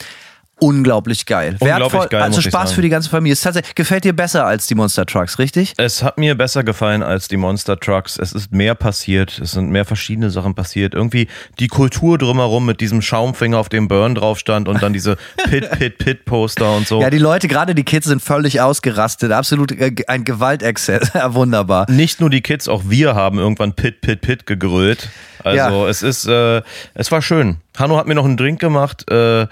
unglaublich 0.59 1.25
geil. 1.25 1.57
Unglaublich 1.59 1.93
Wertvoll, 1.93 2.07
geil, 2.07 2.21
also 2.21 2.41
Spaß 2.41 2.73
für 2.73 2.81
die 2.81 2.89
ganze 2.89 3.09
Familie. 3.09 3.33
Es 3.33 3.73
gefällt 3.75 4.03
dir 4.03 4.13
besser 4.13 4.45
als 4.45 4.67
die 4.67 4.75
Monster 4.75 5.05
Trucks, 5.05 5.39
richtig? 5.39 5.73
Es 5.77 6.03
hat 6.03 6.17
mir 6.17 6.35
besser 6.35 6.63
gefallen 6.63 7.03
als 7.03 7.27
die 7.27 7.37
Monster 7.37 7.79
Trucks. 7.79 8.17
Es 8.17 8.33
ist 8.33 8.51
mehr 8.51 8.75
passiert. 8.75 9.39
Es 9.39 9.51
sind 9.51 9.69
mehr 9.69 9.85
verschiedene 9.85 10.29
Sachen 10.29 10.55
passiert. 10.55 10.93
Irgendwie 10.93 11.27
die 11.59 11.67
Kultur 11.67 12.17
drumherum 12.17 12.65
mit 12.65 12.81
diesem 12.81 13.01
Schaumfinger, 13.01 13.57
auf 13.57 13.69
dem 13.69 13.87
Burn 13.87 14.15
drauf 14.15 14.39
stand 14.39 14.67
und 14.67 14.81
dann 14.81 14.93
diese 14.93 15.17
Pit, 15.49 15.69
Pit, 15.71 15.97
Pit 15.97 16.25
Poster 16.25 16.75
und 16.75 16.87
so. 16.87 17.01
Ja, 17.01 17.09
die 17.09 17.17
Leute, 17.17 17.47
gerade 17.47 17.75
die 17.75 17.83
Kids 17.83 18.07
sind 18.07 18.21
völlig 18.21 18.61
ausgerastet. 18.61 19.31
Absolut 19.31 19.71
äh, 19.71 19.93
ein 20.07 20.23
Gewaltexzess. 20.23 21.11
Wunderbar. 21.29 21.89
Nicht 21.89 22.19
nur 22.19 22.29
die 22.29 22.41
Kids, 22.41 22.67
auch 22.67 22.83
wir 22.85 23.15
haben 23.15 23.39
irgendwann 23.39 23.73
Pit, 23.73 24.01
Pit, 24.01 24.21
Pit 24.21 24.45
gegrölt. 24.45 25.09
Also 25.43 25.83
ja. 25.83 25.89
es 25.89 26.03
ist, 26.03 26.27
äh, 26.27 26.61
es 26.93 27.11
war 27.11 27.21
schön. 27.21 27.57
Hanno 27.77 27.97
hat 27.97 28.07
mir 28.07 28.15
noch 28.15 28.25
einen 28.25 28.37
Drink 28.37 28.59
gemacht 28.59 29.09
äh, 29.09 29.47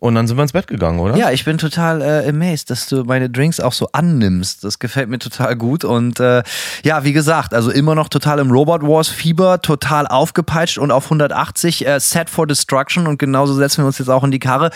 und 0.00 0.14
dann 0.14 0.26
sind 0.26 0.38
wir 0.38 0.42
ins 0.42 0.52
Bett 0.52 0.66
gegangen, 0.66 0.98
oder? 0.98 1.14
Ja, 1.16 1.30
ich 1.30 1.44
bin 1.44 1.58
total 1.58 2.00
äh, 2.00 2.26
amazed, 2.26 2.70
dass 2.70 2.88
du 2.88 3.04
meine 3.04 3.28
Drinks 3.28 3.60
auch 3.60 3.74
so 3.74 3.90
annimmst. 3.92 4.64
Das 4.64 4.78
gefällt 4.78 5.10
mir 5.10 5.18
total 5.18 5.56
gut. 5.56 5.84
Und 5.84 6.18
äh, 6.20 6.42
ja, 6.82 7.04
wie 7.04 7.12
gesagt, 7.12 7.52
also 7.52 7.70
immer 7.70 7.94
noch 7.94 8.08
total 8.08 8.38
im 8.38 8.50
Robot 8.50 8.82
Wars 8.82 9.08
Fieber, 9.08 9.60
total 9.60 10.06
aufgepeitscht 10.06 10.78
und 10.78 10.90
auf 10.90 11.04
180 11.04 11.86
äh, 11.86 12.00
Set 12.00 12.30
for 12.30 12.46
Destruction. 12.46 13.06
Und 13.06 13.18
genauso 13.18 13.52
setzen 13.52 13.82
wir 13.82 13.86
uns 13.88 13.98
jetzt 13.98 14.08
auch 14.08 14.24
in 14.24 14.30
die 14.30 14.38
Karre 14.38 14.70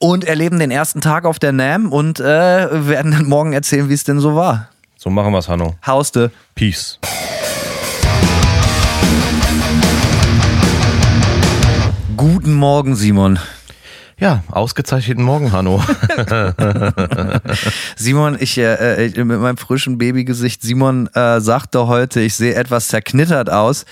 und 0.00 0.24
erleben 0.24 0.58
den 0.58 0.72
ersten 0.72 1.00
Tag 1.00 1.24
auf 1.24 1.38
der 1.38 1.52
NAM 1.52 1.92
und 1.92 2.18
äh, 2.18 2.24
werden 2.88 3.12
dann 3.12 3.26
morgen 3.26 3.52
erzählen, 3.52 3.88
wie 3.88 3.94
es 3.94 4.02
denn 4.02 4.18
so 4.18 4.34
war. 4.34 4.70
So 4.96 5.08
machen 5.08 5.32
wir's, 5.32 5.48
Hanno. 5.48 5.76
Hauste. 5.86 6.32
Peace. 6.56 6.98
Guten 12.16 12.54
Morgen, 12.54 12.96
Simon. 12.96 13.38
Ja, 14.18 14.44
ausgezeichneten 14.48 15.24
Morgen, 15.24 15.50
Hanno. 15.50 15.82
Simon, 17.96 18.36
ich 18.38 18.56
äh, 18.58 19.06
äh, 19.06 19.24
mit 19.24 19.40
meinem 19.40 19.56
frischen 19.56 19.98
Babygesicht, 19.98 20.62
Simon 20.62 21.08
äh, 21.14 21.40
sagte 21.40 21.88
heute, 21.88 22.20
ich 22.20 22.36
sehe 22.36 22.54
etwas 22.54 22.88
zerknittert 22.88 23.50
aus. 23.50 23.84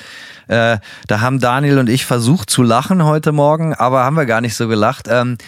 Äh, 0.47 0.79
da 1.09 1.21
haben 1.21 1.41
Daniel 1.41 1.79
und 1.79 1.89
ich 1.89 2.07
versucht 2.07 2.51
zu 2.51 2.63
lachen 2.63 3.05
heute 3.05 3.33
Morgen, 3.33 3.75
aber 3.75 4.05
haben 4.05 4.15
wir 4.15 4.27
gar 4.27 4.41
nicht 4.41 4.55
so 4.55 4.69
gelacht. 4.69 5.09
Ähm, 5.11 5.39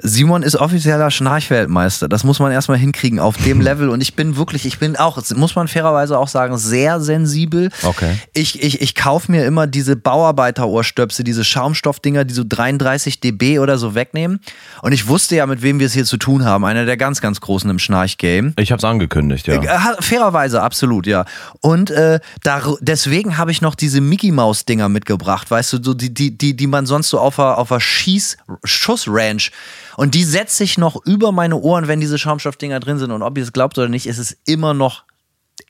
Simon 0.00 0.42
ist 0.42 0.56
offizieller 0.56 1.10
Schnarchweltmeister. 1.10 2.08
Das 2.08 2.24
muss 2.24 2.38
man 2.38 2.52
erstmal 2.52 2.78
hinkriegen 2.78 3.18
auf 3.18 3.36
dem 3.36 3.60
Level. 3.68 3.88
Und 3.88 4.00
ich 4.00 4.14
bin 4.14 4.36
wirklich, 4.36 4.64
ich 4.66 4.78
bin 4.78 4.96
auch, 4.96 5.20
muss 5.34 5.56
man 5.56 5.68
fairerweise 5.68 6.18
auch 6.18 6.28
sagen, 6.28 6.56
sehr 6.58 7.00
sensibel. 7.00 7.70
Okay. 7.82 8.16
Ich, 8.32 8.62
ich, 8.62 8.80
ich 8.80 8.94
kaufe 8.94 9.30
mir 9.30 9.44
immer 9.44 9.66
diese 9.66 9.96
Bauarbeiterohrstöpsel, 9.96 11.24
diese 11.24 11.44
Schaumstoffdinger, 11.44 12.24
die 12.24 12.34
so 12.34 12.44
33 12.48 13.20
dB 13.20 13.58
oder 13.58 13.78
so 13.78 13.94
wegnehmen. 13.94 14.40
Und 14.82 14.92
ich 14.92 15.08
wusste 15.08 15.36
ja, 15.36 15.46
mit 15.46 15.62
wem 15.62 15.80
wir 15.80 15.86
es 15.86 15.92
hier 15.92 16.04
zu 16.04 16.16
tun 16.16 16.44
haben. 16.44 16.64
Einer 16.64 16.84
der 16.84 16.96
ganz, 16.96 17.20
ganz 17.20 17.40
Großen 17.40 17.68
im 17.68 17.78
Schnarchgame. 17.78 18.52
Ich 18.56 18.72
hab's 18.72 18.84
angekündigt, 18.84 19.46
ja. 19.46 19.62
Äh, 19.62 20.02
fairerweise, 20.02 20.62
absolut, 20.62 21.06
ja. 21.06 21.24
Und 21.60 21.90
äh, 21.90 22.20
da, 22.42 22.62
deswegen 22.80 23.38
habe 23.38 23.50
ich 23.50 23.60
noch 23.60 23.74
diese 23.74 24.00
Mickey 24.00 24.30
Maus 24.30 24.64
Dinger 24.64 24.88
mitgebracht, 24.88 25.50
weißt 25.50 25.74
du, 25.74 25.82
so 25.82 25.94
die, 25.94 26.12
die, 26.12 26.36
die, 26.36 26.56
die 26.56 26.66
man 26.66 26.86
sonst 26.86 27.08
so 27.08 27.18
auf 27.18 27.38
einer, 27.38 27.58
auf 27.58 27.72
einer 27.72 27.80
Schieß, 27.80 28.36
Schussranch 28.64 29.50
und 29.98 30.14
die 30.14 30.22
setze 30.22 30.62
ich 30.62 30.78
noch 30.78 31.04
über 31.06 31.32
meine 31.32 31.56
Ohren, 31.56 31.88
wenn 31.88 31.98
diese 31.98 32.18
Schaumstoffdinger 32.18 32.78
drin 32.78 33.00
sind. 33.00 33.10
Und 33.10 33.22
ob 33.22 33.36
ihr 33.36 33.42
es 33.42 33.52
glaubt 33.52 33.76
oder 33.78 33.88
nicht, 33.88 34.06
ist 34.06 34.18
es 34.18 34.36
immer 34.46 34.72
noch 34.72 35.02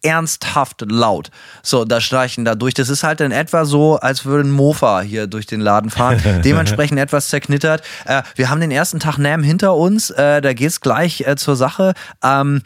ernsthaft 0.03 0.85
laut. 0.87 1.31
So, 1.63 1.87
da 1.87 1.99
streichen 1.99 2.45
da 2.45 2.55
durch. 2.55 2.75
Das 2.75 2.91
ist 2.91 3.05
halt 3.05 3.23
in 3.23 3.33
etwa 3.33 3.65
so, 3.65 3.97
als 3.97 4.27
würde 4.27 4.47
ein 4.47 4.51
Mofa 4.51 5.01
hier 5.01 5.29
durch 5.29 5.47
den 5.47 5.63
Laden 5.63 5.89
fahren. 5.89 6.21
Dementsprechend 6.45 6.99
etwas 6.99 7.31
zerknittert. 7.31 7.81
Äh, 8.05 8.23
wir 8.35 8.51
haben 8.51 8.61
den 8.61 8.71
ersten 8.71 9.01
Tag 9.01 9.17
NAM 9.17 9.43
hinter 9.43 9.75
uns. 9.75 10.11
Äh, 10.11 10.43
da 10.43 10.53
geht's 10.53 10.83
gleich 10.83 11.23
äh, 11.23 11.37
zur 11.37 11.57
Sache. 11.57 11.95
Ähm, 12.23 12.61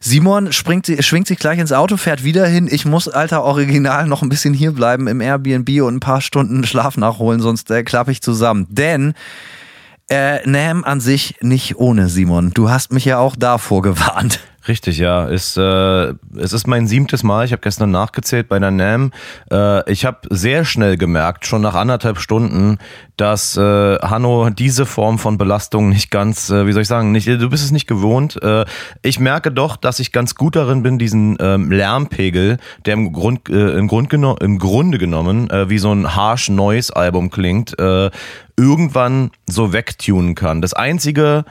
Simon 0.00 0.52
springt, 0.52 0.90
schwingt 0.98 1.28
sich 1.28 1.38
gleich 1.38 1.60
ins 1.60 1.70
Auto, 1.70 1.96
fährt 1.96 2.24
wieder 2.24 2.44
hin. 2.44 2.66
Ich 2.68 2.86
muss, 2.86 3.06
alter 3.06 3.44
Original, 3.44 4.08
noch 4.08 4.22
ein 4.22 4.30
bisschen 4.30 4.52
hier 4.52 4.72
bleiben 4.72 5.06
im 5.06 5.20
Airbnb 5.20 5.80
und 5.82 5.94
ein 5.94 6.00
paar 6.00 6.20
Stunden 6.20 6.64
Schlaf 6.66 6.96
nachholen, 6.96 7.40
sonst 7.40 7.70
äh, 7.70 7.84
klappe 7.84 8.10
ich 8.10 8.20
zusammen. 8.20 8.66
Denn 8.68 9.14
äh, 10.10 10.48
NAM 10.48 10.84
an 10.84 11.00
sich 11.00 11.36
nicht 11.40 11.76
ohne 11.76 12.08
Simon. 12.08 12.50
Du 12.52 12.70
hast 12.70 12.92
mich 12.92 13.04
ja 13.04 13.18
auch 13.18 13.36
davor 13.36 13.82
gewarnt. 13.82 14.40
Richtig, 14.66 14.98
ja. 14.98 15.26
Ist, 15.26 15.58
äh, 15.58 16.14
es 16.36 16.52
ist 16.54 16.66
mein 16.66 16.86
siebtes 16.86 17.22
Mal. 17.22 17.44
Ich 17.44 17.52
habe 17.52 17.60
gestern 17.60 17.90
nachgezählt 17.90 18.48
bei 18.48 18.58
der 18.58 18.70
NAM. 18.70 19.12
Äh, 19.50 19.90
ich 19.90 20.06
habe 20.06 20.20
sehr 20.30 20.64
schnell 20.64 20.96
gemerkt, 20.96 21.46
schon 21.46 21.60
nach 21.60 21.74
anderthalb 21.74 22.18
Stunden, 22.18 22.78
dass 23.18 23.58
äh, 23.58 23.98
Hanno 23.98 24.48
diese 24.50 24.86
Form 24.86 25.18
von 25.18 25.36
Belastung 25.36 25.90
nicht 25.90 26.10
ganz, 26.10 26.48
äh, 26.48 26.66
wie 26.66 26.72
soll 26.72 26.82
ich 26.82 26.88
sagen, 26.88 27.12
nicht, 27.12 27.26
du 27.26 27.50
bist 27.50 27.62
es 27.62 27.72
nicht 27.72 27.86
gewohnt. 27.86 28.42
Äh, 28.42 28.64
ich 29.02 29.20
merke 29.20 29.52
doch, 29.52 29.76
dass 29.76 30.00
ich 30.00 30.12
ganz 30.12 30.34
gut 30.34 30.56
darin 30.56 30.82
bin, 30.82 30.98
diesen 30.98 31.36
ähm, 31.40 31.70
Lärmpegel, 31.70 32.56
der 32.86 32.94
im, 32.94 33.12
Grund, 33.12 33.50
äh, 33.50 33.76
im, 33.76 33.86
Grund 33.86 34.12
im 34.14 34.58
Grunde 34.58 34.98
genommen 34.98 35.50
äh, 35.50 35.68
wie 35.68 35.78
so 35.78 35.92
ein 35.92 36.16
harsh 36.16 36.48
Noise 36.48 36.96
Album 36.96 37.30
klingt, 37.30 37.78
äh, 37.78 38.10
irgendwann 38.56 39.30
so 39.46 39.72
wegtunen 39.72 40.34
kann. 40.34 40.62
Das 40.62 40.72
einzige 40.72 41.44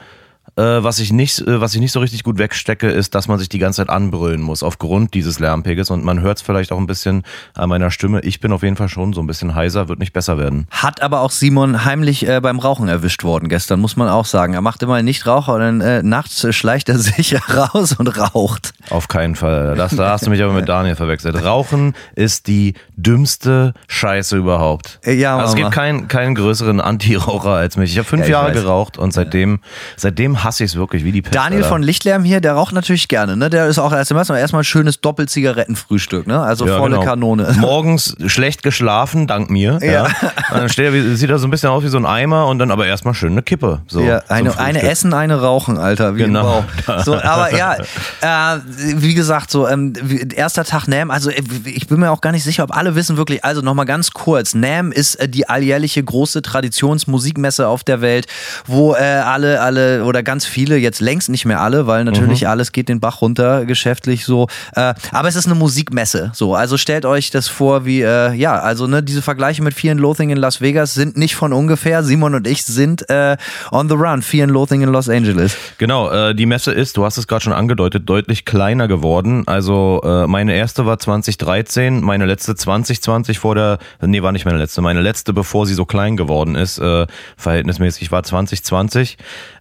äh, 0.56 0.62
was 0.62 0.98
ich 0.98 1.12
nicht, 1.12 1.40
äh, 1.40 1.60
was 1.60 1.74
ich 1.74 1.80
nicht 1.80 1.92
so 1.92 2.00
richtig 2.00 2.22
gut 2.22 2.38
wegstecke, 2.38 2.88
ist, 2.88 3.14
dass 3.14 3.28
man 3.28 3.38
sich 3.38 3.48
die 3.48 3.58
ganze 3.58 3.78
Zeit 3.78 3.90
anbrüllen 3.90 4.40
muss 4.40 4.62
aufgrund 4.62 5.14
dieses 5.14 5.38
Lärmpegels 5.38 5.90
und 5.90 6.04
man 6.04 6.20
hört 6.20 6.38
es 6.38 6.42
vielleicht 6.42 6.72
auch 6.72 6.78
ein 6.78 6.86
bisschen 6.86 7.22
an 7.54 7.68
meiner 7.68 7.90
Stimme. 7.90 8.20
Ich 8.20 8.40
bin 8.40 8.52
auf 8.52 8.62
jeden 8.62 8.76
Fall 8.76 8.88
schon 8.88 9.12
so 9.12 9.20
ein 9.20 9.26
bisschen 9.26 9.54
heiser, 9.54 9.88
wird 9.88 9.98
nicht 9.98 10.12
besser 10.12 10.38
werden. 10.38 10.66
Hat 10.70 11.02
aber 11.02 11.20
auch 11.20 11.30
Simon 11.30 11.84
heimlich 11.84 12.28
äh, 12.28 12.40
beim 12.40 12.58
Rauchen 12.58 12.88
erwischt 12.88 13.24
worden 13.24 13.48
gestern, 13.48 13.80
muss 13.80 13.96
man 13.96 14.08
auch 14.08 14.26
sagen. 14.26 14.54
Er 14.54 14.60
macht 14.60 14.82
immer 14.82 15.02
nicht 15.02 15.26
Raucher 15.26 15.54
und 15.54 15.60
dann 15.60 15.80
äh, 15.80 16.02
nachts 16.02 16.46
schleicht 16.54 16.88
er 16.88 16.98
sich 16.98 17.36
raus 17.48 17.94
und 17.98 18.08
raucht. 18.18 18.72
Auf 18.90 19.08
keinen 19.08 19.34
Fall. 19.34 19.74
Das, 19.76 19.96
da 19.96 20.10
hast 20.10 20.26
du 20.26 20.30
mich 20.30 20.42
aber 20.44 20.52
mit 20.52 20.68
Daniel 20.68 20.96
verwechselt. 20.96 21.42
Rauchen 21.44 21.94
ist 22.14 22.46
die 22.46 22.74
dümmste 22.96 23.74
Scheiße 23.88 24.36
überhaupt. 24.36 25.00
Äh, 25.04 25.14
ja, 25.14 25.36
also 25.36 25.54
es 25.54 25.56
gibt 25.56 25.72
keinen, 25.72 26.08
keinen 26.08 26.34
größeren 26.34 26.80
Anti-Raucher 26.80 27.50
als 27.50 27.76
mich. 27.76 27.90
Ich 27.90 27.98
habe 27.98 28.06
fünf 28.06 28.22
ja, 28.22 28.26
ich 28.26 28.32
Jahre 28.32 28.54
weiß. 28.54 28.62
geraucht 28.62 28.98
und 28.98 29.12
seitdem, 29.12 29.60
seitdem 29.96 30.43
hasse 30.44 30.64
ich 30.64 30.72
es 30.72 30.76
wirklich 30.76 31.04
wie 31.04 31.12
die 31.12 31.22
Pest. 31.22 31.34
Daniel 31.34 31.62
Alter. 31.62 31.74
von 31.74 31.82
Lichtlärm 31.82 32.24
hier, 32.24 32.40
der 32.40 32.52
raucht 32.52 32.74
natürlich 32.74 33.08
gerne. 33.08 33.36
Ne? 33.36 33.50
Der 33.50 33.66
ist 33.66 33.78
auch 33.78 33.92
erst 33.92 34.12
erstmal 34.12 34.38
erstmal 34.38 34.62
ein 34.62 34.64
schönes 34.64 35.00
Doppelzigarettenfrühstück. 35.00 36.26
Ne? 36.26 36.40
Also 36.40 36.66
ja, 36.66 36.78
volle 36.78 36.96
genau. 36.96 37.06
Kanone. 37.06 37.54
Morgens 37.58 38.16
schlecht 38.26 38.62
geschlafen, 38.62 39.26
dank 39.26 39.50
mir. 39.50 39.78
Ja. 39.82 39.90
ja. 39.90 40.08
Dann 40.50 40.68
steht 40.68 40.92
er, 40.92 41.16
sieht 41.16 41.30
er 41.30 41.38
so 41.38 41.46
ein 41.46 41.50
bisschen 41.50 41.70
aus 41.70 41.82
wie 41.82 41.88
so 41.88 41.98
ein 41.98 42.06
Eimer 42.06 42.46
und 42.46 42.58
dann 42.58 42.70
aber 42.70 42.86
erstmal 42.86 43.14
schön 43.14 43.32
eine 43.32 43.42
Kippe. 43.42 43.82
So, 43.86 44.00
ja, 44.00 44.22
eine, 44.28 44.58
eine 44.58 44.82
Essen, 44.82 45.14
eine 45.14 45.40
Rauchen, 45.40 45.78
Alter. 45.78 46.16
Wie 46.16 46.24
genau. 46.24 46.64
So, 47.04 47.14
aber 47.14 47.54
ja, 47.56 47.74
äh, 48.54 48.60
wie 48.66 49.14
gesagt, 49.14 49.50
so 49.50 49.68
ähm, 49.68 49.92
erster 50.34 50.64
Tag 50.64 50.88
NAM. 50.88 51.10
Also 51.10 51.30
äh, 51.30 51.42
ich 51.64 51.86
bin 51.86 52.00
mir 52.00 52.10
auch 52.10 52.20
gar 52.20 52.32
nicht 52.32 52.44
sicher, 52.44 52.64
ob 52.64 52.76
alle 52.76 52.94
wissen 52.94 53.16
wirklich. 53.16 53.44
Also 53.44 53.60
nochmal 53.60 53.86
ganz 53.86 54.10
kurz. 54.10 54.54
NAM 54.54 54.92
ist 54.92 55.16
äh, 55.16 55.28
die 55.28 55.48
alljährliche 55.48 56.02
große 56.02 56.42
Traditionsmusikmesse 56.42 57.68
auf 57.68 57.84
der 57.84 58.00
Welt, 58.00 58.26
wo 58.66 58.94
äh, 58.94 58.98
alle, 58.98 59.60
alle 59.60 60.04
oder 60.04 60.22
ganz 60.22 60.33
ganz 60.34 60.46
viele, 60.46 60.76
jetzt 60.76 61.00
längst 61.00 61.28
nicht 61.28 61.44
mehr 61.44 61.60
alle, 61.60 61.86
weil 61.86 62.02
natürlich 62.02 62.40
mhm. 62.40 62.48
alles 62.48 62.72
geht 62.72 62.88
den 62.88 62.98
Bach 62.98 63.20
runter, 63.20 63.66
geschäftlich 63.66 64.24
so. 64.24 64.48
Äh, 64.74 64.94
aber 65.12 65.28
es 65.28 65.36
ist 65.36 65.46
eine 65.46 65.54
Musikmesse, 65.54 66.32
so. 66.34 66.56
Also 66.56 66.76
stellt 66.76 67.06
euch 67.06 67.30
das 67.30 67.46
vor, 67.46 67.86
wie, 67.86 68.02
äh, 68.02 68.32
ja, 68.34 68.58
also 68.58 68.88
ne, 68.88 69.00
diese 69.00 69.22
Vergleiche 69.22 69.62
mit 69.62 69.74
Fear 69.74 69.92
and 69.92 70.00
Loathing 70.00 70.30
in 70.30 70.36
Las 70.36 70.60
Vegas 70.60 70.94
sind 70.94 71.16
nicht 71.16 71.36
von 71.36 71.52
ungefähr. 71.52 72.02
Simon 72.02 72.34
und 72.34 72.48
ich 72.48 72.64
sind 72.64 73.08
äh, 73.08 73.36
on 73.70 73.88
the 73.88 73.94
run, 73.94 74.22
Fear 74.22 74.44
and 74.46 74.52
Loathing 74.52 74.82
in 74.82 74.88
Los 74.88 75.08
Angeles. 75.08 75.56
Genau, 75.78 76.10
äh, 76.10 76.34
die 76.34 76.46
Messe 76.46 76.72
ist, 76.72 76.96
du 76.96 77.04
hast 77.04 77.16
es 77.16 77.28
gerade 77.28 77.44
schon 77.44 77.52
angedeutet, 77.52 78.08
deutlich 78.08 78.44
kleiner 78.44 78.88
geworden. 78.88 79.44
Also 79.46 80.00
äh, 80.02 80.26
meine 80.26 80.56
erste 80.56 80.84
war 80.84 80.98
2013, 80.98 82.00
meine 82.00 82.26
letzte 82.26 82.56
2020 82.56 83.38
vor 83.38 83.54
der, 83.54 83.78
nee, 84.04 84.20
war 84.20 84.32
nicht 84.32 84.46
meine 84.46 84.58
letzte, 84.58 84.82
meine 84.82 85.00
letzte, 85.00 85.32
bevor 85.32 85.64
sie 85.64 85.74
so 85.74 85.84
klein 85.84 86.16
geworden 86.16 86.56
ist, 86.56 86.78
äh, 86.78 87.06
verhältnismäßig, 87.36 88.10
war 88.10 88.24
2020. 88.24 89.16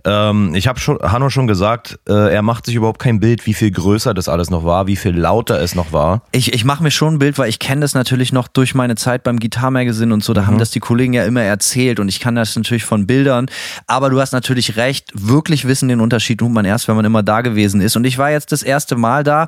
Ähm, 0.06 0.56
ich 0.56 0.62
habe 0.67 0.80
schon, 0.80 0.99
Hanno 0.99 1.30
schon 1.30 1.47
gesagt, 1.47 1.99
äh, 2.08 2.34
er 2.34 2.41
macht 2.41 2.65
sich 2.65 2.76
überhaupt 2.76 2.99
kein 2.99 3.19
Bild, 3.19 3.45
wie 3.45 3.54
viel 3.54 3.71
größer 3.71 4.13
das 4.13 4.30
alles 4.30 4.49
noch 4.49 4.63
war, 4.63 4.88
wie 4.88 4.95
viel 4.95 5.17
lauter 5.17 5.60
es 5.62 5.76
noch 5.76 5.91
war. 5.91 6.21
Ich, 6.32 6.54
ich 6.54 6.65
mache 6.65 6.84
mir 6.84 6.91
schon 6.91 7.15
ein 7.15 7.19
Bild, 7.19 7.38
weil 7.38 7.49
ich 7.49 7.60
kenne 7.60 7.82
das 7.82 7.93
natürlich 7.93 8.32
noch 8.32 8.47
durch 8.47 8.76
meine 8.76 8.95
Zeit 8.95 9.23
beim 9.23 9.39
Guitar 9.39 9.71
Magazine 9.71 10.13
und 10.13 10.23
so. 10.23 10.34
Da 10.34 10.41
mhm. 10.41 10.47
haben 10.47 10.58
das 10.58 10.71
die 10.71 10.80
Kollegen 10.80 11.13
ja 11.13 11.26
immer 11.26 11.41
erzählt 11.41 11.99
und 11.99 12.10
ich 12.10 12.19
kann 12.19 12.36
das 12.36 12.56
natürlich 12.56 12.86
von 12.86 13.08
Bildern. 13.08 13.47
Aber 13.88 14.10
du 14.10 14.19
hast 14.19 14.32
natürlich 14.32 14.78
recht, 14.78 15.12
wirklich 15.13 15.65
wissen 15.67 15.88
den 15.89 16.02
Unterschied 16.02 16.39
tut 16.39 16.52
man 16.52 16.65
erst, 16.65 16.88
wenn 16.88 16.95
man 16.95 17.06
immer 17.06 17.23
da 17.23 17.41
gewesen 17.41 17.82
ist. 17.82 17.95
Und 17.95 18.06
ich 18.06 18.17
war 18.17 18.32
jetzt 18.32 18.52
das 18.52 18.63
erste 18.63 18.95
Mal 18.95 19.23
da. 19.23 19.47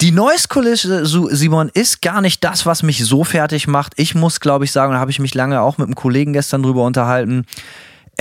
Die 0.00 0.12
Noise-Kulisse, 0.12 1.04
Simon, 1.04 1.68
ist 1.74 2.00
gar 2.00 2.22
nicht 2.22 2.42
das, 2.42 2.64
was 2.64 2.82
mich 2.82 3.04
so 3.04 3.22
fertig 3.22 3.66
macht. 3.66 3.92
Ich 3.96 4.14
muss, 4.14 4.40
glaube 4.40 4.64
ich, 4.64 4.72
sagen, 4.72 4.94
da 4.94 4.98
habe 4.98 5.10
ich 5.10 5.18
mich 5.18 5.34
lange 5.34 5.60
auch 5.60 5.76
mit 5.76 5.88
einem 5.88 5.94
Kollegen 5.94 6.32
gestern 6.32 6.62
drüber 6.62 6.84
unterhalten 6.84 7.44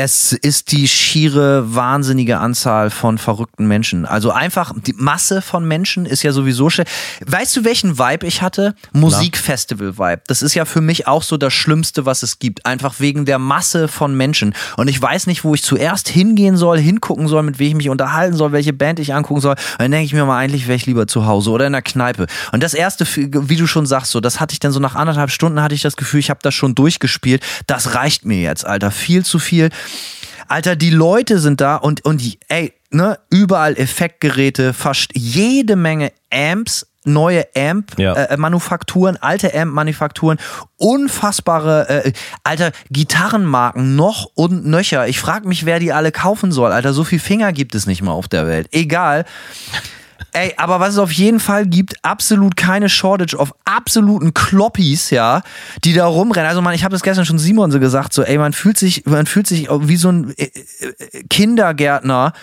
es 0.01 0.31
ist 0.31 0.71
die 0.71 0.87
schiere 0.87 1.75
wahnsinnige 1.75 2.37
Anzahl 2.37 2.89
von 2.89 3.17
verrückten 3.17 3.67
Menschen. 3.67 4.05
Also 4.05 4.31
einfach 4.31 4.73
die 4.73 4.93
Masse 4.93 5.41
von 5.41 5.67
Menschen 5.67 6.05
ist 6.05 6.23
ja 6.23 6.31
sowieso 6.31 6.69
schön. 6.69 6.85
Weißt 7.25 7.57
du, 7.57 7.65
welchen 7.65 7.99
Vibe 7.99 8.25
ich 8.25 8.41
hatte? 8.41 8.75
Musikfestival-Vibe. 8.93 10.21
Das 10.27 10.41
ist 10.41 10.53
ja 10.53 10.63
für 10.63 10.79
mich 10.79 11.05
auch 11.05 11.21
so 11.21 11.35
das 11.35 11.53
Schlimmste, 11.53 12.05
was 12.05 12.23
es 12.23 12.39
gibt. 12.39 12.65
Einfach 12.65 13.01
wegen 13.01 13.25
der 13.25 13.39
Masse 13.39 13.89
von 13.89 14.15
Menschen. 14.15 14.55
Und 14.77 14.87
ich 14.87 15.01
weiß 15.01 15.27
nicht, 15.27 15.43
wo 15.43 15.53
ich 15.53 15.63
zuerst 15.63 16.07
hingehen 16.07 16.55
soll, 16.55 16.79
hingucken 16.79 17.27
soll, 17.27 17.43
mit 17.43 17.59
wem 17.59 17.71
ich 17.71 17.75
mich 17.75 17.89
unterhalten 17.89 18.37
soll, 18.37 18.53
welche 18.53 18.71
Band 18.71 19.01
ich 19.01 19.13
angucken 19.13 19.41
soll. 19.41 19.55
Und 19.55 19.79
dann 19.79 19.91
denke 19.91 20.05
ich 20.05 20.13
mir 20.13 20.23
mal, 20.23 20.37
eigentlich 20.37 20.67
wäre 20.67 20.77
ich 20.77 20.85
lieber 20.85 21.07
zu 21.07 21.25
Hause 21.25 21.51
oder 21.51 21.67
in 21.67 21.73
der 21.73 21.81
Kneipe. 21.81 22.27
Und 22.53 22.63
das 22.63 22.73
erste, 22.73 23.05
wie 23.05 23.57
du 23.57 23.67
schon 23.67 23.85
sagst, 23.85 24.13
so, 24.13 24.21
das 24.21 24.39
hatte 24.39 24.53
ich 24.53 24.59
dann 24.59 24.71
so 24.71 24.79
nach 24.79 24.95
anderthalb 24.95 25.29
Stunden 25.29 25.61
hatte 25.61 25.75
ich 25.75 25.81
das 25.81 25.97
Gefühl, 25.97 26.21
ich 26.21 26.29
habe 26.29 26.39
das 26.41 26.53
schon 26.53 26.73
durchgespielt. 26.73 27.43
Das 27.67 27.95
reicht 27.95 28.23
mir 28.23 28.39
jetzt, 28.39 28.65
Alter. 28.65 28.91
Viel 28.91 29.25
zu 29.25 29.39
viel. 29.39 29.69
Alter, 30.47 30.75
die 30.75 30.89
Leute 30.89 31.39
sind 31.39 31.61
da 31.61 31.75
und, 31.75 32.03
und 32.05 32.21
ey, 32.47 32.73
ne, 32.89 33.19
überall 33.29 33.77
Effektgeräte, 33.77 34.73
fast 34.73 35.11
jede 35.13 35.75
Menge 35.75 36.11
Amps, 36.31 36.87
neue 37.05 37.45
Ja. 37.97 38.15
Amp-Manufakturen, 38.15 39.17
alte 39.17 39.53
Amp-Manufakturen, 39.53 40.37
unfassbare, 40.77 42.05
äh, 42.05 42.13
alter, 42.43 42.71
Gitarrenmarken 42.89 43.95
noch 43.95 44.29
und 44.35 44.65
nöcher. 44.65 45.07
Ich 45.07 45.19
frage 45.19 45.47
mich, 45.47 45.65
wer 45.65 45.79
die 45.79 45.93
alle 45.93 46.11
kaufen 46.11 46.51
soll, 46.51 46.71
Alter. 46.71 46.93
So 46.93 47.03
viel 47.03 47.19
Finger 47.19 47.53
gibt 47.53 47.75
es 47.75 47.85
nicht 47.85 48.01
mal 48.01 48.11
auf 48.11 48.27
der 48.27 48.47
Welt. 48.47 48.67
Egal. 48.71 49.25
Ey, 50.33 50.53
aber 50.57 50.79
was 50.79 50.93
es 50.93 50.99
auf 50.99 51.11
jeden 51.11 51.39
Fall 51.39 51.65
gibt, 51.65 51.95
absolut 52.03 52.55
keine 52.55 52.89
Shortage 52.89 53.37
auf 53.37 53.53
absoluten 53.65 54.33
Kloppies, 54.33 55.09
ja, 55.09 55.41
die 55.83 55.93
da 55.93 56.05
rumrennen. 56.05 56.47
Also 56.47 56.61
man, 56.61 56.73
ich 56.73 56.83
habe 56.83 56.93
das 56.93 57.01
gestern 57.01 57.25
schon 57.25 57.39
Simon 57.39 57.71
so 57.71 57.79
gesagt, 57.79 58.13
so, 58.13 58.23
ey, 58.23 58.37
man 58.37 58.53
fühlt 58.53 58.77
sich, 58.77 59.05
man 59.05 59.25
fühlt 59.25 59.47
sich 59.47 59.69
wie 59.69 59.97
so 59.97 60.11
ein 60.11 60.33
äh, 60.37 60.45
äh, 60.45 61.23
Kindergärtner. 61.29 62.33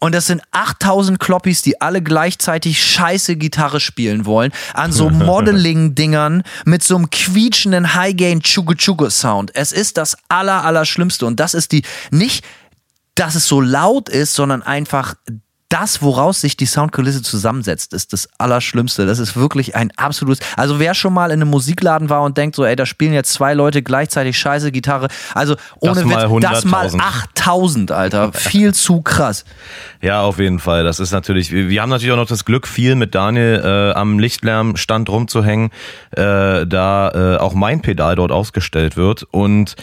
Und 0.00 0.14
das 0.14 0.26
sind 0.26 0.42
8000 0.50 1.18
Kloppis, 1.18 1.62
die 1.62 1.80
alle 1.80 2.02
gleichzeitig 2.02 2.84
scheiße 2.84 3.36
Gitarre 3.36 3.80
spielen 3.80 4.26
wollen. 4.26 4.52
An 4.74 4.92
so 4.92 5.08
Modeling-Dingern 5.10 6.42
mit 6.66 6.82
so 6.82 6.96
einem 6.96 7.08
quietschenden 7.08 7.94
High-Gain-Chugu-Chugu-Sound. 7.94 9.52
Es 9.54 9.72
ist 9.72 9.96
das 9.96 10.18
aller, 10.28 10.62
aller 10.62 10.84
Schlimmste. 10.84 11.24
Und 11.24 11.40
das 11.40 11.54
ist 11.54 11.72
die, 11.72 11.84
nicht, 12.10 12.44
dass 13.14 13.34
es 13.34 13.48
so 13.48 13.62
laut 13.62 14.10
ist, 14.10 14.34
sondern 14.34 14.62
einfach 14.62 15.14
das, 15.74 16.02
woraus 16.02 16.40
sich 16.40 16.56
die 16.56 16.66
Soundkulisse 16.66 17.20
zusammensetzt, 17.22 17.94
ist 17.94 18.12
das 18.12 18.28
Allerschlimmste. 18.38 19.06
Das 19.06 19.18
ist 19.18 19.36
wirklich 19.36 19.74
ein 19.74 19.90
absolutes. 19.96 20.46
Also 20.56 20.78
wer 20.78 20.94
schon 20.94 21.12
mal 21.12 21.32
in 21.32 21.42
einem 21.42 21.50
Musikladen 21.50 22.08
war 22.08 22.22
und 22.22 22.38
denkt 22.38 22.54
so, 22.54 22.64
ey, 22.64 22.76
da 22.76 22.86
spielen 22.86 23.12
jetzt 23.12 23.32
zwei 23.32 23.54
Leute 23.54 23.82
gleichzeitig 23.82 24.38
scheiße 24.38 24.70
Gitarre. 24.70 25.08
Also 25.34 25.56
ohne 25.80 25.94
Das 25.94 26.04
mal 26.04 26.30
Witz, 26.30 26.42
das 26.42 26.64
mal 26.64 26.86
100.000. 26.86 27.00
8000, 27.00 27.90
Alter. 27.90 28.32
Viel 28.34 28.72
zu 28.72 29.02
krass. 29.02 29.44
Ja, 30.00 30.22
auf 30.22 30.38
jeden 30.38 30.60
Fall. 30.60 30.84
Das 30.84 31.00
ist 31.00 31.10
natürlich, 31.10 31.50
wir 31.50 31.68
wir 31.68 31.82
haben 31.82 31.90
natürlich 31.90 32.12
auch 32.12 32.18
noch 32.18 32.28
das 32.28 32.44
Glück, 32.44 32.68
viel 32.68 32.94
mit 32.94 33.16
Daniel 33.16 33.60
äh, 33.64 33.98
am 33.98 34.20
Lichtlärmstand 34.20 35.08
rumzuhängen, 35.08 35.70
äh, 36.12 36.66
da 36.66 37.10
äh, 37.34 37.36
auch 37.38 37.54
mein 37.54 37.82
Pedal 37.82 38.14
dort 38.14 38.30
ausgestellt 38.30 38.96
wird. 38.96 39.26
Und 39.32 39.74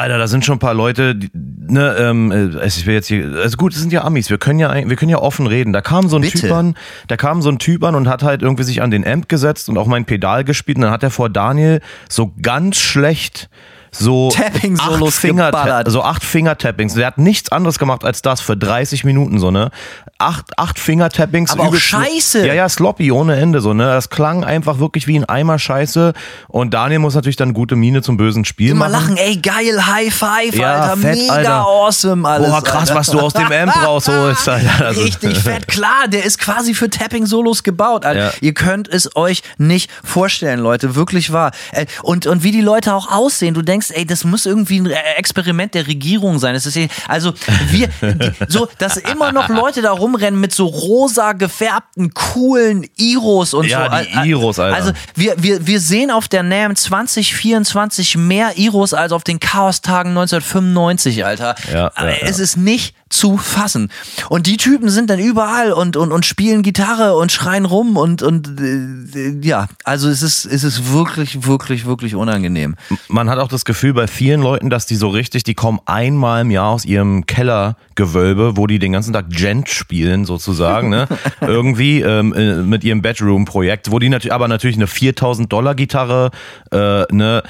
Alter, 0.00 0.18
da 0.18 0.26
sind 0.28 0.44
schon 0.44 0.56
ein 0.56 0.60
paar 0.60 0.74
Leute, 0.74 1.14
die, 1.14 1.30
ne, 1.34 1.94
ähm, 1.98 2.32
äh, 2.32 2.66
ich 2.66 2.86
will 2.86 2.94
jetzt 2.94 3.08
hier, 3.08 3.36
also 3.36 3.56
gut, 3.56 3.74
es 3.74 3.80
sind 3.80 3.92
ja 3.92 4.02
Amis, 4.02 4.30
wir 4.30 4.38
können 4.38 4.58
ja, 4.58 4.74
wir 4.74 4.96
können 4.96 5.10
ja 5.10 5.18
offen 5.18 5.46
reden. 5.46 5.72
Da 5.72 5.82
kam 5.82 6.08
so 6.08 6.16
ein 6.16 6.22
Bitte. 6.22 6.40
Typ 6.40 6.52
an, 6.52 6.74
da 7.08 7.16
kam 7.16 7.42
so 7.42 7.50
ein 7.50 7.58
Typ 7.58 7.84
an 7.84 7.94
und 7.94 8.08
hat 8.08 8.22
halt 8.22 8.42
irgendwie 8.42 8.62
sich 8.62 8.80
an 8.80 8.90
den 8.90 9.06
Amp 9.06 9.28
gesetzt 9.28 9.68
und 9.68 9.76
auch 9.76 9.86
mein 9.86 10.06
Pedal 10.06 10.44
gespielt 10.44 10.78
und 10.78 10.82
dann 10.82 10.90
hat 10.90 11.02
er 11.02 11.10
vor 11.10 11.28
Daniel 11.28 11.80
so 12.08 12.32
ganz 12.40 12.78
schlecht 12.78 13.50
so 13.92 14.30
Tapping-Solos 14.30 15.14
acht 15.14 15.20
Finger, 15.20 15.46
geballert. 15.46 15.90
so 15.90 16.02
acht 16.02 16.22
Finger-Tappings. 16.24 16.94
Der 16.94 17.06
hat 17.06 17.18
nichts 17.18 17.50
anderes 17.52 17.78
gemacht 17.78 18.04
als 18.04 18.22
das 18.22 18.40
für 18.40 18.56
30 18.56 19.04
Minuten 19.04 19.38
so 19.38 19.50
ne. 19.50 19.70
Acht, 20.18 20.58
acht 20.58 20.78
Finger-Tappings. 20.78 21.52
Aber 21.52 21.64
auch 21.64 21.74
scheiße. 21.74 22.46
Ja, 22.46 22.54
ja, 22.54 22.68
sloppy 22.68 23.10
ohne 23.10 23.36
Ende 23.36 23.60
so 23.60 23.72
ne. 23.74 23.84
Das 23.86 24.10
klang 24.10 24.44
einfach 24.44 24.78
wirklich 24.78 25.06
wie 25.06 25.18
ein 25.18 25.24
Eimer 25.24 25.58
Scheiße 25.58 26.12
und 26.48 26.74
Daniel 26.74 26.98
muss 27.00 27.14
natürlich 27.14 27.36
dann 27.36 27.52
gute 27.54 27.74
Miene 27.76 28.02
zum 28.02 28.16
bösen 28.16 28.44
Spiel 28.44 28.70
Immer 28.72 28.88
machen. 28.88 29.14
lachen, 29.14 29.16
ey, 29.16 29.36
geil, 29.36 29.86
High 29.86 30.14
Five, 30.14 30.54
Ja, 30.54 30.74
Alter. 30.74 30.96
fett, 30.98 31.18
Mega 31.18 31.32
Alter. 31.34 31.66
awesome 31.66 32.28
alles. 32.28 32.50
Boah, 32.50 32.62
krass, 32.62 32.80
Alter. 32.90 32.94
was 32.96 33.06
du 33.08 33.20
aus 33.20 33.32
dem 33.32 33.50
Amp 33.50 33.74
rausholst, 33.84 34.48
Alter. 34.48 34.96
Richtig 34.96 35.38
fett, 35.38 35.66
klar, 35.68 36.06
der 36.08 36.24
ist 36.24 36.38
quasi 36.38 36.74
für 36.74 36.90
Tapping-Solos 36.90 37.62
gebaut. 37.62 38.04
Alter. 38.04 38.26
Ja. 38.26 38.30
Ihr 38.40 38.54
könnt 38.54 38.88
es 38.88 39.14
euch 39.16 39.42
nicht 39.58 39.90
vorstellen, 40.04 40.60
Leute, 40.60 40.94
wirklich 40.94 41.32
wahr. 41.32 41.50
Äh, 41.72 41.86
Und, 42.02 42.26
und 42.26 42.42
wie 42.44 42.52
die 42.52 42.60
Leute 42.60 42.94
auch 42.94 43.10
aussehen, 43.10 43.54
du 43.54 43.62
denkst, 43.62 43.79
ey, 43.88 44.04
das 44.04 44.24
muss 44.24 44.44
irgendwie 44.44 44.80
ein 44.80 44.86
Experiment 45.16 45.72
der 45.72 45.86
Regierung 45.86 46.38
sein. 46.38 46.52
Das 46.52 46.66
ist, 46.66 46.76
eh- 46.76 46.88
also 47.08 47.32
wir, 47.70 47.88
die, 48.02 48.32
so, 48.48 48.68
dass 48.78 48.98
immer 48.98 49.32
noch 49.32 49.48
Leute 49.48 49.80
da 49.80 49.92
rumrennen 49.92 50.38
mit 50.38 50.52
so 50.52 50.66
rosa 50.66 51.32
gefärbten, 51.32 52.12
coolen 52.12 52.86
Iros 52.96 53.54
und 53.54 53.66
Ja, 53.66 53.90
so. 54.02 54.20
die 54.22 54.28
Iros, 54.30 54.58
Alter. 54.58 54.76
Also 54.76 54.92
wir, 55.14 55.34
wir, 55.42 55.66
wir 55.66 55.80
sehen 55.80 56.10
auf 56.10 56.28
der 56.28 56.42
NAM 56.42 56.76
2024 56.76 58.16
mehr 58.16 58.58
Iros 58.58 58.92
als 58.92 59.12
auf 59.12 59.24
den 59.24 59.40
Chaos-Tagen 59.40 60.10
1995, 60.10 61.24
Alter. 61.24 61.54
Ja, 61.72 61.90
Aber 61.94 62.10
ja, 62.10 62.26
es 62.26 62.38
ist 62.38 62.56
nicht 62.56 62.94
zu 63.10 63.36
fassen. 63.36 63.90
Und 64.28 64.46
die 64.46 64.56
Typen 64.56 64.88
sind 64.88 65.10
dann 65.10 65.18
überall 65.18 65.72
und, 65.72 65.96
und, 65.96 66.12
und 66.12 66.24
spielen 66.24 66.62
Gitarre 66.62 67.16
und 67.16 67.30
schreien 67.32 67.66
rum 67.66 67.96
und, 67.96 68.22
und 68.22 68.60
äh, 68.60 69.36
ja, 69.42 69.66
also 69.84 70.08
es 70.08 70.22
ist, 70.22 70.46
es 70.46 70.64
ist 70.64 70.92
wirklich, 70.92 71.44
wirklich, 71.46 71.84
wirklich 71.86 72.14
unangenehm. 72.14 72.76
Man 73.08 73.28
hat 73.28 73.38
auch 73.38 73.48
das 73.48 73.64
Gefühl 73.64 73.92
bei 73.94 74.06
vielen 74.06 74.40
Leuten, 74.40 74.70
dass 74.70 74.86
die 74.86 74.94
so 74.94 75.08
richtig, 75.08 75.42
die 75.42 75.54
kommen 75.54 75.80
einmal 75.86 76.42
im 76.42 76.52
Jahr 76.52 76.68
aus 76.68 76.84
ihrem 76.84 77.26
Kellergewölbe, 77.26 78.56
wo 78.56 78.68
die 78.68 78.78
den 78.78 78.92
ganzen 78.92 79.12
Tag 79.12 79.28
Gent 79.28 79.68
spielen 79.68 80.24
sozusagen, 80.24 80.88
ne? 80.88 81.08
Irgendwie 81.40 82.00
ähm, 82.00 82.32
äh, 82.32 82.56
mit 82.62 82.84
ihrem 82.84 83.02
Bedroom-Projekt, 83.02 83.90
wo 83.90 83.98
die 83.98 84.08
natürlich, 84.08 84.32
aber 84.32 84.46
natürlich 84.46 84.76
eine 84.76 84.86
4000 84.86 85.52
Dollar 85.52 85.74
Gitarre, 85.74 86.30
äh, 86.70 87.02
ne? 87.12 87.42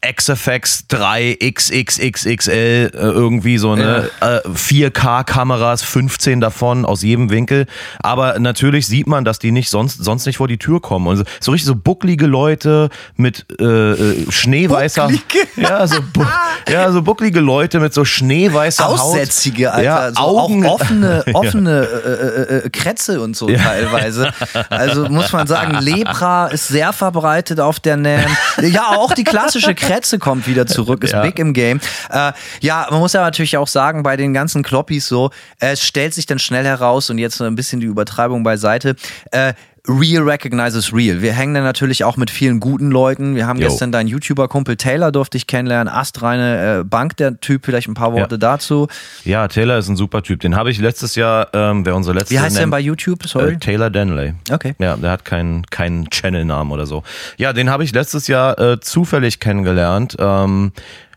XFX 0.00 0.86
3 0.88 1.38
XXXXL 1.40 2.50
äh, 2.50 2.90
irgendwie 2.94 3.58
so 3.58 3.72
eine 3.72 4.10
äh, 4.20 4.40
4K 4.48 5.24
Kameras 5.24 5.82
15 5.82 6.40
davon 6.40 6.84
aus 6.84 7.02
jedem 7.02 7.30
Winkel 7.30 7.66
aber 7.98 8.38
natürlich 8.38 8.86
sieht 8.86 9.06
man 9.06 9.24
dass 9.24 9.38
die 9.38 9.50
nicht 9.50 9.70
sonst 9.70 10.02
sonst 10.04 10.26
nicht 10.26 10.36
vor 10.36 10.48
die 10.48 10.58
Tür 10.58 10.80
kommen 10.80 11.06
und 11.06 11.16
so, 11.16 11.24
so 11.40 11.52
richtig 11.52 11.66
so 11.66 11.74
bucklige 11.74 12.26
Leute 12.26 12.90
mit 13.16 13.46
äh, 13.60 13.64
äh, 13.64 14.30
schneeweißer 14.30 15.08
Bucklige? 15.08 15.48
ja 15.56 15.86
so 15.86 16.00
bu 16.12 16.24
ja 16.70 16.90
so 16.92 17.02
bucklige 17.02 17.40
Leute 17.40 17.80
mit 17.80 17.92
so 17.92 18.04
schneeweißer 18.04 18.88
Aussätzige, 18.88 19.72
Alter. 19.72 19.84
ja, 19.84 20.12
so 20.12 20.20
Augen 20.20 20.66
auch 20.66 20.80
offene, 20.80 21.24
offene 21.32 21.86
äh, 21.86 22.08
äh, 22.08 22.58
äh, 22.66 22.70
Krätze 22.70 23.20
und 23.20 23.36
so 23.36 23.48
teilweise. 23.48 24.32
Also 24.70 25.08
muss 25.08 25.32
man 25.32 25.46
sagen, 25.46 25.78
Lepra 25.80 26.48
ist 26.48 26.68
sehr 26.68 26.92
verbreitet 26.92 27.60
auf 27.60 27.80
der 27.80 27.96
NAM. 27.96 28.24
Ja, 28.60 28.88
auch 28.96 29.14
die 29.14 29.24
klassische 29.24 29.74
Krätze 29.74 29.87
kommt 30.18 30.46
wieder 30.46 30.66
zurück, 30.66 31.02
ist 31.04 31.12
Ja. 31.12 31.22
big 31.22 31.38
im 31.38 31.52
Game. 31.52 31.80
Äh, 32.10 32.32
ja, 32.60 32.86
man 32.90 33.00
muss 33.00 33.12
ja 33.12 33.20
natürlich 33.20 33.56
auch 33.56 33.68
sagen, 33.68 34.02
bei 34.02 34.16
den 34.16 34.32
ganzen 34.34 34.62
Kloppis 34.62 35.06
so, 35.08 35.30
es 35.58 35.82
stellt 35.82 36.14
sich 36.14 36.26
dann 36.26 36.38
schnell 36.38 36.64
heraus 36.64 37.10
und 37.10 37.18
jetzt 37.18 37.40
ein 37.40 37.54
bisschen 37.54 37.80
die 37.80 37.86
Übertreibung 37.86 38.42
beiseite. 38.42 38.96
Äh, 39.30 39.54
Real 39.88 40.22
recognizes 40.22 40.92
real. 40.92 41.22
Wir 41.22 41.32
hängen 41.32 41.54
dann 41.54 41.64
natürlich 41.64 42.04
auch 42.04 42.16
mit 42.18 42.30
vielen 42.30 42.60
guten 42.60 42.90
Leuten. 42.90 43.34
Wir 43.34 43.46
haben 43.46 43.58
Jo. 43.58 43.68
gestern 43.68 43.90
deinen 43.90 44.06
YouTuber-Kumpel 44.08 44.76
Taylor 44.76 45.10
durfte 45.12 45.38
ich 45.38 45.46
kennenlernen. 45.46 45.92
Astreine 45.92 46.80
äh, 46.80 46.84
Bank, 46.84 47.16
der 47.16 47.40
Typ. 47.40 47.64
Vielleicht 47.64 47.88
ein 47.88 47.94
paar 47.94 48.12
Worte 48.12 48.34
Ja. 48.34 48.38
dazu. 48.38 48.86
ja 49.24 49.48
Taylor 49.48 49.78
ist 49.78 49.88
ein 49.88 49.96
super 49.96 50.22
Typ 50.22 50.40
den 50.40 50.56
habe 50.56 50.70
ich 50.70 50.78
letztes 50.78 51.14
Jahr 51.14 51.48
ähm, 51.54 51.86
wer 51.86 51.96
unsere 51.96 52.16
letzte 52.16 52.34
Wie 52.34 52.40
heißt 52.40 52.56
der 52.56 52.64
denn 52.64 52.70
bei 52.70 52.80
YouTube? 52.80 53.26
Sorry. 53.26 53.54
Äh, 53.54 53.58
Taylor 53.58 53.88
Denley. 53.90 54.34
Okay. 54.50 54.74
Ja, 54.78 54.96
der 54.96 55.10
hat 55.10 55.24
keinen 55.24 55.64
keinen 55.66 56.10
Channelnamen 56.10 56.70
oder 56.72 56.84
so. 56.86 57.02
Ja, 57.38 57.52
den 57.54 57.70
habe 57.70 57.82
ich 57.84 57.92
letztes 57.92 58.26
Jahr 58.28 58.58
äh, 58.58 58.80
zufällig 58.80 59.40
kennengelernt. 59.40 60.16
Ähm, 60.18 60.72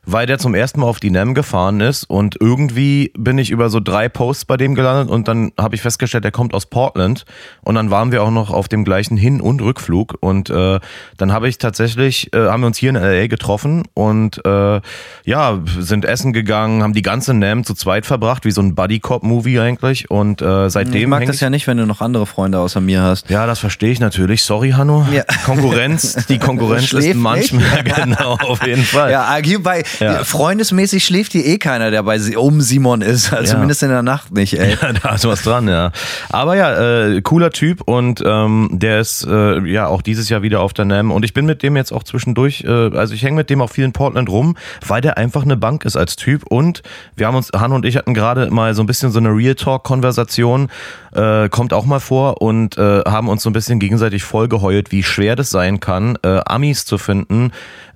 weil 0.05 0.25
der 0.25 0.39
zum 0.39 0.55
ersten 0.55 0.79
Mal 0.79 0.87
auf 0.87 0.99
die 0.99 1.11
NEM 1.11 1.35
gefahren 1.35 1.79
ist 1.79 2.03
und 2.05 2.35
irgendwie 2.39 3.13
bin 3.17 3.37
ich 3.37 3.51
über 3.51 3.69
so 3.69 3.79
drei 3.79 4.09
Posts 4.09 4.45
bei 4.45 4.57
dem 4.57 4.73
gelandet 4.73 5.09
und 5.13 5.27
dann 5.27 5.51
habe 5.59 5.75
ich 5.75 5.81
festgestellt, 5.81 6.23
der 6.23 6.31
kommt 6.31 6.53
aus 6.53 6.65
Portland 6.65 7.25
und 7.61 7.75
dann 7.75 7.91
waren 7.91 8.11
wir 8.11 8.23
auch 8.23 8.31
noch 8.31 8.49
auf 8.49 8.67
dem 8.67 8.83
gleichen 8.83 9.15
Hin- 9.15 9.41
und 9.41 9.61
Rückflug 9.61 10.17
und 10.19 10.49
äh, 10.49 10.79
dann 11.17 11.31
habe 11.31 11.47
ich 11.47 11.59
tatsächlich, 11.59 12.33
äh, 12.33 12.47
haben 12.47 12.61
wir 12.61 12.67
uns 12.67 12.77
hier 12.77 12.89
in 12.89 12.95
LA 12.95 13.27
getroffen 13.27 13.83
und 13.93 14.43
äh, 14.43 14.81
ja, 15.25 15.59
sind 15.79 16.05
essen 16.05 16.33
gegangen, 16.33 16.81
haben 16.81 16.93
die 16.93 17.03
ganze 17.03 17.35
NEM 17.35 17.63
zu 17.63 17.75
zweit 17.75 18.05
verbracht, 18.07 18.43
wie 18.43 18.51
so 18.51 18.61
ein 18.61 18.73
Buddy-Cop-Movie 18.73 19.59
eigentlich 19.59 20.09
und 20.09 20.41
äh, 20.41 20.69
seitdem 20.69 21.01
Ich 21.01 21.07
mag 21.07 21.25
das 21.27 21.39
ja 21.41 21.51
nicht, 21.51 21.67
wenn 21.67 21.77
du 21.77 21.85
noch 21.85 22.01
andere 22.01 22.25
Freunde 22.25 22.59
außer 22.59 22.81
mir 22.81 23.03
hast. 23.03 23.29
ja, 23.29 23.45
das 23.45 23.59
verstehe 23.59 23.91
ich 23.91 23.99
natürlich. 23.99 24.43
Sorry, 24.43 24.71
Hanno. 24.71 25.05
Ja. 25.11 25.23
Konkurrenz, 25.45 26.25
die 26.27 26.39
Konkurrenz 26.39 26.91
ist 26.91 27.13
manchmal, 27.15 27.83
genau, 27.83 28.33
auf 28.33 28.65
jeden 28.65 28.83
Fall. 28.83 29.11
Ja, 29.11 29.37
hier 29.43 29.61
bei 29.61 29.83
Ja. 29.99 30.23
freundesmäßig 30.23 31.03
schläft 31.05 31.33
hier 31.33 31.45
eh 31.45 31.57
keiner, 31.57 31.91
der 31.91 32.03
bei 32.03 32.19
um 32.37 32.61
Simon 32.61 33.01
ist. 33.01 33.31
Also 33.33 33.43
Ja. 33.43 33.51
Zumindest 33.51 33.83
in 33.83 33.89
der 33.89 34.03
Nacht 34.03 34.31
nicht, 34.31 34.57
ey. 34.59 34.77
Ja, 34.81 34.93
da 35.03 35.15
ist 35.15 35.25
was 35.25 35.43
dran, 35.43 35.67
ja. 35.67 35.91
Aber 36.29 36.55
ja, 36.55 37.07
äh, 37.07 37.21
cooler 37.21 37.51
Typ 37.51 37.81
und 37.81 38.23
ähm, 38.25 38.69
der 38.71 38.99
ist 38.99 39.25
äh, 39.29 39.59
ja 39.67 39.87
auch 39.87 40.01
dieses 40.01 40.29
Jahr 40.29 40.41
wieder 40.41 40.61
auf 40.61 40.73
der 40.73 40.85
NAM 40.85 41.11
und 41.11 41.25
ich 41.25 41.33
bin 41.33 41.45
mit 41.45 41.63
dem 41.63 41.75
jetzt 41.75 41.91
auch 41.91 42.03
zwischendurch, 42.03 42.63
äh, 42.63 42.69
also 42.95 43.13
ich 43.13 43.23
hänge 43.23 43.35
mit 43.37 43.49
dem 43.49 43.61
auch 43.61 43.69
viel 43.69 43.85
in 43.85 43.93
Portland 43.93 44.29
rum, 44.29 44.55
weil 44.85 45.01
der 45.01 45.17
einfach 45.17 45.43
eine 45.43 45.57
Bank 45.57 45.85
ist 45.85 45.95
als 45.97 46.15
Typ 46.15 46.43
und 46.47 46.81
wir 47.15 47.27
haben 47.27 47.35
uns, 47.35 47.49
Han 47.55 47.71
und 47.71 47.85
ich 47.85 47.97
hatten 47.97 48.13
gerade 48.13 48.49
mal 48.51 48.73
so 48.73 48.83
ein 48.83 48.85
bisschen 48.85 49.11
so 49.11 49.19
eine 49.19 49.29
Real 49.29 49.55
Talk-Konversation, 49.55 50.69
äh, 51.13 51.49
kommt 51.49 51.73
auch 51.73 51.85
mal 51.85 51.99
vor 51.99 52.41
und 52.41 52.77
äh, 52.77 53.01
haben 53.01 53.27
uns 53.29 53.43
so 53.43 53.49
ein 53.49 53.53
bisschen 53.53 53.79
gegenseitig 53.79 54.23
vollgeheult, 54.23 54.91
wie 54.91 55.03
schwer 55.03 55.35
das 55.35 55.49
sein 55.49 55.79
kann, 55.79 56.17
äh, 56.23 56.39
Amis 56.45 56.85
zu 56.85 56.97
finden, 56.97 57.51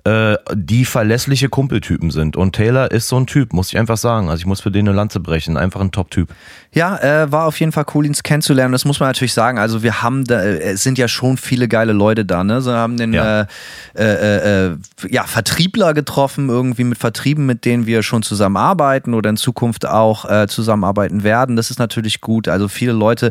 äh, 0.06 0.36
die 0.54 0.84
verlässliche 0.84 1.48
Kumpeltypen 1.48 2.10
sind. 2.12 2.36
Und 2.36 2.54
Taylor 2.54 2.90
ist 2.92 3.08
so 3.08 3.18
ein 3.18 3.26
Typ, 3.26 3.52
muss 3.52 3.72
ich 3.72 3.78
einfach 3.78 3.96
sagen. 3.96 4.28
Also 4.30 4.40
ich 4.40 4.46
muss 4.46 4.60
für 4.60 4.70
den 4.70 4.86
eine 4.86 4.96
Lanze 4.96 5.18
brechen. 5.18 5.56
Einfach 5.56 5.80
ein 5.80 5.90
Top-Typ. 5.90 6.28
Ja, 6.72 6.96
äh, 6.98 7.32
war 7.32 7.46
auf 7.46 7.58
jeden 7.58 7.72
Fall 7.72 7.86
cool, 7.94 8.06
ihn 8.06 8.12
kennenzulernen. 8.12 8.70
Das 8.72 8.84
muss 8.84 9.00
man 9.00 9.08
natürlich 9.08 9.32
sagen. 9.32 9.58
Also 9.58 9.82
wir 9.82 10.02
haben 10.02 10.24
da, 10.24 10.40
äh, 10.42 10.58
es 10.74 10.84
sind 10.84 10.96
ja 10.98 11.08
schon 11.08 11.36
viele 11.38 11.66
geile 11.66 11.92
Leute 11.92 12.24
da, 12.24 12.44
ne? 12.44 12.60
So 12.60 12.72
haben 12.72 12.96
den 12.96 13.12
Ja. 13.14 13.46
Äh, 13.94 14.66
äh, 14.68 14.76
ja, 15.08 15.24
Vertriebler 15.24 15.92
getroffen, 15.94 16.48
irgendwie 16.50 16.84
mit 16.84 16.98
Vertrieben, 16.98 17.44
mit 17.46 17.64
denen 17.64 17.86
wir 17.86 18.02
schon 18.02 18.22
zusammenarbeiten 18.22 19.12
oder 19.14 19.30
in 19.30 19.36
Zukunft 19.36 19.86
auch 19.86 20.46
zusammenarbeiten 20.48 21.24
werden. 21.24 21.56
Das 21.56 21.70
ist 21.70 21.78
natürlich 21.78 22.20
gut. 22.20 22.46
Also 22.48 22.68
viele 22.68 22.92
Leute, 22.92 23.30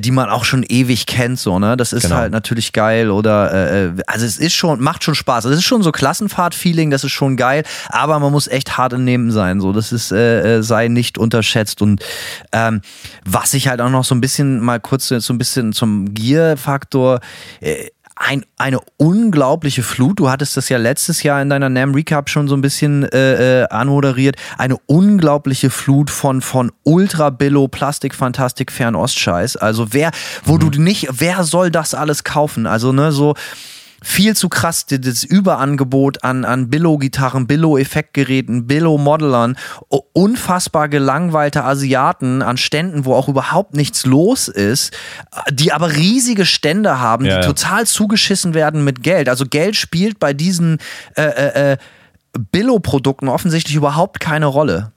die 0.00 0.10
man 0.10 0.28
auch 0.30 0.44
schon 0.44 0.62
ewig 0.64 1.06
kennt, 1.06 1.38
so, 1.38 1.58
ne? 1.58 1.76
Das 1.76 1.92
ist 1.92 2.02
Genau. 2.04 2.16
halt 2.16 2.32
natürlich 2.32 2.72
geil. 2.72 3.10
Oder 3.10 3.92
also 4.06 4.26
es 4.26 4.38
ist 4.38 4.54
schon, 4.54 4.80
macht 4.80 5.04
schon 5.04 5.14
Spaß. 5.14 5.44
Es 5.44 5.58
ist 5.58 5.64
schon 5.64 5.82
so 5.82 5.91
Klassenfahrt-Feeling, 5.92 6.90
das 6.90 7.04
ist 7.04 7.12
schon 7.12 7.36
geil, 7.36 7.64
aber 7.88 8.18
man 8.18 8.32
muss 8.32 8.48
echt 8.48 8.76
hart 8.76 8.92
im 8.92 9.04
Nehmen 9.04 9.30
sein. 9.30 9.60
So, 9.60 9.72
das 9.72 9.92
ist, 9.92 10.12
äh, 10.12 10.58
äh, 10.58 10.62
sei 10.62 10.88
nicht 10.88 11.18
unterschätzt. 11.18 11.82
Und 11.82 12.02
ähm, 12.52 12.80
was 13.24 13.54
ich 13.54 13.68
halt 13.68 13.80
auch 13.80 13.90
noch 13.90 14.04
so 14.04 14.14
ein 14.14 14.20
bisschen 14.20 14.60
mal 14.60 14.80
kurz 14.80 15.08
so 15.08 15.32
ein 15.32 15.38
bisschen 15.38 15.72
zum 15.72 16.14
Gear-Faktor. 16.14 17.20
Äh, 17.60 17.88
ein, 18.16 18.44
eine 18.56 18.78
unglaubliche 18.98 19.82
Flut. 19.82 20.20
Du 20.20 20.30
hattest 20.30 20.56
das 20.56 20.68
ja 20.68 20.78
letztes 20.78 21.22
Jahr 21.22 21.42
in 21.42 21.50
deiner 21.50 21.68
NAM 21.68 21.94
Recap 21.94 22.28
schon 22.30 22.46
so 22.46 22.54
ein 22.54 22.60
bisschen 22.60 23.04
äh, 23.04 23.62
äh, 23.62 23.68
anmoderiert. 23.68 24.36
Eine 24.58 24.76
unglaubliche 24.86 25.70
Flut 25.70 26.10
von, 26.10 26.40
von 26.40 26.70
Ultra 26.84 27.30
Billo 27.30 27.68
Plastik 27.68 28.14
Fantastik 28.14 28.70
Fernost-Scheiß. 28.70 29.56
Also 29.56 29.92
wer, 29.92 30.12
wo 30.44 30.58
du 30.58 30.68
nicht, 30.80 31.08
wer 31.10 31.42
soll 31.42 31.70
das 31.70 31.94
alles 31.94 32.22
kaufen? 32.22 32.66
Also 32.66 32.92
ne, 32.92 33.12
so 33.12 33.34
viel 34.02 34.36
zu 34.36 34.48
krass, 34.48 34.86
das 34.86 35.24
Überangebot 35.24 36.24
an, 36.24 36.44
an 36.44 36.68
Billo-Gitarren, 36.68 37.46
Billo-Effektgeräten, 37.46 38.66
Billo-Modellern, 38.66 39.56
unfassbar 40.12 40.88
gelangweilte 40.88 41.64
Asiaten 41.64 42.42
an 42.42 42.56
Ständen, 42.56 43.04
wo 43.04 43.14
auch 43.14 43.28
überhaupt 43.28 43.74
nichts 43.74 44.04
los 44.04 44.48
ist, 44.48 44.92
die 45.50 45.72
aber 45.72 45.92
riesige 45.92 46.44
Stände 46.44 46.98
haben, 46.98 47.24
Ja, 47.24 47.36
die 47.36 47.40
ja. 47.42 47.46
total 47.46 47.86
zugeschissen 47.86 48.54
werden 48.54 48.84
mit 48.84 49.02
Geld. 49.02 49.28
Also 49.28 49.46
Geld 49.46 49.76
spielt 49.76 50.18
bei 50.18 50.32
diesen 50.32 50.78
äh, 51.16 51.22
äh, 51.22 51.72
äh, 51.72 51.76
Billo-Produkten 52.50 53.28
offensichtlich 53.28 53.76
überhaupt 53.76 54.20
keine 54.20 54.46
Rolle. 54.46 54.92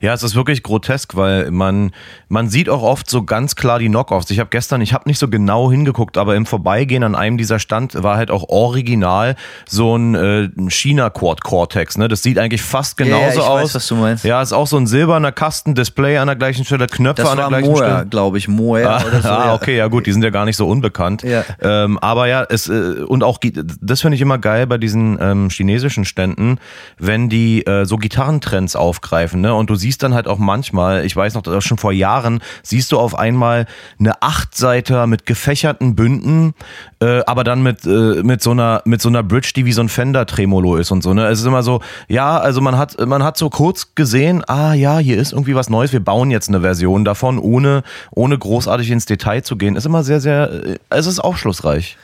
Ja, 0.00 0.14
es 0.14 0.22
ist 0.22 0.34
wirklich 0.34 0.62
grotesk, 0.62 1.16
weil 1.16 1.50
man, 1.50 1.92
man 2.28 2.48
sieht 2.48 2.68
auch 2.68 2.82
oft 2.82 3.08
so 3.10 3.22
ganz 3.22 3.56
klar 3.56 3.78
die 3.78 3.88
Knockoffs. 3.88 4.30
Ich 4.30 4.38
habe 4.38 4.50
gestern, 4.50 4.80
ich 4.80 4.92
habe 4.94 5.08
nicht 5.08 5.18
so 5.18 5.28
genau 5.28 5.70
hingeguckt, 5.70 6.16
aber 6.16 6.36
im 6.36 6.46
Vorbeigehen 6.46 7.02
an 7.04 7.14
einem 7.14 7.36
dieser 7.38 7.58
Stand 7.58 8.02
war 8.02 8.16
halt 8.16 8.30
auch 8.30 8.48
original 8.48 9.36
so 9.68 9.96
ein 9.96 10.14
äh, 10.14 10.48
China 10.70 11.10
Quad 11.10 11.42
Cortex. 11.42 11.98
Ne? 11.98 12.08
Das 12.08 12.22
sieht 12.22 12.38
eigentlich 12.38 12.62
fast 12.62 12.98
Ja, 12.98 13.06
genauso 13.06 13.24
ja, 13.24 13.32
ich 13.32 13.40
aus. 13.40 13.62
weiß, 13.62 13.74
was 13.74 13.86
du 13.88 13.94
meinst. 13.96 14.24
Ja, 14.24 14.40
ist 14.42 14.52
auch 14.52 14.66
so 14.66 14.76
ein 14.76 14.86
silberner 14.86 15.32
Kasten, 15.32 15.74
Display 15.74 16.16
an 16.18 16.26
der 16.28 16.36
gleichen 16.36 16.64
Stelle, 16.64 16.86
Knöpfe 16.86 17.22
Das 17.22 17.30
an 17.30 17.38
der 17.38 17.48
gleichen 17.48 17.66
Moer, 17.68 17.76
Stelle. 17.76 18.06
glaube 18.06 18.38
ich, 18.38 18.48
Moer 18.48 18.80
oder 19.06 19.22
so. 19.22 19.28
ah, 19.28 19.46
ja. 19.46 19.54
okay, 19.54 19.76
ja 19.76 19.88
gut, 19.88 20.06
die 20.06 20.12
sind 20.12 20.22
ja 20.22 20.30
gar 20.30 20.44
nicht 20.44 20.56
so 20.56 20.66
unbekannt. 20.66 21.22
Ja. 21.22 21.44
Ähm, 21.60 21.98
aber 21.98 22.26
ja, 22.26 22.44
es 22.48 22.68
äh, 22.68 23.02
und 23.06 23.22
auch 23.22 23.38
das 23.80 24.00
finde 24.00 24.14
ich 24.16 24.20
immer 24.20 24.38
geil 24.38 24.66
bei 24.66 24.78
diesen 24.78 25.18
ähm, 25.20 25.50
chinesischen 25.50 26.04
Ständen, 26.04 26.58
wenn 26.98 27.28
die 27.28 27.66
äh, 27.66 27.84
so 27.84 27.96
Gitarrentrends 27.96 28.76
aufgreifen, 28.76 29.40
ne? 29.40 29.54
Und 29.60 29.70
du 29.70 29.76
siehst 29.76 30.02
dann 30.02 30.14
halt 30.14 30.26
auch 30.26 30.38
manchmal, 30.38 31.04
ich 31.04 31.14
weiß 31.14 31.34
noch, 31.34 31.42
das 31.42 31.64
schon 31.64 31.78
vor 31.78 31.92
Jahren, 31.92 32.40
siehst 32.62 32.90
du 32.90 32.98
auf 32.98 33.16
einmal 33.16 33.66
eine 33.98 34.22
Achtseiter 34.22 35.06
mit 35.06 35.26
gefächerten 35.26 35.94
Bünden, 35.94 36.54
äh, 37.00 37.22
aber 37.26 37.44
dann 37.44 37.62
mit 37.62 37.86
äh, 37.86 38.22
mit 38.22 38.42
so 38.42 38.50
einer 38.50 38.82
mit 38.84 39.00
so 39.00 39.08
einer 39.08 39.22
Bridge, 39.22 39.52
die 39.54 39.66
wie 39.66 39.72
so 39.72 39.82
ein 39.82 39.88
Fender 39.88 40.26
Tremolo 40.26 40.76
ist 40.76 40.90
und 40.90 41.02
so, 41.02 41.14
ne? 41.14 41.26
Es 41.28 41.40
ist 41.40 41.46
immer 41.46 41.62
so, 41.62 41.80
ja, 42.08 42.38
also 42.38 42.60
man 42.60 42.76
hat 42.76 43.06
man 43.06 43.22
hat 43.22 43.36
so 43.36 43.50
kurz 43.50 43.94
gesehen, 43.94 44.42
ah 44.48 44.74
ja, 44.74 44.98
hier 44.98 45.18
ist 45.18 45.32
irgendwie 45.32 45.54
was 45.54 45.70
Neues, 45.70 45.92
wir 45.92 46.04
bauen 46.04 46.30
jetzt 46.30 46.48
eine 46.48 46.62
Version 46.62 47.04
davon, 47.04 47.38
ohne 47.38 47.82
ohne 48.10 48.36
großartig 48.38 48.90
ins 48.90 49.06
Detail 49.06 49.42
zu 49.42 49.56
gehen. 49.56 49.76
Ist 49.76 49.86
immer 49.86 50.02
sehr 50.02 50.20
sehr 50.20 50.50
äh, 50.50 50.78
es 50.88 51.06
ist 51.06 51.20
aufschlussreich. 51.20 51.96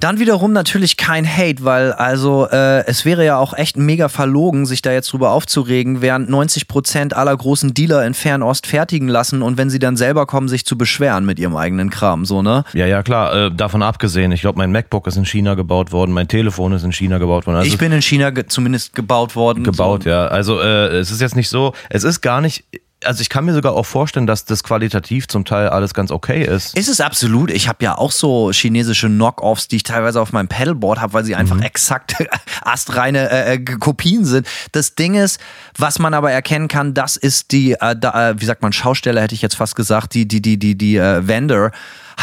Dann 0.00 0.18
wiederum 0.18 0.54
natürlich 0.54 0.96
kein 0.96 1.26
Hate, 1.26 1.62
weil 1.62 1.92
also 1.92 2.48
äh, 2.50 2.86
es 2.86 3.04
wäre 3.04 3.22
ja 3.22 3.36
auch 3.36 3.52
echt 3.52 3.76
mega 3.76 4.08
verlogen, 4.08 4.64
sich 4.64 4.80
da 4.80 4.92
jetzt 4.92 5.12
drüber 5.12 5.32
aufzuregen, 5.32 6.00
während 6.00 6.30
90 6.30 6.68
Prozent 6.68 7.14
aller 7.14 7.36
großen 7.36 7.74
Dealer 7.74 8.06
in 8.06 8.14
Fernost 8.14 8.66
fertigen 8.66 9.08
lassen 9.08 9.42
und 9.42 9.58
wenn 9.58 9.68
sie 9.68 9.78
dann 9.78 9.98
selber 9.98 10.24
kommen, 10.24 10.48
sich 10.48 10.64
zu 10.64 10.78
beschweren 10.78 11.26
mit 11.26 11.38
ihrem 11.38 11.54
eigenen 11.54 11.90
Kram, 11.90 12.24
so 12.24 12.40
ne? 12.40 12.64
Ja, 12.72 12.86
ja, 12.86 13.02
klar. 13.02 13.34
Äh, 13.34 13.54
davon 13.54 13.82
abgesehen, 13.82 14.32
ich 14.32 14.40
glaube, 14.40 14.56
mein 14.56 14.72
MacBook 14.72 15.06
ist 15.06 15.18
in 15.18 15.26
China 15.26 15.54
gebaut 15.54 15.92
worden, 15.92 16.12
mein 16.12 16.28
Telefon 16.28 16.72
ist 16.72 16.82
in 16.82 16.92
China 16.92 17.18
gebaut 17.18 17.46
worden. 17.46 17.58
Also 17.58 17.68
ich 17.68 17.76
bin 17.76 17.92
in 17.92 18.00
China 18.00 18.30
ge 18.30 18.46
zumindest 18.48 18.94
gebaut 18.94 19.36
worden. 19.36 19.64
gebaut, 19.64 20.04
so. 20.04 20.08
ja. 20.08 20.28
Also 20.28 20.60
äh, 20.60 20.96
es 20.96 21.10
ist 21.10 21.20
jetzt 21.20 21.36
nicht 21.36 21.50
so, 21.50 21.74
es 21.90 22.04
ist 22.04 22.22
gar 22.22 22.40
nicht, 22.40 22.64
also 23.04 23.22
ich 23.22 23.28
kann 23.28 23.44
mir 23.44 23.54
sogar 23.54 23.72
auch 23.72 23.86
vorstellen, 23.86 24.26
dass 24.26 24.44
das 24.44 24.62
qualitativ 24.62 25.28
zum 25.28 25.44
Teil 25.44 25.68
alles 25.68 25.94
ganz 25.94 26.10
okay 26.10 26.44
ist. 26.44 26.76
Ist 26.76 26.88
es 26.88 27.00
absolut. 27.00 27.50
Ich 27.50 27.68
habe 27.68 27.82
ja 27.84 27.96
auch 27.96 28.12
so 28.12 28.50
chinesische 28.52 29.08
Knockoffs, 29.08 29.68
die 29.68 29.76
ich 29.76 29.82
teilweise 29.82 30.20
auf 30.20 30.32
meinem 30.32 30.48
Pedalboard 30.48 31.00
habe, 31.00 31.12
weil 31.12 31.24
sie 31.24 31.34
einfach 31.34 31.60
exakt 31.60 32.16
astreine 32.62 33.30
äh, 33.30 33.54
äh, 33.54 33.58
Kopien 33.58 34.24
sind. 34.24 34.46
Das 34.72 34.94
Ding 34.94 35.14
ist, 35.14 35.40
was 35.76 35.98
man 35.98 36.14
aber 36.14 36.30
erkennen 36.30 36.68
kann, 36.68 36.94
das 36.94 37.16
ist 37.16 37.52
die, 37.52 37.72
äh, 37.72 37.96
da, 37.96 38.30
äh, 38.30 38.40
wie 38.40 38.44
sagt 38.44 38.62
man, 38.62 38.72
Schausteller 38.72 39.22
hätte 39.22 39.34
ich 39.34 39.42
jetzt 39.42 39.56
fast 39.56 39.76
gesagt, 39.76 40.14
die, 40.14 40.28
die, 40.28 40.42
die, 40.42 40.58
die, 40.58 40.76
die 40.76 40.96
äh, 40.96 41.26
Vendor 41.26 41.70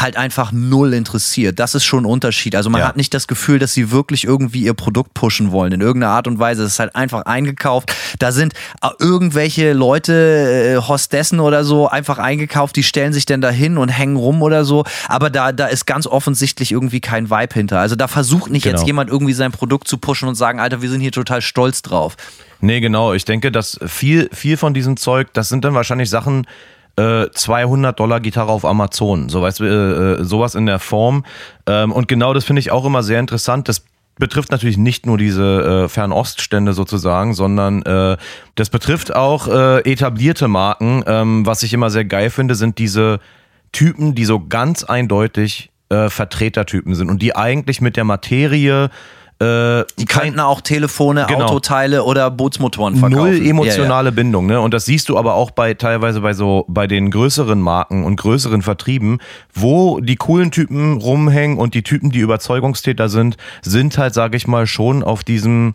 halt 0.00 0.16
einfach 0.16 0.52
null 0.52 0.94
interessiert. 0.94 1.58
Das 1.58 1.74
ist 1.74 1.84
schon 1.84 2.04
ein 2.04 2.06
Unterschied. 2.06 2.54
Also 2.56 2.70
man 2.70 2.80
Ja. 2.80 2.88
hat 2.88 2.96
nicht 2.96 3.12
das 3.14 3.26
Gefühl, 3.26 3.58
dass 3.58 3.72
sie 3.74 3.90
wirklich 3.90 4.24
irgendwie 4.24 4.62
ihr 4.62 4.74
Produkt 4.74 5.14
pushen 5.14 5.50
wollen 5.52 5.72
in 5.72 5.80
irgendeiner 5.80 6.12
Art 6.12 6.26
und 6.26 6.38
Weise. 6.38 6.62
Es 6.64 6.72
ist 6.74 6.78
halt 6.78 6.94
einfach 6.96 7.22
eingekauft. 7.26 7.94
Da 8.18 8.32
sind 8.32 8.54
äh, 8.82 8.88
irgendwelche 8.98 9.72
Leute, 9.72 10.76
äh, 10.82 10.88
Hostessen 10.88 11.40
oder 11.40 11.64
so, 11.64 11.88
einfach 11.88 12.18
eingekauft, 12.18 12.76
die 12.76 12.82
stellen 12.82 13.12
sich 13.12 13.26
dann 13.26 13.40
dahin 13.40 13.78
und 13.78 13.88
hängen 13.88 14.16
rum 14.16 14.42
oder 14.42 14.64
so. 14.64 14.84
Aber 15.08 15.30
da, 15.30 15.52
da 15.52 15.66
ist 15.66 15.86
ganz 15.86 16.06
offensichtlich 16.06 16.72
irgendwie 16.72 17.00
kein 17.00 17.30
Vibe 17.30 17.54
hinter. 17.54 17.80
Also 17.80 17.96
da 17.96 18.08
versucht 18.08 18.50
nicht 18.50 18.62
Genau. 18.64 18.78
jetzt 18.78 18.86
jemand 18.86 19.10
irgendwie 19.10 19.32
sein 19.34 19.52
Produkt 19.52 19.88
zu 19.88 19.98
pushen 19.98 20.28
und 20.28 20.34
sagen, 20.34 20.60
Alter, 20.60 20.82
wir 20.82 20.90
sind 20.90 21.00
hier 21.00 21.12
total 21.12 21.42
stolz 21.42 21.82
drauf. 21.82 22.16
Nee, 22.60 22.80
genau. 22.80 23.12
Ich 23.12 23.24
denke, 23.24 23.52
dass 23.52 23.78
viel, 23.86 24.28
viel 24.32 24.56
von 24.56 24.74
diesem 24.74 24.96
Zeug, 24.96 25.28
das 25.32 25.48
sind 25.48 25.64
dann 25.64 25.74
wahrscheinlich 25.74 26.10
Sachen, 26.10 26.46
äh, 26.98 27.30
200 27.30 27.98
Dollar 27.98 28.20
Gitarre 28.20 28.50
auf 28.50 28.64
Amazon, 28.64 29.28
so 29.28 29.40
weißt 29.40 29.60
äh, 29.60 29.64
äh, 29.64 30.24
sowas 30.24 30.54
in 30.54 30.66
der 30.66 30.78
Form. 30.78 31.24
Ähm, 31.66 31.92
und 31.92 32.08
genau 32.08 32.34
das 32.34 32.44
finde 32.44 32.60
ich 32.60 32.70
auch 32.70 32.84
immer 32.84 33.02
sehr 33.02 33.20
interessant. 33.20 33.68
Das 33.68 33.84
betrifft 34.18 34.50
natürlich 34.50 34.76
nicht 34.76 35.06
nur 35.06 35.16
diese 35.16 35.84
äh, 35.84 35.88
Fernoststände 35.88 36.72
sozusagen, 36.72 37.34
sondern 37.34 37.82
äh, 37.82 38.16
das 38.56 38.70
betrifft 38.70 39.14
auch 39.14 39.48
äh, 39.48 39.90
etablierte 39.90 40.48
Marken. 40.48 41.04
Ähm, 41.06 41.46
was 41.46 41.62
ich 41.62 41.72
immer 41.72 41.90
sehr 41.90 42.04
geil 42.04 42.30
finde, 42.30 42.54
sind 42.54 42.78
diese 42.78 43.20
Typen, 43.72 44.14
die 44.14 44.24
so 44.24 44.44
ganz 44.44 44.82
eindeutig 44.82 45.70
äh, 45.90 46.08
Vertretertypen 46.08 46.94
sind 46.94 47.10
und 47.10 47.22
die 47.22 47.36
eigentlich 47.36 47.80
mit 47.80 47.96
der 47.96 48.04
Materie 48.04 48.90
äh, 49.40 49.84
Die 49.98 50.04
könnten 50.04 50.40
auch 50.40 50.60
Telefone, 50.60 51.26
Genau. 51.28 51.46
Autoteile 51.46 52.02
oder 52.04 52.30
Bootsmotoren 52.30 52.96
verkaufen. 52.96 53.16
Null 53.22 53.36
Ja, 53.36 53.42
ja. 53.44 53.50
emotionale 53.50 54.10
Bindung, 54.12 54.46
ne? 54.46 54.60
Und 54.60 54.74
das 54.74 54.84
siehst 54.84 55.08
du 55.08 55.16
aber 55.18 55.34
auch 55.34 55.50
bei 55.52 55.74
teilweise 55.74 56.20
bei 56.20 56.32
so 56.32 56.64
bei 56.68 56.86
den 56.86 57.10
größeren 57.10 57.60
Marken 57.60 58.04
und 58.04 58.16
größeren 58.16 58.62
Vertrieben, 58.62 59.18
wo 59.54 60.00
die 60.00 60.16
coolen 60.16 60.50
Typen 60.50 60.96
rumhängen 60.98 61.58
und 61.58 61.74
die 61.74 61.82
Typen, 61.82 62.10
die 62.10 62.18
Überzeugungstäter 62.18 63.08
sind, 63.08 63.36
sind 63.62 63.96
halt, 63.98 64.14
sage 64.14 64.36
ich 64.36 64.46
mal, 64.48 64.66
schon 64.66 65.02
auf 65.04 65.22
diesem 65.22 65.74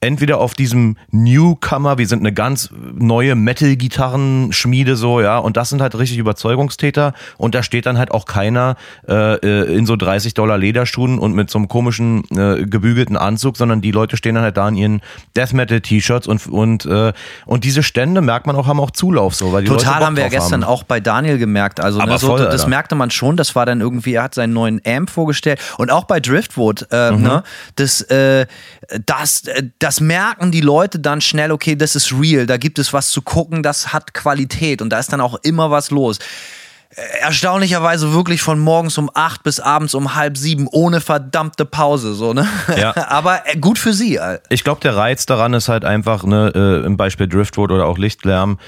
entweder 0.00 0.38
auf 0.38 0.54
diesem 0.54 0.96
Newcomer, 1.10 1.98
wir 1.98 2.06
sind 2.06 2.20
eine 2.20 2.32
ganz 2.32 2.70
neue 2.94 3.34
Metal-Gitarrenschmiede 3.34 4.96
so, 4.96 5.20
ja, 5.20 5.38
und 5.38 5.56
das 5.56 5.68
sind 5.70 5.80
halt 5.80 5.96
richtig 5.98 6.18
Überzeugungstäter 6.18 7.12
und 7.38 7.54
da 7.54 7.62
steht 7.62 7.86
dann 7.86 7.98
halt 7.98 8.10
auch 8.10 8.24
keiner 8.26 8.76
äh, 9.08 9.34
äh, 9.34 9.74
in 9.76 9.86
so 9.86 9.96
30 9.96 10.34
Dollar 10.34 10.58
Lederschuhen 10.58 11.18
und 11.18 11.34
mit 11.34 11.50
so 11.50 11.58
einem 11.58 11.68
komischen 11.68 12.24
äh, 12.30 12.64
gebügelten 12.66 13.16
Anzug, 13.16 13.56
sondern 13.56 13.80
die 13.80 13.90
Leute 13.90 14.16
stehen 14.16 14.34
dann 14.34 14.44
halt 14.44 14.56
da 14.56 14.68
in 14.68 14.76
ihren 14.76 15.00
Death 15.36 15.52
Metal 15.52 15.80
T-Shirts 15.80 16.26
und 16.26 16.46
und 16.46 16.86
äh, 16.86 17.12
und 17.46 17.64
diese 17.64 17.82
Stände 17.82 18.20
merkt 18.20 18.46
man 18.46 18.56
auch 18.56 18.66
haben 18.66 18.80
auch 18.80 18.90
Zulauf 18.90 19.34
so, 19.34 19.52
weil 19.52 19.62
die 19.62 19.68
Leute 19.68 19.84
Total 19.84 19.98
Bock 19.98 20.06
haben 20.06 20.16
wir 20.16 20.24
ja 20.24 20.28
gestern 20.28 20.62
haben. 20.64 20.70
auch 20.70 20.82
bei 20.82 21.00
Daniel 21.00 21.38
gemerkt. 21.38 21.80
Also 21.80 22.00
Aber 22.00 22.12
ne, 22.12 22.18
so, 22.18 22.28
voll, 22.28 22.38
das 22.44 22.52
Alter. 22.60 22.68
merkte 22.68 22.94
man 22.94 23.10
schon. 23.10 23.36
Das 23.36 23.54
war 23.54 23.66
dann 23.66 23.80
irgendwie, 23.80 24.14
er 24.14 24.24
hat 24.24 24.34
seinen 24.34 24.52
neuen 24.52 24.80
Amp 24.86 25.10
vorgestellt 25.10 25.60
und 25.78 25.90
auch 25.90 26.04
bei 26.04 26.20
Driftwood. 26.20 26.86
Äh, 26.90 27.06
Mhm. 27.12 27.22
ne, 27.22 27.42
das, 27.76 28.00
äh, 28.02 28.46
das, 29.06 29.46
äh, 29.46 29.64
das 29.86 30.00
merken 30.00 30.50
die 30.50 30.62
Leute 30.62 30.98
dann 30.98 31.20
schnell. 31.20 31.52
Okay, 31.52 31.76
das 31.76 31.94
ist 31.94 32.12
real. 32.12 32.44
Da 32.44 32.56
gibt 32.56 32.80
es 32.80 32.92
was 32.92 33.10
zu 33.10 33.22
gucken. 33.22 33.62
Das 33.62 33.92
hat 33.92 34.14
Qualität 34.14 34.82
und 34.82 34.90
da 34.90 34.98
ist 34.98 35.12
dann 35.12 35.20
auch 35.20 35.38
immer 35.44 35.70
was 35.70 35.92
los. 35.92 36.18
Äh, 36.90 37.20
Erstaunlicherweise 37.20 38.12
wirklich 38.12 38.42
von 38.42 38.58
morgens 38.58 38.98
um 38.98 39.08
acht 39.14 39.44
bis 39.44 39.60
abends 39.60 39.94
um 39.94 40.16
halb 40.16 40.36
sieben 40.36 40.66
ohne 40.66 41.00
verdammte 41.00 41.64
Pause, 41.64 42.14
so, 42.14 42.32
ne? 42.32 42.48
Ja. 42.76 42.96
Aber 43.08 43.42
äh, 43.46 43.56
gut 43.58 43.78
für 43.78 43.92
sie. 43.92 44.16
äh. 44.16 44.40
Ich 44.48 44.64
glaube, 44.64 44.80
der 44.80 44.96
Reiz 44.96 45.24
daran 45.24 45.54
ist 45.54 45.68
halt 45.68 45.84
einfach, 45.84 46.24
ne, 46.24 46.50
äh, 46.52 46.84
im 46.84 46.96
Beispiel 46.96 47.28
Driftwood 47.28 47.70
oder 47.70 47.86
auch 47.86 47.96
Lichtlärm, 47.96 48.58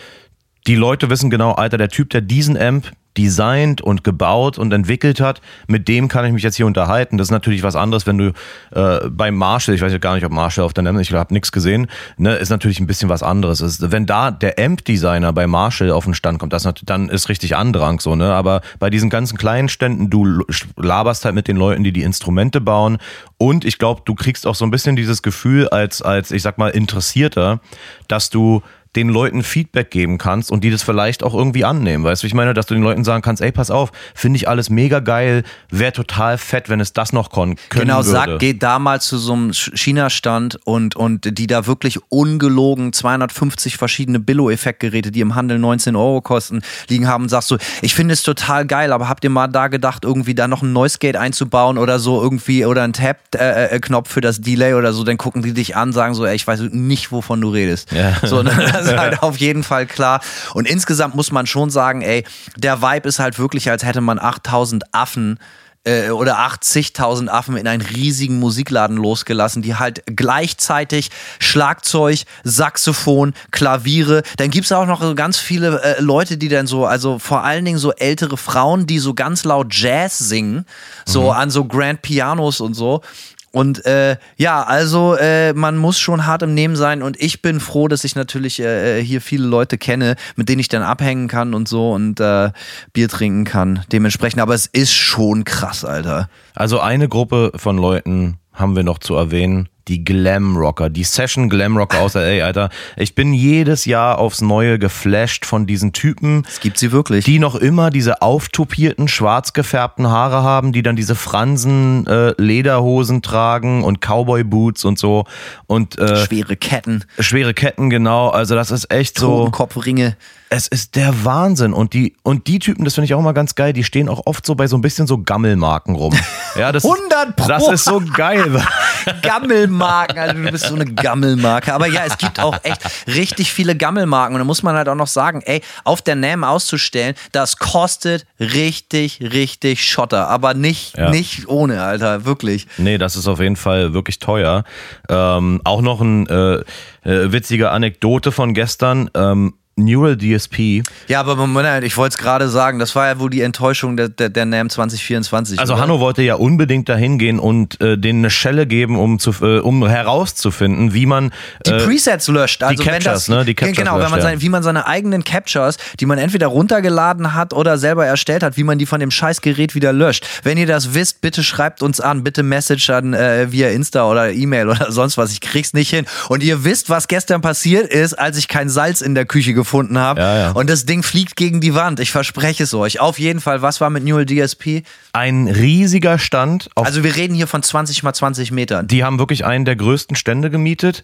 die 0.66 0.74
Leute 0.74 1.10
wissen 1.10 1.30
genau, 1.30 1.52
Alter, 1.52 1.78
der 1.78 1.88
Typ, 1.88 2.10
der 2.10 2.20
diesen 2.20 2.56
Amp 2.56 2.92
designt 3.18 3.80
und 3.80 4.04
gebaut 4.04 4.58
und 4.58 4.72
entwickelt 4.72 5.20
hat, 5.20 5.40
mit 5.66 5.88
dem 5.88 6.08
kann 6.08 6.24
ich 6.24 6.32
mich 6.32 6.44
jetzt 6.44 6.56
hier 6.56 6.66
unterhalten. 6.66 7.18
Das 7.18 7.26
ist 7.26 7.32
natürlich 7.32 7.64
was 7.64 7.74
anderes, 7.74 8.06
wenn 8.06 8.16
du 8.16 8.32
äh, 8.70 9.08
bei 9.10 9.32
Marshall, 9.32 9.74
ich 9.74 9.82
weiß 9.82 9.90
ja 9.90 9.98
gar 9.98 10.14
nicht, 10.14 10.24
ob 10.24 10.30
Marshall 10.30 10.64
auf 10.64 10.72
der 10.72 10.84
NEM, 10.84 11.00
ich 11.00 11.12
habe 11.12 11.34
nichts 11.34 11.50
gesehen, 11.50 11.88
ne, 12.16 12.36
ist 12.36 12.50
natürlich 12.50 12.78
ein 12.78 12.86
bisschen 12.86 13.08
was 13.08 13.24
anderes. 13.24 13.60
Ist, 13.60 13.90
wenn 13.90 14.06
da 14.06 14.30
der 14.30 14.58
Amp-Designer 14.58 15.32
bei 15.32 15.48
Marshall 15.48 15.90
auf 15.90 16.04
den 16.04 16.14
Stand 16.14 16.38
kommt, 16.38 16.52
das 16.52 16.68
dann 16.84 17.08
ist 17.08 17.28
richtig 17.28 17.56
Andrang 17.56 17.98
so, 17.98 18.14
ne? 18.14 18.32
Aber 18.32 18.60
bei 18.78 18.88
diesen 18.88 19.10
ganzen 19.10 19.36
kleinen 19.36 19.68
Ständen, 19.68 20.10
du 20.10 20.44
laberst 20.76 21.24
halt 21.24 21.34
mit 21.34 21.48
den 21.48 21.56
Leuten, 21.56 21.82
die 21.82 21.92
die 21.92 22.02
Instrumente 22.02 22.60
bauen 22.60 22.98
und 23.36 23.64
ich 23.64 23.78
glaube, 23.78 24.02
du 24.04 24.14
kriegst 24.14 24.46
auch 24.46 24.54
so 24.54 24.64
ein 24.64 24.70
bisschen 24.70 24.94
dieses 24.94 25.22
Gefühl 25.22 25.68
als, 25.68 26.02
als, 26.02 26.30
ich 26.30 26.42
sag 26.42 26.58
mal, 26.58 26.68
Interessierter, 26.68 27.60
dass 28.06 28.30
du 28.30 28.62
den 28.96 29.08
Leuten 29.08 29.42
Feedback 29.42 29.90
geben 29.90 30.18
kannst 30.18 30.50
und 30.50 30.64
die 30.64 30.70
das 30.70 30.82
vielleicht 30.82 31.22
auch 31.22 31.34
irgendwie 31.34 31.64
annehmen. 31.64 32.04
Weißt 32.04 32.22
du, 32.22 32.26
ich 32.26 32.34
meine, 32.34 32.54
dass 32.54 32.66
du 32.66 32.74
den 32.74 32.82
Leuten 32.82 33.04
sagen 33.04 33.22
kannst, 33.22 33.42
ey, 33.42 33.52
pass 33.52 33.70
auf, 33.70 33.90
finde 34.14 34.36
ich 34.36 34.48
alles 34.48 34.70
mega 34.70 35.00
geil, 35.00 35.42
wäre 35.70 35.92
total 35.92 36.38
fett, 36.38 36.68
wenn 36.68 36.80
es 36.80 36.92
das 36.92 37.12
noch 37.12 37.30
können 37.30 37.56
Genau, 37.70 37.96
würde. 37.98 38.08
sag, 38.08 38.38
geht 38.38 38.62
da 38.62 38.78
mal 38.78 39.00
zu 39.00 39.18
so 39.18 39.32
einem 39.34 39.52
China-Stand 39.52 40.58
und, 40.64 40.96
und 40.96 41.38
die 41.38 41.46
da 41.46 41.66
wirklich 41.66 41.98
ungelogen 42.08 42.92
250 42.92 43.76
verschiedene 43.76 44.18
Billo-Effektgeräte, 44.20 45.10
die 45.10 45.20
im 45.20 45.34
Handel 45.34 45.58
19 45.58 45.96
Euro 45.96 46.20
kosten, 46.20 46.62
liegen 46.88 47.08
haben, 47.08 47.28
sagst 47.28 47.50
du, 47.50 47.56
ich 47.82 47.94
finde 47.94 48.14
es 48.14 48.22
total 48.22 48.66
geil, 48.66 48.92
aber 48.92 49.08
habt 49.08 49.24
ihr 49.24 49.30
mal 49.30 49.48
da 49.48 49.68
gedacht, 49.68 50.04
irgendwie 50.04 50.34
da 50.34 50.48
noch 50.48 50.62
ein 50.62 50.72
Noise 50.72 50.98
Gate 50.98 51.16
einzubauen 51.16 51.78
oder 51.78 51.98
so 51.98 52.22
irgendwie 52.22 52.64
oder 52.64 52.82
ein 52.82 52.92
Tab-Knopf 52.92 54.10
für 54.10 54.20
das 54.20 54.40
Delay 54.40 54.74
oder 54.74 54.92
so, 54.92 55.04
dann 55.04 55.18
gucken 55.18 55.42
die 55.42 55.52
dich 55.52 55.76
an, 55.76 55.92
sagen 55.92 56.14
so, 56.14 56.24
ey, 56.26 56.34
ich 56.34 56.46
weiß 56.46 56.60
nicht, 56.70 57.12
wovon 57.12 57.40
du 57.40 57.50
redest. 57.50 57.92
Ja. 57.92 58.14
So, 58.26 58.42
ne, 58.42 58.50
das 58.78 58.92
ist 58.92 58.98
halt 58.98 59.22
auf 59.22 59.36
jeden 59.36 59.62
Fall 59.62 59.86
klar. 59.86 60.20
Und 60.54 60.68
insgesamt 60.68 61.14
muss 61.14 61.32
man 61.32 61.46
schon 61.46 61.70
sagen, 61.70 62.02
ey, 62.02 62.24
der 62.56 62.82
Vibe 62.82 63.08
ist 63.08 63.18
halt 63.18 63.38
wirklich, 63.38 63.70
als 63.70 63.84
hätte 63.84 64.00
man 64.00 64.18
8000 64.18 64.94
Affen 64.94 65.38
äh, 65.84 66.10
oder 66.10 66.38
80.000 66.38 67.28
Affen 67.28 67.56
in 67.56 67.66
einen 67.66 67.82
riesigen 67.82 68.38
Musikladen 68.38 68.96
losgelassen, 68.96 69.62
die 69.62 69.76
halt 69.76 70.02
gleichzeitig 70.06 71.10
Schlagzeug, 71.38 72.20
Saxophon, 72.44 73.32
Klaviere, 73.50 74.22
dann 74.36 74.50
gibt's 74.50 74.72
auch 74.72 74.86
noch 74.86 75.00
so 75.00 75.14
ganz 75.14 75.38
viele 75.38 75.80
äh, 75.82 76.00
Leute, 76.00 76.36
die 76.36 76.48
dann 76.48 76.66
so, 76.66 76.84
also 76.84 77.18
vor 77.18 77.44
allen 77.44 77.64
Dingen 77.64 77.78
so 77.78 77.92
ältere 77.92 78.36
Frauen, 78.36 78.86
die 78.86 78.98
so 78.98 79.14
ganz 79.14 79.44
laut 79.44 79.74
Jazz 79.74 80.18
singen, 80.18 80.64
so 81.06 81.30
an 81.30 81.50
so 81.50 81.64
Grand 81.64 82.02
Pianos 82.02 82.60
und 82.60 82.74
so. 82.74 83.02
Und 83.50 83.84
äh, 83.86 84.16
ja, 84.36 84.62
also 84.62 85.14
äh, 85.14 85.52
man 85.54 85.76
muss 85.76 85.98
schon 85.98 86.26
hart 86.26 86.42
im 86.42 86.54
Nehmen 86.54 86.76
sein 86.76 87.02
und 87.02 87.20
ich 87.20 87.40
bin 87.40 87.60
froh, 87.60 87.88
dass 87.88 88.04
ich 88.04 88.14
natürlich 88.14 88.60
äh, 88.60 89.02
hier 89.02 89.20
viele 89.20 89.46
Leute 89.46 89.78
kenne, 89.78 90.16
mit 90.36 90.48
denen 90.48 90.60
ich 90.60 90.68
dann 90.68 90.82
abhängen 90.82 91.28
kann 91.28 91.54
und 91.54 91.66
so 91.66 91.92
und 91.92 92.20
äh, 92.20 92.50
Bier 92.92 93.08
trinken 93.08 93.44
kann. 93.44 93.84
Dementsprechend, 93.90 94.40
aber 94.40 94.54
es 94.54 94.66
ist 94.66 94.92
schon 94.92 95.44
krass, 95.44 95.84
Alter. 95.84 96.28
Also 96.54 96.80
eine 96.80 97.08
Gruppe 97.08 97.52
von 97.56 97.78
Leuten 97.78 98.38
haben 98.52 98.76
wir 98.76 98.82
noch 98.82 98.98
zu 98.98 99.14
erwähnen, 99.14 99.68
die 99.88 100.04
Glamrocker, 100.04 100.90
die 100.90 101.04
Session 101.04 101.48
Glamrocker 101.48 102.00
aus 102.00 102.14
LA, 102.14 102.44
Alter. 102.44 102.70
Ich 102.96 103.14
bin 103.14 103.32
jedes 103.32 103.84
Jahr 103.84 104.18
aufs 104.18 104.40
Neue 104.40 104.78
geflasht 104.78 105.46
von 105.46 105.66
diesen 105.66 105.92
Typen. 105.92 106.44
Es 106.46 106.60
gibt 106.60 106.78
sie 106.78 106.92
wirklich. 106.92 107.24
Die 107.24 107.38
noch 107.38 107.54
immer 107.54 107.90
diese 107.90 108.22
auftupierten, 108.22 109.08
schwarz 109.08 109.52
gefärbten 109.52 110.08
Haare 110.08 110.42
haben, 110.42 110.72
die 110.72 110.82
dann 110.82 110.96
diese 110.96 111.14
Fransen 111.14 112.06
äh, 112.06 112.34
Lederhosen 112.36 113.22
tragen 113.22 113.82
und 113.84 114.00
Cowboy 114.00 114.44
Boots 114.44 114.84
und 114.84 114.98
so 114.98 115.24
und 115.66 115.98
äh, 115.98 116.16
Schwere 116.26 116.56
Ketten, 116.56 117.04
schwere 117.18 117.54
Ketten, 117.54 117.90
genau. 117.90 118.28
Also 118.28 118.54
das 118.54 118.70
ist 118.70 118.92
echt 118.92 119.18
so. 119.18 119.38
Totenkopfringe. 119.38 120.16
Es 120.50 120.66
ist 120.66 120.96
der 120.96 121.24
Wahnsinn. 121.24 121.72
Und 121.74 121.92
die, 121.92 122.14
und 122.22 122.46
die 122.46 122.58
Typen, 122.58 122.84
das 122.84 122.94
finde 122.94 123.04
ich 123.06 123.14
auch 123.14 123.20
mal 123.20 123.32
ganz 123.32 123.54
geil, 123.54 123.72
die 123.72 123.84
stehen 123.84 124.08
auch 124.08 124.22
oft 124.26 124.46
so 124.46 124.54
bei 124.54 124.66
so 124.66 124.76
ein 124.76 124.80
bisschen 124.80 125.06
so 125.06 125.18
Gammelmarken 125.22 125.94
rum. 125.94 126.14
Ja, 126.56 126.72
das 126.72 126.84
100 126.84 127.36
Pro. 127.36 127.46
Das 127.46 127.68
ist 127.68 127.84
so 127.84 128.02
geil. 128.14 128.60
Gammelmarken, 129.22 130.18
also 130.18 130.34
du 130.34 130.50
bist 130.50 130.64
so 130.66 130.74
eine 130.74 130.86
Gammelmarke. 130.86 131.72
Aber 131.72 131.86
ja, 131.86 132.02
es 132.04 132.18
gibt 132.18 132.40
auch 132.40 132.56
echt 132.64 132.80
richtig 133.06 133.52
viele 133.52 133.76
Gammelmarken. 133.76 134.34
Und 134.34 134.40
da 134.40 134.44
muss 134.44 134.62
man 134.64 134.74
halt 134.74 134.88
auch 134.88 134.94
noch 134.96 135.06
sagen, 135.06 135.40
ey, 135.44 135.60
auf 135.84 136.02
der 136.02 136.16
NAM 136.16 136.42
auszustellen, 136.42 137.14
das 137.30 137.58
kostet 137.58 138.26
richtig, 138.40 139.20
richtig 139.20 139.84
Schotter. 139.86 140.28
Aber 140.28 140.54
nicht, 140.54 140.96
Ja. 140.96 141.10
nicht 141.10 141.46
ohne, 141.48 141.82
Alter, 141.82 142.24
wirklich. 142.24 142.66
Nee, 142.76 142.98
das 142.98 143.14
ist 143.14 143.28
auf 143.28 143.38
jeden 143.40 143.56
Fall 143.56 143.92
wirklich 143.94 144.18
teuer. 144.18 144.64
Ähm, 145.08 145.60
auch 145.64 145.80
noch 145.82 146.00
eine 146.00 146.64
äh, 147.04 147.08
äh, 147.10 147.30
witzige 147.32 147.70
Anekdote 147.70 148.32
von 148.32 148.52
gestern. 148.54 149.10
Ähm, 149.14 149.54
Neural 149.78 150.16
DSP. 150.16 150.82
Ja, 151.06 151.20
aber 151.20 151.36
Moment, 151.36 151.84
ich 151.84 151.96
wollte 151.96 152.14
es 152.14 152.18
gerade 152.18 152.48
sagen, 152.48 152.78
das 152.78 152.94
war 152.94 153.06
ja 153.06 153.18
wohl 153.18 153.30
die 153.30 153.42
Enttäuschung 153.42 153.96
der, 153.96 154.08
der, 154.08 154.28
der 154.28 154.44
NAM 154.44 154.68
2024. 154.68 155.58
Also 155.58 155.74
oder? 155.74 155.82
Hanno 155.82 156.00
wollte 156.00 156.22
ja 156.22 156.34
unbedingt 156.34 156.88
dahin 156.88 157.18
gehen 157.18 157.38
und 157.38 157.80
äh, 157.80 157.96
denen 157.96 158.20
eine 158.20 158.30
Schelle 158.30 158.66
geben, 158.66 158.98
um 158.98 159.18
zu, 159.18 159.30
äh, 159.40 159.60
um 159.60 159.86
herauszufinden, 159.86 160.92
wie 160.92 161.06
man 161.06 161.32
die 161.64 161.70
äh, 161.70 161.84
Presets 161.84 162.28
löscht. 162.28 162.62
Also 162.62 162.84
wenn 162.84 162.92
Captures, 162.92 163.26
das, 163.26 163.28
ne? 163.28 163.44
Die 163.44 163.54
Captures 163.54 163.76
genau, 163.76 163.94
wenn 163.94 164.00
löscht, 164.00 164.10
man 164.10 164.18
ja. 164.20 164.26
seine, 164.26 164.42
wie 164.42 164.48
man 164.48 164.62
seine 164.62 164.86
eigenen 164.86 165.24
Captures, 165.24 165.78
die 166.00 166.06
man 166.06 166.18
entweder 166.18 166.48
runtergeladen 166.48 167.34
hat 167.34 167.54
oder 167.54 167.78
selber 167.78 168.04
erstellt 168.04 168.42
hat, 168.42 168.56
wie 168.56 168.64
man 168.64 168.78
die 168.78 168.86
von 168.86 169.00
dem 169.00 169.10
Scheißgerät 169.10 169.74
wieder 169.74 169.92
löscht. 169.92 170.26
Wenn 170.42 170.58
ihr 170.58 170.66
das 170.66 170.94
wisst, 170.94 171.20
bitte 171.20 171.44
schreibt 171.44 171.82
uns 171.82 172.00
an, 172.00 172.24
bitte 172.24 172.42
Message 172.42 172.90
an 172.90 173.14
äh, 173.14 173.52
via 173.52 173.68
Insta 173.68 174.10
oder 174.10 174.32
E-Mail 174.32 174.68
oder 174.70 174.90
sonst 174.90 175.16
was. 175.16 175.32
Ich 175.32 175.40
krieg's 175.40 175.72
nicht 175.72 175.90
hin. 175.90 176.06
Und 176.28 176.42
ihr 176.42 176.64
wisst, 176.64 176.90
was 176.90 177.08
gestern 177.08 177.40
passiert 177.40 177.92
ist, 177.92 178.14
als 178.14 178.36
ich 178.36 178.48
kein 178.48 178.68
Salz 178.68 179.00
in 179.00 179.14
der 179.14 179.24
Küche 179.24 179.54
gefunden 179.54 179.67
habe. 179.98 180.20
Ja, 180.20 180.38
ja. 180.38 180.50
Und 180.52 180.68
das 180.70 180.86
Ding 180.86 181.02
fliegt 181.02 181.36
gegen 181.36 181.60
die 181.60 181.74
Wand. 181.74 182.00
Ich 182.00 182.10
verspreche 182.10 182.64
es 182.64 182.74
euch. 182.74 183.00
Auf 183.00 183.18
jeden 183.18 183.40
Fall. 183.40 183.62
Was 183.62 183.80
war 183.80 183.90
mit 183.90 184.04
Neural 184.04 184.26
DSP? 184.26 184.82
Ein 185.18 185.48
riesiger 185.48 186.18
Stand. 186.18 186.70
Auf, 186.76 186.86
Also 186.86 187.02
wir 187.02 187.16
reden 187.16 187.34
hier 187.34 187.48
von 187.48 187.62
20 187.62 188.04
mal 188.04 188.12
20 188.12 188.52
Metern. 188.52 188.86
die 188.86 189.02
haben 189.02 189.18
wirklich 189.18 189.44
einen 189.44 189.64
der 189.64 189.74
größten 189.74 190.16
Stände 190.16 190.48
gemietet 190.48 191.02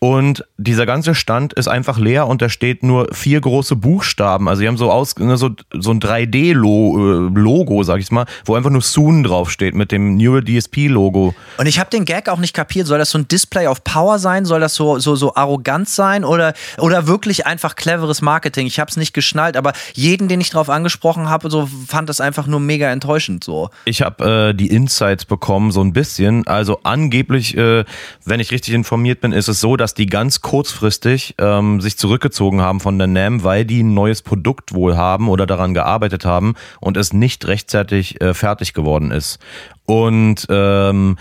und 0.00 0.44
dieser 0.58 0.84
ganze 0.84 1.14
Stand 1.14 1.54
ist 1.54 1.66
einfach 1.66 1.98
leer 1.98 2.26
und 2.26 2.42
da 2.42 2.50
steht 2.50 2.82
nur 2.82 3.08
vier 3.12 3.40
große 3.40 3.76
Buchstaben. 3.76 4.48
Also 4.48 4.60
die 4.60 4.68
haben 4.68 4.76
so 4.76 4.90
aus 4.90 5.16
ne, 5.16 5.38
so, 5.38 5.50
so 5.72 5.92
ein 5.92 6.00
3D-Logo, 6.00 7.82
sag 7.84 8.00
ich 8.00 8.10
mal, 8.10 8.26
wo 8.44 8.54
einfach 8.54 8.70
nur 8.70 8.82
Soon 8.82 9.24
draufsteht 9.24 9.74
mit 9.74 9.92
dem 9.92 10.16
Neural 10.16 10.44
DSP-Logo. 10.44 11.34
Und 11.56 11.66
ich 11.66 11.78
habe 11.78 11.88
den 11.90 12.04
Gag 12.04 12.28
auch 12.28 12.38
nicht 12.38 12.54
kapiert. 12.54 12.86
Soll 12.86 12.98
das 12.98 13.10
so 13.10 13.18
ein 13.18 13.28
Display 13.28 13.66
of 13.66 13.82
Power 13.84 14.18
sein? 14.18 14.44
Soll 14.44 14.60
das 14.60 14.74
so, 14.74 14.98
so, 14.98 15.16
so 15.16 15.34
arrogant 15.34 15.88
sein? 15.88 16.24
Oder, 16.24 16.52
oder 16.78 17.06
wirklich 17.06 17.46
einfach 17.46 17.76
cleveres 17.76 18.20
Marketing? 18.20 18.66
Ich 18.66 18.78
habe 18.78 18.90
es 18.90 18.96
nicht 18.96 19.14
geschnallt, 19.14 19.56
aber 19.56 19.72
jeden, 19.94 20.28
den 20.28 20.40
ich 20.40 20.50
drauf 20.50 20.68
angesprochen 20.68 21.30
habe, 21.30 21.48
so 21.50 21.68
fand 21.88 22.08
das 22.08 22.20
einfach 22.20 22.46
nur 22.46 22.60
mega 22.60 22.90
enttäuschend. 22.90 23.44
So. 23.44 23.53
Ich 23.84 24.02
habe 24.02 24.50
äh, 24.50 24.54
die 24.54 24.68
Insights 24.68 25.24
bekommen, 25.24 25.70
so 25.70 25.80
ein 25.80 25.92
bisschen. 25.92 26.46
Also 26.46 26.80
angeblich, 26.82 27.56
äh, 27.56 27.84
wenn 28.24 28.40
ich 28.40 28.50
richtig 28.50 28.74
informiert 28.74 29.20
bin, 29.20 29.32
ist 29.32 29.48
es 29.48 29.60
so, 29.60 29.76
dass 29.76 29.94
die 29.94 30.06
ganz 30.06 30.40
kurzfristig 30.40 31.34
ähm, 31.38 31.80
sich 31.80 31.98
zurückgezogen 31.98 32.60
haben 32.60 32.80
von 32.80 32.98
der 32.98 33.06
NAM, 33.06 33.44
weil 33.44 33.64
die 33.64 33.82
ein 33.82 33.94
neues 33.94 34.22
Produkt 34.22 34.74
wohl 34.74 34.96
haben 34.96 35.28
oder 35.28 35.46
daran 35.46 35.74
gearbeitet 35.74 36.24
haben 36.24 36.54
und 36.80 36.96
es 36.96 37.12
nicht 37.12 37.46
rechtzeitig 37.46 38.20
äh, 38.20 38.34
fertig 38.34 38.74
geworden 38.74 39.10
ist. 39.10 39.38
Und 39.86 40.46
ähm, 40.48 41.16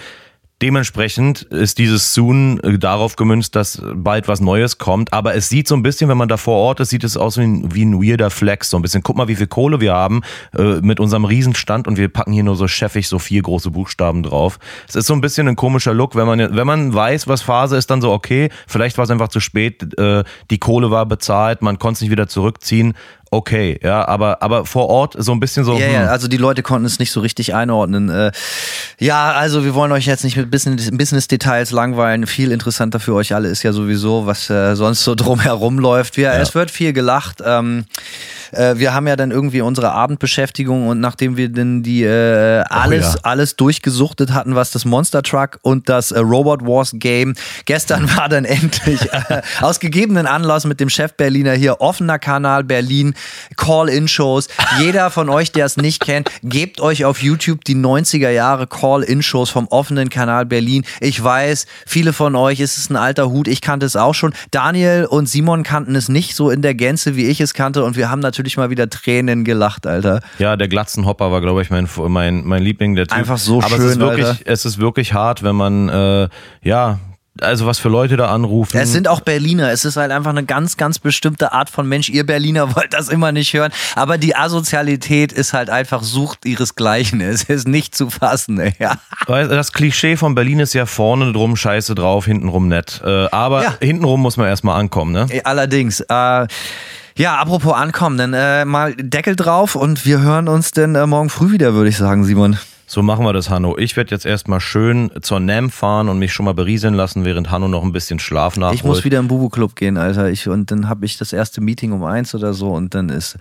Dementsprechend 0.62 1.42
ist 1.42 1.78
dieses 1.78 2.14
Soon 2.14 2.60
äh, 2.62 2.78
darauf 2.78 3.18
gemünzt, 3.18 3.56
dass 3.56 3.82
bald 3.96 4.28
was 4.28 4.40
Neues 4.40 4.78
kommt. 4.78 5.12
Aber 5.12 5.36
es 5.36 5.50
sieht 5.50 5.68
so 5.68 5.76
ein 5.76 5.84
bisschen, 5.84 6.10
wenn 6.10 6.18
man 6.18 6.30
da 6.30 6.38
vor 6.38 6.56
Ort 6.56 6.80
ist, 6.80 6.90
sieht 6.90 7.04
es 7.04 7.18
aus 7.18 7.38
wie 7.38 7.44
ein, 7.44 7.76
wie 7.76 7.84
ein 7.84 8.02
weirder 8.02 8.30
Flex. 8.30 8.70
So 8.70 8.78
ein 8.78 8.82
bisschen, 8.82 9.04
guck 9.04 9.18
mal, 9.18 9.28
wie 9.28 9.36
viel 9.36 9.48
Kohle 9.48 9.82
wir 9.82 9.94
haben 9.94 10.22
äh, 10.58 10.80
mit 10.82 11.00
unserem 11.02 11.26
Riesenstand 11.26 11.88
und 11.88 11.98
wir 11.98 12.08
packen 12.08 12.32
hier 12.32 12.44
nur 12.44 12.56
so 12.56 12.68
chefig 12.68 13.10
so 13.10 13.20
vier 13.20 13.42
große 13.42 13.72
Buchstaben 13.72 14.24
drauf. 14.24 14.58
Es 14.88 14.96
ist 14.96 15.08
so 15.08 15.14
ein 15.14 15.22
bisschen 15.22 15.48
ein 15.50 15.56
komischer 15.56 15.94
Look. 15.94 16.16
Wenn 16.16 16.28
man, 16.28 16.56
wenn 16.56 16.68
man 16.68 16.94
weiß, 16.94 17.28
was 17.28 17.42
Phase 17.42 17.76
ist, 17.76 17.90
dann 17.90 18.02
so, 18.02 18.12
okay, 18.12 18.50
vielleicht 18.68 18.98
war 18.98 19.04
es 19.04 19.12
einfach 19.12 19.30
zu 19.30 19.42
spät, 19.42 19.98
äh, 20.00 20.24
die 20.50 20.60
Kohle 20.60 20.92
war 20.92 21.06
bezahlt, 21.06 21.62
man 21.62 21.78
konnte 21.78 21.98
es 21.98 22.02
nicht 22.02 22.12
wieder 22.12 22.28
zurückziehen. 22.28 22.94
Okay, 23.34 23.80
ja, 23.82 24.08
aber, 24.08 24.44
aber 24.44 24.64
vor 24.68 24.90
Ort 24.90 25.16
so 25.18 25.32
ein 25.32 25.40
bisschen 25.40 25.66
so. 25.66 25.74
Ja, 25.80 25.88
hm. 25.88 25.94
ja, 25.94 26.06
also 26.06 26.28
die 26.28 26.38
Leute 26.38 26.62
konnten 26.62 26.86
es 26.86 27.00
nicht 27.00 27.12
so 27.12 27.20
richtig 27.20 27.56
einordnen. 27.56 28.10
Äh, 28.10 28.32
ja, 29.00 29.32
also 29.32 29.66
wir 29.66 29.74
wollen 29.74 29.92
euch 29.92 30.06
jetzt 30.06 30.24
nicht 30.24 30.38
mit 30.38 30.52
Business- 30.52 30.92
Business-Details 30.92 31.72
langweilen. 31.72 32.28
Viel 32.28 32.52
interessanter 32.52 33.00
für 33.00 33.16
euch 33.16 33.34
alle 33.34 33.48
ist 33.48 33.64
ja 33.64 33.74
sowieso, 33.74 34.28
was 34.28 34.52
äh, 34.52 34.76
sonst 34.76 35.04
so 35.04 35.16
drumherum 35.16 35.80
läuft. 35.80 36.16
Ja, 36.18 36.34
Es 36.36 36.54
wird 36.54 36.70
viel 36.70 36.94
gelacht. 36.94 37.42
Ähm, 37.44 37.86
äh, 38.54 38.78
wir 38.78 38.94
haben 38.94 39.08
ja 39.08 39.16
dann 39.16 39.32
irgendwie 39.32 39.62
unsere 39.62 39.92
Abendbeschäftigung 39.92 40.88
und 40.88 41.00
nachdem 41.00 41.38
wir 41.38 41.50
dann 41.50 41.84
die 41.84 42.04
äh, 42.04 42.64
alles, 42.70 43.16
ja. 43.16 43.20
alles 43.24 43.56
durchgesuchtet 43.56 44.32
hatten, 44.32 44.56
was 44.56 44.70
das 44.70 44.86
Monster 44.86 45.24
Truck 45.24 45.60
und 45.64 45.90
das 45.90 46.12
äh, 46.12 46.20
Robot 46.20 46.62
Wars 46.62 46.92
Game, 46.94 47.34
gestern 47.66 48.16
war 48.16 48.30
dann 48.30 48.46
endlich 48.46 49.00
aus 49.62 49.80
gegebenen 49.80 50.28
Anlass 50.28 50.66
mit 50.66 50.80
dem 50.80 50.90
Chef 50.90 51.14
Berliner 51.14 51.54
hier 51.54 51.82
offener 51.82 52.20
Kanal 52.20 52.64
Berlin, 52.64 53.16
Call-In-Shows. 53.58 54.48
Jeder 54.80 55.10
von 55.10 55.30
euch, 55.30 55.52
der 55.52 55.66
es 55.66 55.78
nicht 55.78 56.04
kennt, 56.04 56.30
gebt 56.44 56.82
euch 56.82 57.06
auf 57.06 57.22
YouTube 57.22 57.64
die 57.66 57.76
90er 57.76 58.30
Jahre 58.30 58.68
Call-In-Shows 58.68 59.50
vom 59.50 59.68
offenen 59.68 60.10
Kanal 60.10 60.46
Berlin. 60.46 60.86
Ich 61.00 61.24
weiß, 61.24 61.66
viele 61.86 62.14
von 62.14 62.36
euch 62.36 62.60
ist 62.60 62.78
es 62.78 62.90
ein 62.90 62.96
alter 62.96 63.30
Hut, 63.30 63.48
ich 63.48 63.62
kannte 63.62 63.86
es 63.86 63.96
auch 63.96 64.16
schon. 64.16 64.34
Daniel 64.52 65.06
und 65.06 65.28
Simon 65.28 65.64
kannten 65.64 65.96
es 65.96 66.10
nicht 66.10 66.36
so 66.36 66.50
in 66.50 66.62
der 66.62 66.76
Gänze, 66.76 67.16
wie 67.16 67.26
ich 67.28 67.42
es 67.42 67.54
kannte 67.54 67.84
und 67.84 67.96
wir 67.96 68.10
haben 68.10 68.20
natürlich 68.20 68.58
mal 68.58 68.70
wieder 68.70 68.90
Tränen 68.90 69.44
gelacht, 69.44 69.88
Alter. 69.88 70.22
Ja, 70.40 70.56
der 70.56 70.68
Glatzenhopper 70.68 71.32
war, 71.32 71.42
glaube 71.42 71.62
ich, 71.62 71.70
mein, 71.70 71.88
mein, 72.08 72.46
mein 72.46 72.64
Liebling, 72.64 72.96
der 72.96 73.08
Typ. 73.08 73.18
Einfach 73.18 73.38
so 73.38 73.58
Aber 73.62 73.68
es 73.68 73.76
schön, 73.76 73.90
ist 73.90 74.00
wirklich, 74.00 74.26
Alter. 74.26 74.42
es 74.46 74.66
ist 74.66 74.80
wirklich 74.80 75.14
hart, 75.14 75.44
wenn 75.44 75.56
man, 75.56 75.90
äh, 75.90 76.30
ja, 76.64 77.00
also 77.42 77.66
was 77.66 77.80
für 77.80 77.90
Leute 77.90 78.16
da 78.18 78.28
anrufen. 78.28 78.78
Es 78.78 78.92
sind 78.92 79.08
auch 79.08 79.22
Berliner. 79.22 79.72
Es 79.72 79.86
ist 79.86 79.98
halt 79.98 80.12
einfach 80.12 80.30
eine 80.30 80.44
ganz, 80.44 80.78
ganz 80.78 81.00
bestimmte 81.00 81.52
Art 81.52 81.70
von 81.70 81.88
Mensch. 81.88 82.10
Ihr 82.10 82.26
Berliner 82.26 82.76
wollt 82.76 82.94
das 82.94 83.10
immer 83.10 83.32
nicht 83.32 83.54
hören. 83.54 83.72
Aber 83.96 84.18
die 84.18 84.36
Asozialität 84.36 85.32
ist 85.34 85.54
halt 85.54 85.70
einfach 85.70 86.04
Sucht 86.04 86.46
ihresgleichen. 86.46 87.22
Es 87.34 87.44
ist 87.44 87.68
nicht 87.68 87.96
zu 87.96 88.10
fassen, 88.10 88.60
ey. 88.60 88.74
Ja. 88.80 88.98
Das 89.28 89.72
Klischee 89.74 90.18
von 90.18 90.36
Berlin 90.36 90.60
ist 90.60 90.74
ja 90.74 90.86
vorne 90.86 91.32
drum 91.34 91.56
scheiße 91.56 91.96
drauf, 91.96 92.26
hintenrum 92.26 92.68
nett. 92.68 93.02
Äh, 93.04 93.28
aber 93.32 93.64
Ja. 93.64 93.74
hintenrum 93.82 94.22
muss 94.22 94.38
man 94.38 94.48
erstmal 94.48 94.80
ankommen, 94.80 95.12
ne? 95.14 95.28
Allerdings. 95.44 96.02
Äh, 96.02 96.48
ja, 97.16 97.36
apropos 97.38 97.74
ankommen, 97.74 98.18
dann 98.18 98.34
äh, 98.34 98.66
mal 98.66 98.96
Deckel 98.96 99.36
drauf 99.36 99.76
und 99.76 100.06
wir 100.06 100.22
hören 100.22 100.48
uns 100.48 100.72
dann 100.72 100.96
äh, 100.96 101.06
morgen 101.06 101.30
früh 101.30 101.52
wieder, 101.52 101.74
würde 101.74 101.90
ich 101.90 101.98
sagen, 101.98 102.24
Simon. 102.26 102.58
So 102.94 103.02
machen 103.02 103.26
wir 103.26 103.34
das, 103.34 103.50
Hanno. 103.50 103.76
Ich 103.80 103.98
werde 103.98 104.12
jetzt 104.12 104.24
erstmal 104.24 104.60
schön 104.60 105.10
zur 105.24 105.40
NAM 105.40 105.72
fahren 105.72 106.10
und 106.10 106.20
mich 106.20 106.32
schon 106.32 106.46
mal 106.46 106.54
berieseln 106.54 106.94
lassen, 106.94 107.26
während 107.26 107.50
Hanno 107.50 107.68
noch 107.68 107.82
ein 107.82 107.92
bisschen 107.92 108.20
Schlaf 108.20 108.56
nachholt. 108.56 108.76
Ich 108.76 108.84
muss 108.84 109.04
wieder 109.04 109.18
im 109.18 109.28
Bubu-Club 109.28 109.76
gehen, 109.76 109.98
Alter. 109.98 110.30
Ich, 110.30 110.48
und 110.48 110.70
dann 110.70 110.88
habe 110.88 111.04
ich 111.08 111.18
das 111.18 111.34
erste 111.34 111.60
Meeting 111.60 111.92
um 111.92 112.04
eins 112.04 112.36
oder 112.36 112.54
so 112.54 112.72
und 112.72 112.94
dann 112.94 113.10
ist 113.10 113.36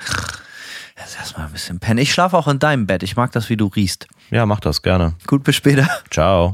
jetzt 0.96 1.18
erstmal 1.18 1.48
ein 1.48 1.52
bisschen 1.52 1.80
pennen. 1.80 1.98
Ich 1.98 2.14
schlafe 2.14 2.38
auch 2.38 2.48
in 2.48 2.60
deinem 2.60 2.86
Bett. 2.86 3.02
Ich 3.02 3.14
mag 3.14 3.30
das, 3.32 3.50
wie 3.50 3.58
du 3.58 3.66
riechst. 3.66 4.06
Ja, 4.30 4.46
mach 4.46 4.60
das 4.60 4.80
gerne. 4.80 5.16
Gut, 5.26 5.44
bis 5.44 5.56
später. 5.56 5.86
Ciao. 6.10 6.50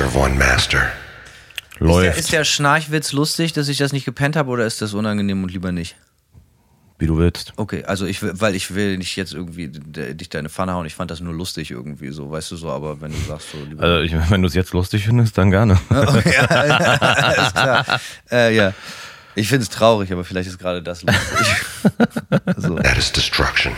Serve 0.00 0.16
one 0.18 0.34
master. 0.34 0.78
Ist 1.72 1.80
der, 1.80 1.86
Läuft. 1.86 2.18
ist 2.18 2.32
der 2.32 2.44
Schnarchwitz 2.44 3.12
lustig, 3.12 3.52
dass 3.52 3.68
ich 3.68 3.76
das 3.78 3.92
nicht 3.92 4.04
gepennt 4.04 4.36
habe 4.36 4.50
oder 4.50 4.64
ist 4.66 4.80
das 4.82 4.94
unangenehm 4.94 5.42
und 5.42 5.52
lieber 5.52 5.72
nicht? 5.72 5.96
Wie 6.98 7.06
du 7.06 7.16
willst. 7.18 7.54
Okay, 7.56 7.84
also 7.84 8.04
ich 8.06 8.20
will, 8.22 8.32
weil 8.34 8.54
ich 8.54 8.74
will 8.74 8.98
nicht 8.98 9.16
jetzt 9.16 9.32
irgendwie 9.32 9.68
de- 9.68 10.12
dich 10.14 10.28
deine 10.28 10.50
Pfanne 10.50 10.74
hauen. 10.74 10.84
Ich 10.86 10.94
fand 10.94 11.10
das 11.10 11.20
nur 11.20 11.32
lustig 11.32 11.70
irgendwie 11.70 12.10
so, 12.10 12.30
weißt 12.30 12.50
du 12.50 12.56
so, 12.56 12.70
aber 12.70 13.00
wenn 13.00 13.10
du 13.12 13.18
sagst 13.26 13.52
so 13.52 13.58
lieber. 13.66 13.82
Also, 13.82 14.00
ich, 14.02 14.30
wenn 14.30 14.42
du 14.42 14.48
es 14.48 14.54
jetzt 14.54 14.72
lustig 14.74 15.04
findest, 15.04 15.36
dann 15.38 15.50
gerne. 15.50 15.78
Okay, 15.90 16.34
ja, 16.34 16.44
alles 16.46 17.52
klar. 17.52 18.00
Äh, 18.30 18.54
ja. 18.54 18.74
Ich 19.34 19.48
finde 19.48 19.62
es 19.62 19.70
traurig, 19.70 20.12
aber 20.12 20.24
vielleicht 20.24 20.48
ist 20.50 20.58
gerade 20.58 20.82
das 20.82 21.02
lustig. 21.02 21.46
so. 22.58 22.74
That 22.76 22.98
is 22.98 23.10
destruction. 23.12 23.72